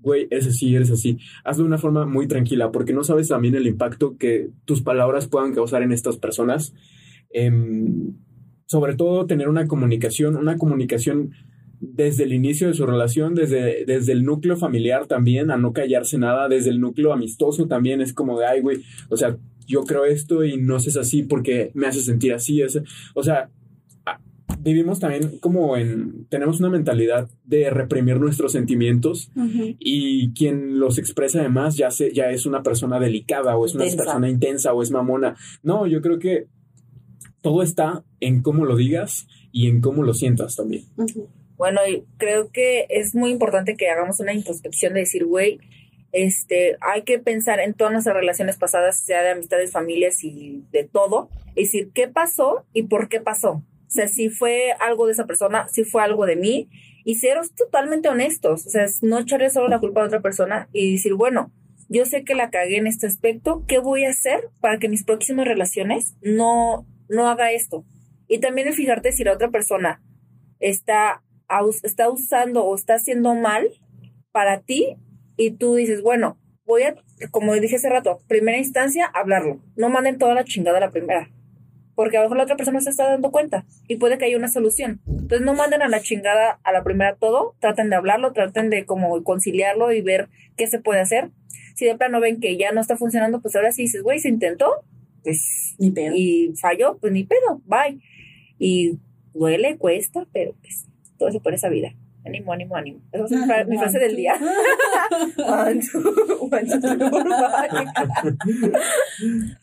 güey, 0.02 0.28
eres 0.30 0.48
así, 0.48 0.76
eres 0.76 0.92
así. 0.92 1.18
Hazlo 1.44 1.64
de 1.64 1.68
una 1.70 1.78
forma 1.78 2.06
muy 2.06 2.28
tranquila, 2.28 2.72
porque 2.72 2.94
no 2.94 3.04
sabes 3.04 3.30
también 3.30 3.56
el 3.56 3.68
impacto 3.68 4.18
que 4.18 4.50
tus 4.66 4.82
palabras 4.82 5.28
puedan 5.28 5.54
causar 5.54 5.84
en 5.84 5.92
estas 5.92 6.18
personas. 6.18 6.74
Em, 7.30 8.14
sobre 8.66 8.96
todo 8.96 9.26
tener 9.26 9.50
una 9.50 9.68
comunicación, 9.68 10.36
una 10.36 10.58
comunicación 10.58 11.32
desde 11.82 12.24
el 12.24 12.34
inicio 12.34 12.68
de 12.68 12.74
su 12.74 12.86
relación, 12.86 13.34
desde, 13.36 13.86
desde 13.86 14.12
el 14.12 14.24
núcleo 14.24 14.56
familiar 14.56 15.08
también, 15.08 15.50
a 15.50 15.58
no 15.58 15.74
callarse 15.74 16.18
nada, 16.18 16.48
desde 16.48 16.70
el 16.70 16.80
núcleo 16.80 17.12
amistoso 17.12 17.68
también, 17.68 18.02
es 18.02 18.14
como 18.14 18.40
de, 18.40 18.46
ay, 18.46 18.62
güey, 18.62 18.84
o 19.10 19.18
sea, 19.18 19.36
yo 19.68 19.84
creo 19.84 20.06
esto 20.06 20.44
y 20.44 20.58
no 20.58 20.80
sé 20.80 20.98
así 21.00 21.24
porque 21.24 21.72
me 21.74 21.88
hace 21.88 22.02
sentir 22.02 22.34
así, 22.34 22.62
o 23.14 23.24
sea, 23.24 23.50
vivimos 24.60 25.00
también 25.00 25.40
como 25.40 25.76
en, 25.78 26.26
tenemos 26.30 26.60
una 26.60 26.70
mentalidad 26.70 27.30
de 27.44 27.70
reprimir 27.70 28.20
nuestros 28.20 28.52
sentimientos 28.52 29.32
y 29.80 30.34
quien 30.34 30.80
los 30.80 30.98
expresa 30.98 31.40
además 31.40 31.78
ya, 31.78 31.92
se, 31.92 32.14
ya 32.14 32.30
es 32.30 32.46
una 32.46 32.64
persona 32.64 33.00
delicada 33.00 33.58
o 33.58 33.66
es 33.66 33.76
una 33.76 33.86
persona 33.86 34.30
intensa 34.30 34.74
o 34.74 34.84
es 34.84 34.92
mamona. 34.92 35.36
No, 35.64 35.88
yo 35.88 36.02
creo 36.02 36.20
que 36.20 36.48
todo 37.42 37.64
está 37.64 38.04
en 38.20 38.42
cómo 38.42 38.66
lo 38.66 38.76
digas 38.76 39.28
y 39.52 39.68
en 39.68 39.82
cómo 39.82 40.04
lo 40.04 40.14
sientas 40.14 40.56
también. 40.56 40.84
Bueno, 41.58 41.82
creo 42.18 42.52
que 42.52 42.86
es 42.90 43.14
muy 43.16 43.32
importante 43.32 43.76
que 43.76 43.90
hagamos 43.90 44.20
una 44.20 44.34
introspección 44.34 44.94
de 44.94 45.02
decir, 45.02 45.26
güey, 45.26 45.60
este, 46.12 46.78
hay 46.82 47.04
que 47.04 47.20
pensar 47.20 47.60
en 47.60 47.74
todas 47.74 47.94
nuestras 47.94 48.16
relaciones 48.16 48.58
pasadas, 48.58 49.00
sea 49.00 49.24
de 49.24 49.32
amistades, 49.32 49.72
familias 49.72 50.24
y 50.24 50.64
de 50.72 50.84
todo, 50.84 51.30
y 51.56 51.64
decir 51.64 51.92
qué 51.94 52.08
pasó 52.08 52.66
y 52.74 52.84
por 52.84 53.10
qué 53.10 53.22
pasó. 53.22 53.52
O 53.52 53.94
sea, 53.94 54.08
si 54.08 54.30
fue 54.30 54.72
algo 54.80 55.06
de 55.06 55.14
esa 55.14 55.26
persona, 55.26 55.68
si 55.70 55.84
fue 55.84 56.04
algo 56.04 56.26
de 56.26 56.36
mí, 56.36 56.70
y 57.04 57.16
ser 57.16 57.38
totalmente 57.56 58.10
honestos, 58.10 58.68
o 58.68 58.70
sea, 58.70 58.86
no 59.02 59.20
echarle 59.20 59.50
solo 59.50 59.68
la 59.68 59.80
culpa 59.80 60.02
a 60.02 60.06
otra 60.06 60.22
persona 60.22 60.70
y 60.72 60.94
decir, 60.94 61.16
bueno, 61.16 61.52
yo 61.90 62.06
sé 62.06 62.24
que 62.24 62.36
la 62.36 62.50
cagué 62.50 62.78
en 62.78 62.88
este 62.88 63.08
aspecto, 63.08 63.66
¿qué 63.68 63.80
voy 63.80 64.06
a 64.06 64.12
hacer 64.12 64.50
para 64.62 64.78
que 64.78 64.88
mis 64.88 65.04
próximas 65.04 65.48
relaciones 65.48 66.16
no, 66.22 66.86
no 67.10 67.28
haga 67.28 67.52
esto? 67.52 67.86
Y 68.28 68.40
también 68.40 68.68
el 68.68 68.74
fijarte 68.74 69.12
si 69.12 69.24
la 69.24 69.34
otra 69.34 69.50
persona 69.50 70.02
está, 70.60 71.22
está 71.84 72.10
usando 72.10 72.64
o 72.64 72.76
está 72.76 72.96
haciendo 72.96 73.34
mal 73.36 73.70
para 74.32 74.62
ti 74.62 74.96
y 75.38 75.52
tú 75.52 75.76
dices, 75.76 76.02
bueno, 76.02 76.38
voy 76.66 76.84
a, 76.84 76.96
como 77.32 77.54
dije 77.56 77.76
hace 77.76 77.90
rato, 77.90 78.20
primera 78.28 78.58
instancia, 78.58 79.06
hablarlo. 79.06 79.60
No 79.76 79.90
manden 79.90 80.18
toda 80.18 80.34
la 80.34 80.44
chingada 80.44 80.78
a 80.78 80.82
la 80.82 80.92
primera 80.92 81.30
porque 81.96 82.18
a 82.18 82.22
lo 82.22 82.26
mejor 82.26 82.38
la 82.38 82.44
otra 82.46 82.56
persona 82.56 82.82
se 82.82 82.90
está 82.90 83.08
dando 83.08 83.32
cuenta 83.32 83.64
y 83.88 83.98
puede 83.98 84.18
que 84.18 84.26
haya 84.26 84.38
una 84.38 84.48
solución. 84.48 85.02
Entonces 85.08 85.42
no 85.42 85.54
manden 85.54 85.82
a 85.82 85.88
la 85.88 86.02
chingada 86.02 86.60
a 86.64 86.72
la 86.72 86.84
primera 86.84 87.16
todo, 87.16 87.56
traten 87.60 87.92
de 87.92 87.96
hablarlo, 87.96 88.34
traten 88.34 88.72
de 88.72 88.86
como 88.86 89.24
conciliarlo 89.24 89.92
y 89.92 90.02
ver 90.02 90.30
qué 90.58 90.66
se 90.68 90.80
puede 90.80 91.02
hacer. 91.02 91.30
Si 91.76 91.86
de 91.86 91.96
plano 91.96 92.20
ven 92.20 92.40
que 92.40 92.58
ya 92.58 92.72
no 92.72 92.82
está 92.82 92.98
funcionando, 92.98 93.40
pues 93.42 93.56
ahora 93.56 93.72
sí 93.72 93.84
dices, 93.84 94.02
güey, 94.02 94.20
se 94.20 94.30
intentó, 94.30 94.84
pues 95.24 95.76
ni 95.78 95.92
pedo. 95.92 96.16
Y 96.16 96.54
falló, 96.60 96.98
pues 96.98 97.14
ni 97.14 97.24
pedo, 97.24 97.62
bye. 97.66 98.00
Y 98.58 98.98
duele, 99.34 99.78
cuesta, 99.78 100.26
pero 100.34 100.54
pues 100.62 100.86
todo 101.18 101.30
eso 101.30 101.42
por 101.42 101.54
esa 101.54 101.70
vida. 101.70 101.94
Ánimo, 102.24 102.54
ánimo, 102.54 102.76
ánimo. 102.76 103.00
Esa 103.12 103.26
es 103.26 103.68
mi, 103.68 103.78
frase 103.78 104.00
del 104.00 104.16
día. 104.16 104.36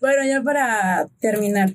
bueno, 0.01 0.25
ya 0.27 0.43
para 0.43 1.09
terminar, 1.21 1.71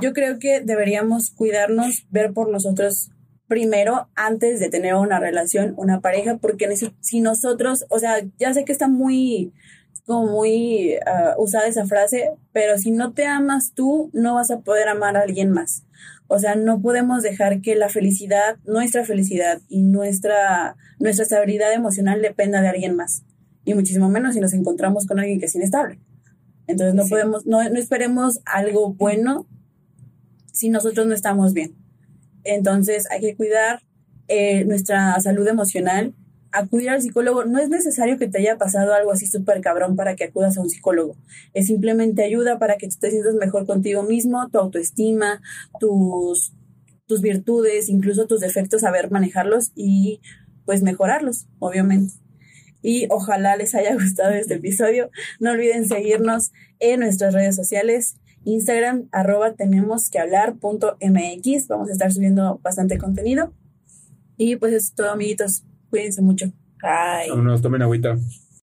yo 0.00 0.12
creo 0.12 0.38
que 0.38 0.60
deberíamos 0.60 1.30
cuidarnos, 1.30 2.06
ver 2.10 2.32
por 2.32 2.50
nosotros 2.50 3.10
primero 3.46 4.08
antes 4.14 4.60
de 4.60 4.70
tener 4.70 4.94
una 4.94 5.20
relación, 5.20 5.74
una 5.76 6.00
pareja, 6.00 6.38
porque 6.38 6.74
si 7.00 7.20
nosotros, 7.20 7.84
o 7.90 7.98
sea, 7.98 8.22
ya 8.38 8.54
sé 8.54 8.64
que 8.64 8.72
está 8.72 8.88
muy 8.88 9.52
como 10.06 10.26
muy 10.26 10.96
uh, 10.96 11.40
usada 11.40 11.66
esa 11.66 11.86
frase, 11.86 12.32
pero 12.52 12.78
si 12.78 12.90
no 12.90 13.12
te 13.12 13.26
amas 13.26 13.72
tú, 13.74 14.10
no 14.12 14.34
vas 14.34 14.50
a 14.50 14.60
poder 14.60 14.88
amar 14.88 15.16
a 15.16 15.22
alguien 15.22 15.50
más. 15.50 15.84
O 16.28 16.38
sea, 16.38 16.54
no 16.54 16.80
podemos 16.80 17.22
dejar 17.22 17.60
que 17.60 17.74
la 17.74 17.88
felicidad, 17.88 18.56
nuestra 18.64 19.04
felicidad 19.04 19.60
y 19.68 19.82
nuestra, 19.82 20.76
nuestra 20.98 21.24
estabilidad 21.24 21.72
emocional 21.72 22.22
dependa 22.22 22.62
de 22.62 22.68
alguien 22.68 22.96
más. 22.96 23.22
Y 23.64 23.74
muchísimo 23.74 24.08
menos 24.08 24.34
si 24.34 24.40
nos 24.40 24.54
encontramos 24.54 25.06
con 25.06 25.18
alguien 25.18 25.38
que 25.38 25.46
es 25.46 25.54
inestable. 25.54 25.98
Entonces 26.66 26.94
no 26.94 27.06
podemos, 27.06 27.46
no, 27.46 27.62
no 27.68 27.78
esperemos 27.78 28.40
algo 28.44 28.94
bueno 28.94 29.46
si 30.52 30.70
nosotros 30.70 31.06
no 31.06 31.14
estamos 31.14 31.52
bien. 31.52 31.74
Entonces 32.44 33.06
hay 33.10 33.20
que 33.20 33.36
cuidar 33.36 33.82
eh, 34.28 34.64
nuestra 34.64 35.18
salud 35.20 35.46
emocional 35.46 36.14
acudir 36.52 36.90
al 36.90 37.02
psicólogo, 37.02 37.44
no 37.44 37.58
es 37.58 37.68
necesario 37.68 38.18
que 38.18 38.28
te 38.28 38.38
haya 38.38 38.58
pasado 38.58 38.94
algo 38.94 39.12
así 39.12 39.26
súper 39.26 39.60
cabrón 39.60 39.96
para 39.96 40.14
que 40.16 40.24
acudas 40.24 40.56
a 40.56 40.60
un 40.60 40.70
psicólogo. 40.70 41.16
Es 41.54 41.66
simplemente 41.66 42.22
ayuda 42.22 42.58
para 42.58 42.76
que 42.76 42.88
te 42.88 43.10
sientas 43.10 43.34
mejor 43.34 43.66
contigo 43.66 44.02
mismo, 44.02 44.48
tu 44.50 44.58
autoestima, 44.58 45.40
tus, 45.80 46.52
tus 47.06 47.20
virtudes, 47.22 47.88
incluso 47.88 48.26
tus 48.26 48.40
defectos, 48.40 48.82
saber 48.82 49.10
manejarlos 49.10 49.72
y 49.74 50.20
pues 50.64 50.82
mejorarlos, 50.82 51.46
obviamente. 51.58 52.14
Y 52.82 53.06
ojalá 53.10 53.56
les 53.56 53.74
haya 53.74 53.94
gustado 54.00 54.32
este 54.32 54.54
episodio. 54.54 55.10
No 55.40 55.52
olviden 55.52 55.88
seguirnos 55.88 56.52
en 56.78 57.00
nuestras 57.00 57.34
redes 57.34 57.56
sociales. 57.56 58.16
Instagram, 58.44 59.08
arroba 59.12 59.54
tenemos 59.54 60.10
que 60.10 60.18
hablar 60.18 60.56
punto 60.56 60.96
mx. 61.00 61.68
Vamos 61.68 61.88
a 61.88 61.92
estar 61.92 62.12
subiendo 62.12 62.60
bastante 62.62 62.98
contenido. 62.98 63.52
Y 64.36 64.56
pues 64.56 64.72
es 64.72 64.94
todo, 64.94 65.10
amiguitos. 65.10 65.64
Cuídense 65.92 66.22
mucho. 66.22 66.46
Bye. 66.80 67.28
Vámonos, 67.28 67.60
tomen 67.60 67.82
agüita. 67.82 68.16